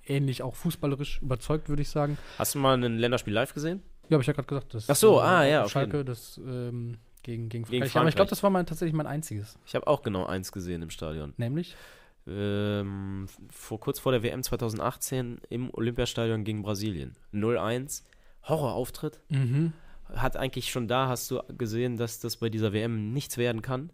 ähnlich 0.05 0.41
auch 0.43 0.55
fußballerisch 0.55 1.21
überzeugt, 1.21 1.69
würde 1.69 1.81
ich 1.81 1.89
sagen. 1.89 2.17
Hast 2.37 2.55
du 2.55 2.59
mal 2.59 2.73
ein 2.83 2.97
Länderspiel 2.97 3.33
live 3.33 3.53
gesehen? 3.53 3.81
Ja, 4.09 4.15
habe 4.15 4.21
ich 4.23 4.27
ja 4.27 4.33
gerade 4.33 4.47
gesagt. 4.49 4.73
Das, 4.73 4.89
Ach 4.89 4.95
so, 4.97 5.19
äh, 5.19 5.23
ah, 5.23 5.45
ja, 5.45 5.63
auf 5.63 5.71
Schalke, 5.71 6.03
das 6.03 6.37
ähm, 6.45 6.97
gegen, 7.23 7.47
gegen 7.47 7.63
Frankreich. 7.63 7.69
Gegen 7.69 7.81
Aber 7.81 7.85
ich 7.85 7.91
Frankreich. 7.93 8.15
glaube, 8.15 8.29
das 8.29 8.43
war 8.43 8.49
mein, 8.49 8.65
tatsächlich 8.65 8.93
mein 8.93 9.07
einziges. 9.07 9.57
Ich 9.65 9.73
habe 9.75 9.87
auch 9.87 10.01
genau 10.01 10.25
eins 10.25 10.51
gesehen 10.51 10.81
im 10.81 10.89
Stadion. 10.89 11.33
Nämlich? 11.37 11.77
Ähm, 12.25 13.27
vor, 13.51 13.79
kurz 13.79 13.99
vor 13.99 14.11
der 14.11 14.23
WM 14.23 14.43
2018 14.43 15.41
im 15.49 15.73
Olympiastadion 15.73 16.43
gegen 16.43 16.61
Brasilien. 16.61 17.15
0-1. 17.33 18.03
Horrorauftritt. 18.43 19.19
Mhm. 19.29 19.73
Hat 20.13 20.37
eigentlich 20.37 20.71
schon 20.71 20.87
da, 20.87 21.07
hast 21.07 21.31
du 21.31 21.41
gesehen, 21.57 21.97
dass 21.97 22.19
das 22.19 22.37
bei 22.37 22.49
dieser 22.49 22.73
WM 22.73 23.13
nichts 23.13 23.37
werden 23.37 23.61
kann. 23.61 23.91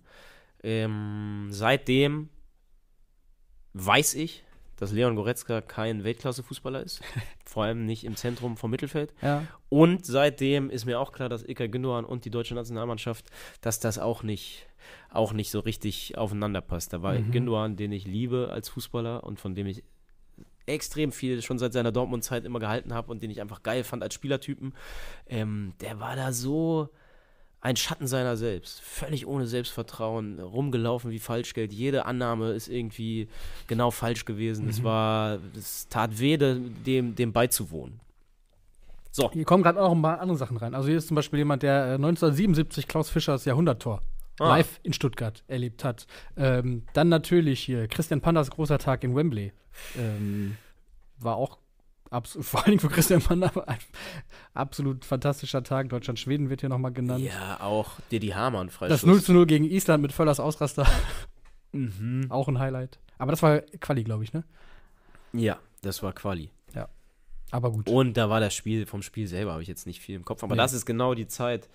Ähm, 0.63 1.47
seitdem 1.51 2.29
weiß 3.73 4.15
ich, 4.15 4.43
dass 4.79 4.93
Leon 4.93 5.15
Goretzka 5.15 5.59
kein 5.61 6.03
Weltklasse-Fußballer 6.03 6.81
ist. 6.81 7.01
Vor 7.45 7.63
allem 7.63 7.85
nicht 7.85 8.05
im 8.05 8.15
Zentrum 8.15 8.55
vom 8.55 8.71
Mittelfeld. 8.71 9.13
Ja. 9.21 9.45
Und 9.67 10.05
seitdem 10.05 10.69
ist 10.69 10.85
mir 10.85 10.99
auch 10.99 11.11
klar, 11.11 11.27
dass 11.27 11.43
Ilkay 11.43 11.67
Gündogan 11.67 12.05
und 12.05 12.23
die 12.23 12.29
deutsche 12.29 12.55
Nationalmannschaft, 12.55 13.25
dass 13.61 13.79
das 13.79 13.99
auch 13.99 14.23
nicht, 14.23 14.68
auch 15.11 15.33
nicht 15.33 15.51
so 15.51 15.59
richtig 15.59 16.17
aufeinander 16.17 16.61
passt. 16.61 16.93
Da 16.93 17.01
war 17.01 17.13
Mhm. 17.13 17.31
Gündogan, 17.31 17.75
den 17.75 17.91
ich 17.91 18.05
liebe 18.05 18.49
als 18.51 18.69
Fußballer 18.69 19.23
und 19.23 19.39
von 19.39 19.55
dem 19.55 19.67
ich 19.67 19.83
extrem 20.65 21.11
viel 21.11 21.41
schon 21.41 21.57
seit 21.57 21.73
seiner 21.73 21.91
Dortmund-Zeit 21.91 22.45
immer 22.45 22.59
gehalten 22.59 22.93
habe 22.93 23.11
und 23.11 23.23
den 23.23 23.31
ich 23.31 23.41
einfach 23.41 23.63
geil 23.63 23.83
fand 23.83 24.03
als 24.03 24.13
Spielertypen. 24.13 24.73
Ähm, 25.27 25.73
der 25.81 25.99
war 25.99 26.15
da 26.15 26.31
so 26.31 26.89
ein 27.61 27.75
Schatten 27.75 28.07
seiner 28.07 28.37
selbst, 28.37 28.79
völlig 28.81 29.27
ohne 29.27 29.45
Selbstvertrauen, 29.45 30.39
rumgelaufen 30.39 31.11
wie 31.11 31.19
Falschgeld. 31.19 31.73
Jede 31.73 32.05
Annahme 32.05 32.51
ist 32.51 32.69
irgendwie 32.69 33.27
genau 33.67 33.91
falsch 33.91 34.23
gewesen. 34.25 34.69
Es 34.69 34.83
war, 34.83 35.39
es 35.57 35.87
tat 35.89 36.19
weh, 36.19 36.37
dem, 36.37 37.15
dem 37.15 37.33
beizuwohnen. 37.33 37.99
So, 39.11 39.31
Hier 39.31 39.43
kommen 39.43 39.63
gerade 39.63 39.81
auch 39.81 39.91
ein 39.91 40.01
paar 40.01 40.21
andere 40.21 40.37
Sachen 40.37 40.55
rein. 40.57 40.75
Also 40.75 40.87
hier 40.87 40.97
ist 40.99 41.07
zum 41.07 41.15
Beispiel 41.15 41.39
jemand, 41.39 41.63
der 41.63 41.73
äh, 41.73 41.93
1977 41.95 42.87
Klaus 42.87 43.09
Fischers 43.09 43.43
Jahrhunderttor 43.43 44.01
Ah. 44.39 44.49
live 44.57 44.79
in 44.83 44.93
Stuttgart 44.93 45.43
erlebt 45.47 45.83
hat. 45.83 46.07
Ähm, 46.37 46.83
dann 46.93 47.09
natürlich 47.09 47.59
hier 47.61 47.87
Christian 47.87 48.21
Pandas 48.21 48.49
großer 48.51 48.77
Tag 48.79 49.03
in 49.03 49.15
Wembley. 49.15 49.51
Ähm, 49.97 50.57
war 51.19 51.35
auch 51.35 51.57
vor 52.23 52.61
allen 52.61 52.71
Dingen 52.71 52.79
für 52.79 52.89
Christian 52.89 53.21
Panda 53.21 53.51
ein 53.67 53.77
absolut 54.55 55.05
fantastischer 55.05 55.63
Tag. 55.63 55.89
Deutschland-Schweden 55.89 56.49
wird 56.49 56.61
hier 56.61 56.69
nochmal 56.69 56.91
genannt. 56.91 57.23
Ja, 57.23 57.59
auch 57.61 57.91
Didi 58.11 58.29
Hamann, 58.29 58.67
Das 58.67 58.75
Freischuss. 58.75 59.05
0 59.05 59.21
zu 59.21 59.33
0 59.33 59.45
gegen 59.45 59.65
Island 59.65 60.01
mit 60.01 60.11
Völlers 60.11 60.39
Ausraster. 60.39 60.87
Mhm. 61.71 62.25
auch 62.29 62.47
ein 62.47 62.57
Highlight. 62.57 62.97
Aber 63.19 63.31
das 63.31 63.43
war 63.43 63.59
Quali, 63.59 64.03
glaube 64.03 64.23
ich, 64.23 64.33
ne? 64.33 64.43
Ja, 65.33 65.59
das 65.83 66.01
war 66.01 66.13
Quali. 66.13 66.49
Aber 67.51 67.71
gut. 67.71 67.89
Und 67.89 68.15
da 68.15 68.29
war 68.29 68.39
das 68.39 68.53
Spiel, 68.53 68.85
vom 68.85 69.01
Spiel 69.01 69.25
selber 69.25 69.53
habe 69.53 69.63
ich 69.63 69.67
jetzt 69.67 69.87
nicht 69.87 70.01
viel 70.01 70.15
im 70.15 70.23
Kopf, 70.23 70.43
aber 70.43 70.53
Nee. 70.53 70.61
das 70.61 70.73
ist 70.73 70.85
genau 70.85 71.15
die 71.15 71.25
Zeit, 71.25 71.67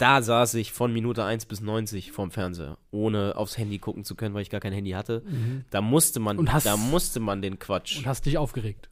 da 0.00 0.22
saß 0.22 0.54
ich 0.54 0.72
von 0.72 0.92
Minute 0.92 1.24
1 1.24 1.46
bis 1.46 1.60
90 1.60 2.12
vorm 2.12 2.30
Fernseher, 2.30 2.78
ohne 2.90 3.34
aufs 3.36 3.58
Handy 3.58 3.78
gucken 3.78 4.04
zu 4.04 4.14
können, 4.14 4.34
weil 4.34 4.42
ich 4.42 4.50
gar 4.50 4.60
kein 4.60 4.72
Handy 4.72 4.92
hatte. 4.92 5.22
Mhm. 5.26 5.64
Da 5.70 5.80
musste 5.80 6.20
man, 6.20 6.50
hast- 6.52 6.66
da 6.66 6.76
musste 6.76 7.20
man 7.20 7.42
den 7.42 7.58
Quatsch. 7.58 7.98
Und 7.98 8.06
hast 8.06 8.24
dich 8.26 8.38
aufgeregt. 8.38 8.88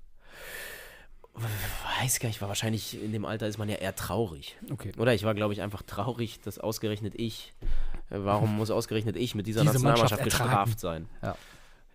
weiß 2.00 2.18
gar 2.20 2.28
nicht, 2.28 2.40
war 2.40 2.48
wahrscheinlich 2.48 3.00
in 3.02 3.12
dem 3.12 3.24
Alter 3.24 3.46
ist 3.46 3.58
man 3.58 3.68
ja 3.68 3.76
eher 3.76 3.94
traurig. 3.94 4.56
Okay. 4.70 4.92
Oder 4.98 5.14
ich 5.14 5.22
war, 5.24 5.34
glaube 5.34 5.52
ich, 5.52 5.62
einfach 5.62 5.82
traurig, 5.82 6.40
dass 6.40 6.58
ausgerechnet 6.58 7.14
ich, 7.16 7.52
äh, 8.10 8.16
warum 8.18 8.56
muss 8.56 8.70
ausgerechnet 8.70 9.16
ich 9.16 9.34
mit 9.34 9.46
dieser 9.46 9.60
Diese 9.60 9.74
Nationalmannschaft 9.74 10.24
gestraft 10.24 10.80
sein? 10.80 11.08
Ja. 11.22 11.36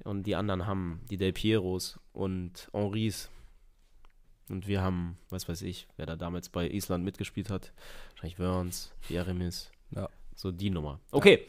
Und 0.05 0.23
die 0.23 0.35
anderen 0.35 0.65
haben 0.65 1.01
die 1.09 1.17
Del 1.17 1.33
Pieros 1.33 1.99
und 2.13 2.69
Henris. 2.73 3.29
Und 4.49 4.67
wir 4.67 4.81
haben, 4.81 5.17
was 5.29 5.47
weiß 5.47 5.61
ich, 5.61 5.87
wer 5.97 6.05
da 6.05 6.15
damals 6.15 6.49
bei 6.49 6.67
Island 6.69 7.03
mitgespielt 7.03 7.49
hat. 7.49 7.71
Wahrscheinlich 8.11 8.39
Wörns, 8.39 8.91
Jeremis. 9.09 9.71
Ja. 9.91 10.09
So 10.35 10.51
die 10.51 10.69
Nummer. 10.69 10.99
Okay. 11.11 11.47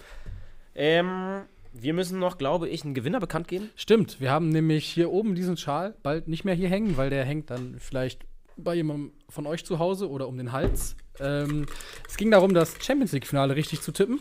Ähm, 0.74 1.42
wir 1.72 1.92
müssen 1.92 2.18
noch, 2.18 2.38
glaube 2.38 2.68
ich, 2.68 2.84
einen 2.84 2.94
Gewinner 2.94 3.20
bekannt 3.20 3.48
geben. 3.48 3.70
Stimmt, 3.74 4.20
wir 4.20 4.30
haben 4.30 4.48
nämlich 4.48 4.86
hier 4.86 5.10
oben 5.10 5.34
diesen 5.34 5.56
Schal 5.56 5.94
bald 6.02 6.28
nicht 6.28 6.44
mehr 6.44 6.54
hier 6.54 6.68
hängen, 6.68 6.96
weil 6.96 7.10
der 7.10 7.24
hängt 7.24 7.50
dann 7.50 7.76
vielleicht 7.78 8.24
bei 8.56 8.74
jemandem 8.74 9.12
von 9.28 9.46
euch 9.46 9.64
zu 9.64 9.78
Hause 9.78 10.08
oder 10.08 10.28
um 10.28 10.36
den 10.36 10.52
Hals. 10.52 10.96
Ähm, 11.18 11.66
es 12.08 12.16
ging 12.16 12.30
darum, 12.30 12.54
das 12.54 12.76
Champions 12.80 13.12
League-Finale 13.12 13.56
richtig 13.56 13.80
zu 13.80 13.92
tippen. 13.92 14.20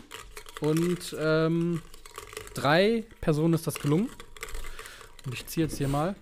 Und 0.60 1.16
ähm, 1.18 1.82
drei 2.54 3.04
Personen 3.20 3.54
ist 3.54 3.66
das 3.66 3.76
gelungen. 3.76 4.08
Und 5.24 5.34
ich 5.34 5.46
ziehe 5.46 5.66
jetzt 5.66 5.78
hier 5.78 5.88
mal 5.88 6.14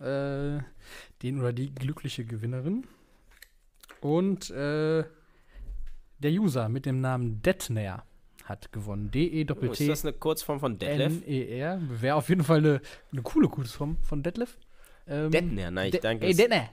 äh, 0.00 0.62
den 1.22 1.40
oder 1.40 1.52
die 1.52 1.74
glückliche 1.74 2.24
Gewinnerin. 2.24 2.86
Und 4.00 4.50
äh, 4.50 5.04
der 6.18 6.30
User 6.30 6.68
mit 6.68 6.86
dem 6.86 7.00
Namen 7.00 7.42
Detner 7.42 8.04
hat 8.44 8.72
gewonnen. 8.72 9.10
Oh, 9.14 9.64
ist 9.72 9.88
das 9.88 10.04
eine 10.04 10.12
Kurzform 10.14 10.60
von 10.60 10.78
Detlef? 10.78 11.22
N-E-R. 11.26 11.80
Wäre 12.00 12.16
auf 12.16 12.28
jeden 12.28 12.42
Fall 12.44 12.58
eine, 12.58 12.80
eine 13.12 13.22
coole 13.22 13.48
Kurzform 13.48 13.96
von 14.02 14.22
Detlef. 14.22 14.56
Ähm, 15.06 15.30
Detner, 15.30 15.70
nein, 15.70 15.86
ich 15.86 15.92
De- 15.92 16.00
danke. 16.00 16.26
Ey, 16.26 16.34
Detner. 16.34 16.68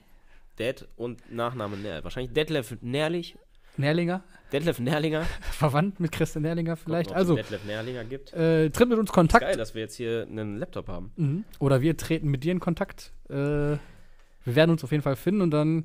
Det 0.58 0.88
und 0.96 1.32
Nachname 1.32 1.76
Nerl. 1.76 2.02
Wahrscheinlich 2.02 2.32
Detlef 2.32 2.76
Nährlich. 2.80 3.36
Nährlinger. 3.76 4.24
Detlef 4.52 4.80
Nährlinger. 4.80 5.22
Verwandt 5.52 6.00
mit 6.00 6.10
Christian 6.10 6.42
Nährlinger 6.42 6.76
vielleicht. 6.76 7.08
Gucken, 7.10 7.18
Also, 7.20 7.36
Detlef 7.36 7.64
Nährlinger 7.64 8.04
gibt. 8.04 8.32
äh, 8.32 8.70
tritt 8.70 8.88
mit 8.88 8.98
uns 8.98 9.12
Kontakt. 9.12 9.44
Geil, 9.44 9.56
dass 9.56 9.74
wir 9.74 9.82
jetzt 9.82 9.94
hier 9.94 10.26
einen 10.28 10.56
Laptop 10.56 10.88
haben. 10.88 11.12
Mhm. 11.16 11.44
Oder 11.60 11.80
wir 11.80 11.96
treten 11.96 12.28
mit 12.28 12.42
dir 12.42 12.50
in 12.52 12.58
Kontakt. 12.60 13.12
Äh, 13.30 13.76
wir 14.48 14.56
werden 14.56 14.70
uns 14.70 14.82
auf 14.82 14.90
jeden 14.90 15.02
Fall 15.02 15.16
finden 15.16 15.42
und 15.42 15.50
dann 15.50 15.84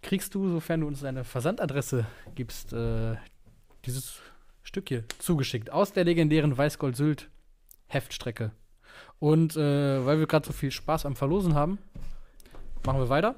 kriegst 0.00 0.34
du, 0.34 0.48
sofern 0.48 0.80
du 0.80 0.86
uns 0.86 1.00
deine 1.00 1.24
Versandadresse 1.24 2.06
gibst, 2.34 2.72
äh, 2.72 3.16
dieses 3.84 4.20
Stück 4.62 4.88
hier 4.88 5.04
zugeschickt 5.18 5.70
aus 5.70 5.92
der 5.92 6.04
legendären 6.04 6.56
Weißgold-Sylt 6.56 7.28
Heftstrecke. 7.88 8.52
Und 9.18 9.56
äh, 9.56 10.06
weil 10.06 10.18
wir 10.18 10.26
gerade 10.26 10.46
so 10.46 10.54
viel 10.54 10.70
Spaß 10.70 11.04
am 11.04 11.16
Verlosen 11.16 11.54
haben, 11.54 11.78
machen 12.84 12.98
wir 12.98 13.10
weiter. 13.10 13.34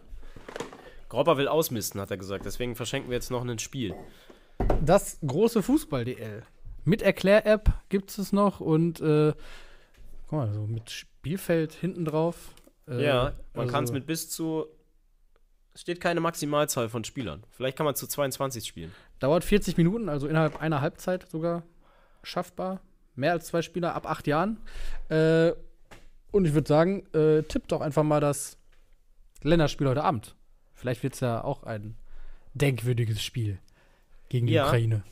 Gropper 1.08 1.36
will 1.36 1.48
ausmisten, 1.48 2.00
hat 2.00 2.12
er 2.12 2.16
gesagt. 2.16 2.44
Deswegen 2.44 2.76
verschenken 2.76 3.10
wir 3.10 3.16
jetzt 3.16 3.32
noch 3.32 3.44
ein 3.44 3.58
Spiel. 3.58 3.94
Das 4.80 5.18
große 5.26 5.64
Fußball-DL. 5.64 6.44
Mit 6.84 7.02
Erklär-App 7.02 7.72
gibt 7.88 8.16
es 8.16 8.32
noch 8.32 8.60
und 8.60 9.00
äh, 9.00 9.32
guck 10.28 10.38
mal, 10.38 10.54
so 10.54 10.60
mit 10.60 10.90
Spielfeld 10.90 11.72
hinten 11.72 12.04
drauf. 12.04 12.54
Äh, 12.88 13.04
ja, 13.04 13.32
man 13.54 13.62
also- 13.62 13.72
kann 13.72 13.84
es 13.84 13.92
mit 13.92 14.06
bis 14.06 14.30
zu. 14.30 14.66
Es 15.74 15.82
steht 15.82 16.00
keine 16.00 16.20
Maximalzahl 16.20 16.88
von 16.88 17.04
Spielern. 17.04 17.44
Vielleicht 17.50 17.76
kann 17.76 17.84
man 17.86 17.94
zu 17.94 18.06
22 18.08 18.64
spielen. 18.66 18.92
Dauert 19.20 19.44
40 19.44 19.76
Minuten, 19.76 20.08
also 20.08 20.26
innerhalb 20.26 20.60
einer 20.60 20.80
Halbzeit 20.80 21.28
sogar 21.30 21.62
schaffbar. 22.22 22.80
Mehr 23.14 23.32
als 23.32 23.46
zwei 23.46 23.62
Spieler 23.62 23.94
ab 23.94 24.06
acht 24.08 24.26
Jahren. 24.26 24.58
Äh, 25.08 25.52
und 26.32 26.44
ich 26.46 26.54
würde 26.54 26.68
sagen, 26.68 27.06
äh, 27.14 27.42
tippt 27.42 27.70
doch 27.72 27.80
einfach 27.80 28.02
mal 28.02 28.20
das 28.20 28.58
Länderspiel 29.42 29.88
heute 29.88 30.02
Abend. 30.04 30.34
Vielleicht 30.74 31.02
wird 31.02 31.14
es 31.14 31.20
ja 31.20 31.42
auch 31.44 31.62
ein 31.64 31.96
denkwürdiges 32.54 33.22
Spiel 33.22 33.58
gegen 34.28 34.46
die 34.46 34.54
Ja. 34.54 34.66
Ukraine. 34.66 35.02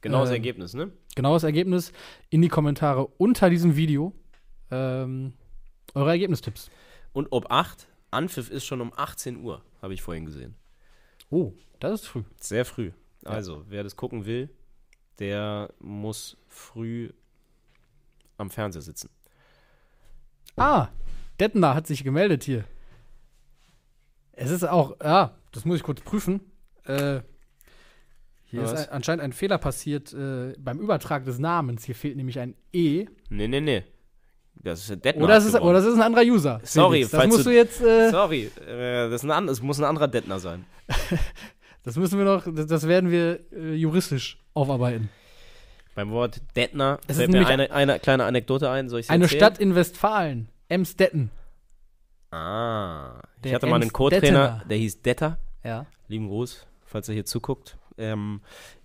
Genaues 0.00 0.28
Ähm, 0.28 0.34
Ergebnis, 0.36 0.74
ne? 0.74 0.90
Genaues 1.14 1.42
Ergebnis 1.44 1.92
in 2.30 2.42
die 2.42 2.48
Kommentare 2.48 3.06
unter 3.06 3.48
diesem 3.50 3.76
Video. 3.76 4.12
Ähm, 4.70 5.32
eure 5.94 6.10
Ergebnistipps. 6.10 6.70
Und 7.16 7.28
ob 7.30 7.50
8, 7.50 7.88
Anpfiff 8.10 8.50
ist 8.50 8.66
schon 8.66 8.82
um 8.82 8.92
18 8.94 9.38
Uhr, 9.38 9.62
habe 9.80 9.94
ich 9.94 10.02
vorhin 10.02 10.26
gesehen. 10.26 10.54
Oh, 11.30 11.54
das 11.80 12.02
ist 12.02 12.08
früh. 12.08 12.24
Sehr 12.38 12.66
früh. 12.66 12.92
Also, 13.24 13.64
wer 13.68 13.82
das 13.82 13.96
gucken 13.96 14.26
will, 14.26 14.50
der 15.18 15.72
muss 15.78 16.36
früh 16.46 17.08
am 18.36 18.50
Fernseher 18.50 18.82
sitzen. 18.82 19.08
Ah, 20.58 20.88
Detner 21.40 21.74
hat 21.74 21.86
sich 21.86 22.04
gemeldet 22.04 22.44
hier. 22.44 22.66
Es 24.32 24.50
ist 24.50 24.64
auch, 24.64 25.00
ja, 25.02 25.38
das 25.52 25.64
muss 25.64 25.78
ich 25.78 25.84
kurz 25.84 26.02
prüfen. 26.02 26.42
Äh, 26.84 27.22
hier 28.44 28.60
Was? 28.60 28.74
ist 28.74 28.88
ein, 28.88 28.92
anscheinend 28.92 29.24
ein 29.24 29.32
Fehler 29.32 29.56
passiert 29.56 30.12
äh, 30.12 30.52
beim 30.58 30.80
Übertrag 30.80 31.24
des 31.24 31.38
Namens. 31.38 31.84
Hier 31.84 31.94
fehlt 31.94 32.18
nämlich 32.18 32.38
ein 32.38 32.54
E. 32.74 33.06
Nee, 33.30 33.48
nee, 33.48 33.62
nee. 33.62 33.84
Das 34.62 34.88
ist 34.90 35.04
Detmer. 35.04 35.24
Oder 35.24 35.36
es 35.36 35.44
ist, 35.44 35.54
oder 35.54 35.78
es 35.78 35.84
ist 35.84 35.94
ein 35.94 36.02
anderer 36.02 36.24
User. 36.24 36.60
Sorry, 36.64 36.96
Felix. 36.96 37.10
das 37.10 37.20
falls 37.20 37.32
musst 37.34 37.46
du- 37.46 37.50
jetzt, 37.50 37.80
äh, 37.80 38.10
Sorry, 38.10 38.50
äh, 38.66 39.10
das 39.10 39.22
ist 39.22 39.30
ein 39.30 39.48
es 39.48 39.62
muss 39.62 39.78
ein 39.78 39.84
anderer 39.84 40.08
Detner 40.08 40.38
sein. 40.38 40.64
das 41.84 41.96
müssen 41.96 42.18
wir 42.18 42.24
noch, 42.24 42.44
das, 42.52 42.66
das 42.66 42.88
werden 42.88 43.10
wir 43.10 43.40
äh, 43.52 43.74
juristisch 43.74 44.38
aufarbeiten. 44.54 45.08
Beim 45.94 46.10
Wort 46.10 46.42
Detner 46.54 46.98
Es 47.06 47.16
fällt 47.16 47.30
mir 47.30 47.46
eine, 47.46 47.70
eine 47.70 47.98
kleine 47.98 48.24
Anekdote 48.24 48.68
ein. 48.70 48.88
Soll 48.90 49.00
ich 49.00 49.10
Eine 49.10 49.24
erzählen? 49.24 49.40
Stadt 49.40 49.58
in 49.58 49.74
Westfalen 49.74 50.48
Emstetten. 50.68 51.30
Ah. 52.30 53.22
Der 53.42 53.50
ich 53.50 53.54
hatte 53.54 53.66
mal 53.66 53.80
einen 53.80 53.92
Co-Trainer, 53.92 54.62
der 54.68 54.76
hieß 54.76 55.02
Detter. 55.02 55.38
Ja. 55.64 55.86
Lieben 56.08 56.28
Gruß, 56.28 56.66
falls 56.84 57.08
er 57.08 57.14
hier 57.14 57.24
zuguckt. 57.24 57.78
Ähm, 57.96 58.40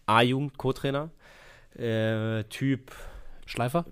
A-Jugend, 0.06 0.58
Co-Trainer. 0.58 1.10
Äh, 1.78 2.44
typ, 2.46 2.92
Schleifer? 3.46 3.86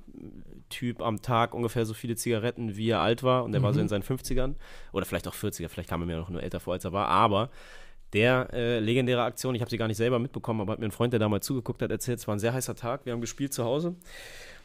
Typ 0.70 1.02
am 1.02 1.22
Tag 1.22 1.54
ungefähr 1.54 1.86
so 1.86 1.94
viele 1.94 2.16
Zigaretten, 2.16 2.78
wie 2.78 2.90
er 2.90 3.00
alt 3.02 3.24
war. 3.24 3.44
Und 3.44 3.52
der 3.52 3.62
war 3.64 3.74
so 3.74 3.80
Mhm. 3.80 3.84
in 3.84 3.90
seinen 3.90 4.04
50ern. 4.04 4.56
Oder 4.94 5.06
vielleicht 5.06 5.28
auch 5.28 5.36
40er. 5.36 5.68
Vielleicht 5.70 5.90
kam 5.90 6.02
er 6.02 6.06
mir 6.08 6.18
noch 6.18 6.30
nur 6.30 6.42
älter 6.44 6.60
vor, 6.60 6.74
als 6.74 6.86
er 6.86 6.94
war. 6.94 7.08
Aber 7.08 7.50
der 8.14 8.50
äh, 8.54 8.80
legendäre 8.80 9.22
Aktion, 9.24 9.54
ich 9.56 9.62
habe 9.62 9.70
sie 9.70 9.78
gar 9.78 9.88
nicht 9.88 9.98
selber 9.98 10.18
mitbekommen, 10.20 10.62
aber 10.62 10.72
hat 10.74 10.80
mir 10.80 10.86
ein 10.86 10.92
Freund, 10.92 11.14
der 11.14 11.20
damals 11.20 11.46
zugeguckt 11.46 11.82
hat, 11.82 11.92
erzählt, 11.92 12.20
es 12.20 12.28
war 12.28 12.36
ein 12.36 12.40
sehr 12.40 12.54
heißer 12.54 12.76
Tag. 12.76 13.06
Wir 13.06 13.14
haben 13.14 13.22
gespielt 13.22 13.54
zu 13.54 13.64
Hause. 13.66 13.96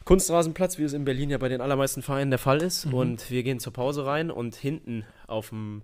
Kunstrasenplatz, 0.03 0.77
wie 0.77 0.83
es 0.83 0.93
in 0.93 1.03
Berlin 1.05 1.29
ja 1.31 1.37
bei 1.39 1.49
den 1.49 1.61
allermeisten 1.61 2.01
Vereinen 2.03 2.29
der 2.29 2.37
Fall 2.39 2.61
ist. 2.61 2.85
Mhm. 2.85 2.93
Und 2.93 3.31
wir 3.31 3.43
gehen 3.43 3.59
zur 3.59 3.73
Pause 3.73 4.05
rein 4.05 4.29
und 4.31 4.55
hinten 4.55 5.03
auf 5.27 5.49
dem 5.49 5.81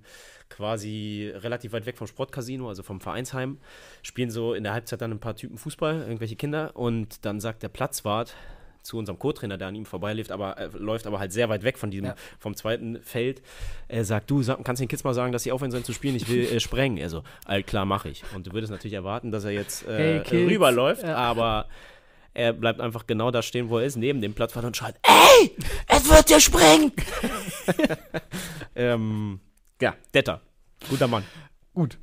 quasi 0.50 1.32
relativ 1.34 1.72
weit 1.72 1.86
weg 1.86 1.98
vom 1.98 2.08
Sportcasino, 2.08 2.68
also 2.68 2.84
vom 2.84 3.00
Vereinsheim, 3.00 3.58
spielen 4.04 4.30
so 4.30 4.54
in 4.54 4.64
der 4.64 4.74
Halbzeit 4.74 5.02
dann 5.02 5.12
ein 5.12 5.20
paar 5.20 5.36
Typen 5.36 5.58
Fußball, 5.58 6.02
irgendwelche 6.02 6.36
Kinder. 6.36 6.76
Und 6.76 7.26
dann 7.26 7.40
sagt 7.40 7.64
der 7.64 7.70
Platzwart 7.70 8.36
zu 8.84 8.98
unserem 8.98 9.20
Co-Trainer, 9.20 9.58
der 9.58 9.68
an 9.68 9.76
ihm 9.76 9.86
vorbeiläuft, 9.86 10.32
aber 10.32 10.58
äh, 10.58 10.70
läuft 10.74 11.06
aber 11.08 11.20
halt 11.20 11.32
sehr 11.32 11.50
weit 11.50 11.64
weg 11.64 11.78
von 11.78 11.92
diesem, 11.92 12.06
Ja. 12.08 12.16
vom 12.40 12.56
zweiten 12.56 13.02
Feld. 13.04 13.42
Er 13.88 14.04
sagt, 14.06 14.30
du 14.32 14.42
sag, 14.44 14.64
kannst 14.64 14.82
den 14.82 14.88
Kids 14.88 15.04
mal 15.04 15.14
sagen, 15.14 15.32
dass 15.32 15.44
sie 15.44 15.52
aufhören 15.52 15.72
sollen 15.72 15.84
zu 15.84 15.94
spielen, 15.94 16.16
ich 16.16 16.28
will 16.30 16.46
äh, 16.46 16.60
sprengen. 16.60 16.98
Er 16.98 17.10
so, 17.10 17.24
all 17.46 17.64
klar, 17.64 17.86
mache 17.86 18.10
ich. 18.10 18.24
Und 18.36 18.48
du 18.48 18.54
würdest 18.54 18.72
natürlich 18.72 18.94
erwarten, 18.96 19.32
dass 19.32 19.44
er 19.46 19.52
jetzt 19.52 19.86
äh, 19.88 20.24
Hey, 20.26 20.46
rüberläuft, 20.48 21.04
Ja. 21.04 21.16
aber 21.16 21.68
er 22.34 22.54
bleibt 22.54 22.80
einfach 22.80 23.06
genau 23.08 23.30
da 23.30 23.42
stehen, 23.42 23.70
wo 23.70 23.78
er 23.80 23.86
ist, 23.86 23.98
neben 23.98 24.22
dem 24.22 24.34
Platzwart 24.34 24.64
und 24.66 24.76
schreit, 24.78 24.96
ey, 25.04 25.52
es 25.88 26.10
wird 26.10 26.30
dir 26.30 26.40
sprengen! 26.40 26.92
ähm, 28.76 29.40
ja, 29.82 29.96
Detter, 30.14 30.42
guter 30.90 31.08
Mann. 31.08 31.24
Gut. 31.74 31.98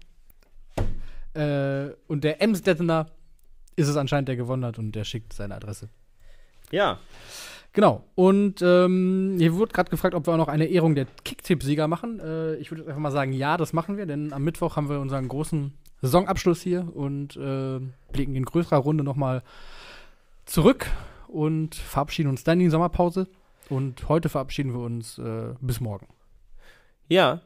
Äh, 1.34 1.90
und 2.06 2.24
der 2.24 2.42
Emsdettener 2.42 3.06
ist 3.76 3.88
es 3.88 3.96
anscheinend, 3.96 4.28
der 4.28 4.36
gewonnen 4.36 4.64
hat 4.64 4.78
und 4.78 4.92
der 4.92 5.04
schickt 5.04 5.32
seine 5.32 5.54
Adresse. 5.54 5.88
Ja, 6.70 6.98
Genau. 7.78 8.02
Und 8.16 8.60
ähm, 8.60 9.36
hier 9.38 9.54
wurde 9.54 9.72
gerade 9.72 9.88
gefragt, 9.88 10.14
ob 10.14 10.26
wir 10.26 10.32
auch 10.32 10.38
noch 10.38 10.48
eine 10.48 10.66
Ehrung 10.66 10.96
der 10.96 11.06
Kicktipp-Sieger 11.24 11.86
machen. 11.86 12.18
Äh, 12.18 12.56
ich 12.56 12.72
würde 12.72 12.84
einfach 12.88 13.00
mal 13.00 13.12
sagen, 13.12 13.32
ja, 13.32 13.56
das 13.56 13.72
machen 13.72 13.96
wir, 13.96 14.04
denn 14.04 14.32
am 14.32 14.42
Mittwoch 14.42 14.74
haben 14.74 14.88
wir 14.88 14.98
unseren 14.98 15.28
großen 15.28 15.72
Saisonabschluss 16.02 16.60
hier 16.60 16.88
und 16.96 17.36
äh, 17.36 17.78
blicken 18.10 18.34
in 18.34 18.44
größerer 18.44 18.78
Runde 18.78 19.04
nochmal 19.04 19.44
zurück 20.44 20.86
und 21.28 21.76
verabschieden 21.76 22.30
uns 22.30 22.42
dann 22.42 22.58
in 22.58 22.66
die 22.66 22.70
Sommerpause. 22.70 23.28
Und 23.68 24.08
heute 24.08 24.28
verabschieden 24.28 24.72
wir 24.72 24.80
uns 24.80 25.18
äh, 25.18 25.54
bis 25.60 25.80
morgen. 25.80 26.08
ja. 27.08 27.42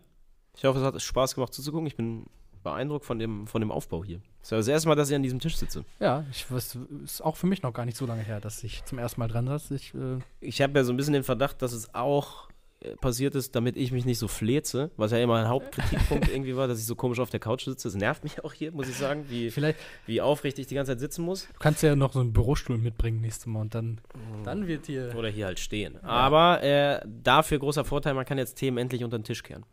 Ich 0.54 0.64
hoffe, 0.64 0.78
es 0.78 0.84
hat 0.84 1.00
Spaß 1.00 1.34
gemacht 1.34 1.52
zuzugucken. 1.54 1.86
Ich 1.86 1.96
bin 1.96 2.26
beeindruckt 2.62 3.04
von 3.04 3.18
dem, 3.18 3.46
von 3.46 3.60
dem 3.60 3.70
Aufbau 3.70 4.04
hier. 4.04 4.20
Das 4.40 4.48
ist 4.48 4.50
ja 4.50 4.56
das 4.58 4.68
erste 4.68 4.88
Mal, 4.88 4.94
dass 4.94 5.10
ich 5.10 5.16
an 5.16 5.22
diesem 5.22 5.40
Tisch 5.40 5.56
sitze. 5.56 5.84
Ja, 6.00 6.24
ich 6.30 6.50
weiß, 6.50 6.78
ist 7.04 7.20
auch 7.20 7.36
für 7.36 7.46
mich 7.46 7.62
noch 7.62 7.72
gar 7.72 7.84
nicht 7.84 7.96
so 7.96 8.06
lange 8.06 8.22
her, 8.22 8.40
dass 8.40 8.62
ich 8.64 8.84
zum 8.84 8.98
ersten 8.98 9.20
Mal 9.20 9.28
dran 9.28 9.46
saß. 9.46 9.70
Ich, 9.72 9.94
äh, 9.94 10.18
Ich 10.40 10.60
habe 10.62 10.78
ja 10.78 10.84
so 10.84 10.92
ein 10.92 10.96
bisschen 10.96 11.12
den 11.14 11.24
Verdacht, 11.24 11.62
dass 11.62 11.72
es 11.72 11.94
auch 11.94 12.48
äh, 12.80 12.96
passiert 12.96 13.34
ist, 13.36 13.54
damit 13.54 13.76
ich 13.76 13.92
mich 13.92 14.04
nicht 14.04 14.18
so 14.18 14.26
fleze, 14.26 14.90
was 14.96 15.12
ja 15.12 15.18
immer 15.18 15.36
ein 15.36 15.48
Hauptkritikpunkt 15.48 16.28
irgendwie 16.32 16.56
war, 16.56 16.66
dass 16.66 16.80
ich 16.80 16.86
so 16.86 16.96
komisch 16.96 17.20
auf 17.20 17.30
der 17.30 17.38
Couch 17.40 17.64
sitze. 17.64 17.88
Das 17.88 17.94
nervt 17.94 18.24
mich 18.24 18.44
auch 18.44 18.52
hier, 18.52 18.72
muss 18.72 18.88
ich 18.88 18.96
sagen, 18.96 19.26
wie, 19.28 19.50
vielleicht, 19.50 19.78
wie 20.06 20.20
aufrichtig 20.20 20.62
ich 20.62 20.66
die 20.68 20.74
ganze 20.74 20.92
Zeit 20.92 21.00
sitzen 21.00 21.22
muss. 21.24 21.46
du 21.46 21.58
kannst 21.60 21.82
ja 21.82 21.94
noch 21.94 22.12
so 22.12 22.20
einen 22.20 22.32
Bürostuhl 22.32 22.78
mitbringen 22.78 23.20
nächstes 23.20 23.46
Mal 23.46 23.60
und 23.60 23.74
dann, 23.74 24.00
dann 24.44 24.66
wird 24.66 24.86
hier. 24.86 25.14
Oder 25.16 25.28
hier 25.28 25.46
halt 25.46 25.60
stehen. 25.60 26.02
Aber 26.02 26.62
äh, 26.62 27.00
dafür 27.06 27.58
großer 27.60 27.84
Vorteil, 27.84 28.14
man 28.14 28.24
kann 28.24 28.38
jetzt 28.38 28.54
Themen 28.54 28.78
endlich 28.78 29.04
unter 29.04 29.18
den 29.18 29.24
Tisch 29.24 29.42
kehren. 29.44 29.64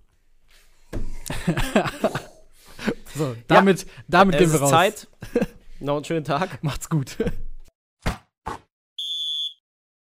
So, 3.20 3.36
damit, 3.48 3.86
damit 4.08 4.36
es 4.36 4.40
gehen 4.40 4.50
wir 4.50 4.56
ist 4.56 4.62
raus. 4.62 4.70
Zeit. 4.70 5.08
Noch 5.80 5.96
einen 5.98 6.06
schönen 6.06 6.24
Tag. 6.24 6.64
Macht's 6.64 6.90
gut. 6.90 7.18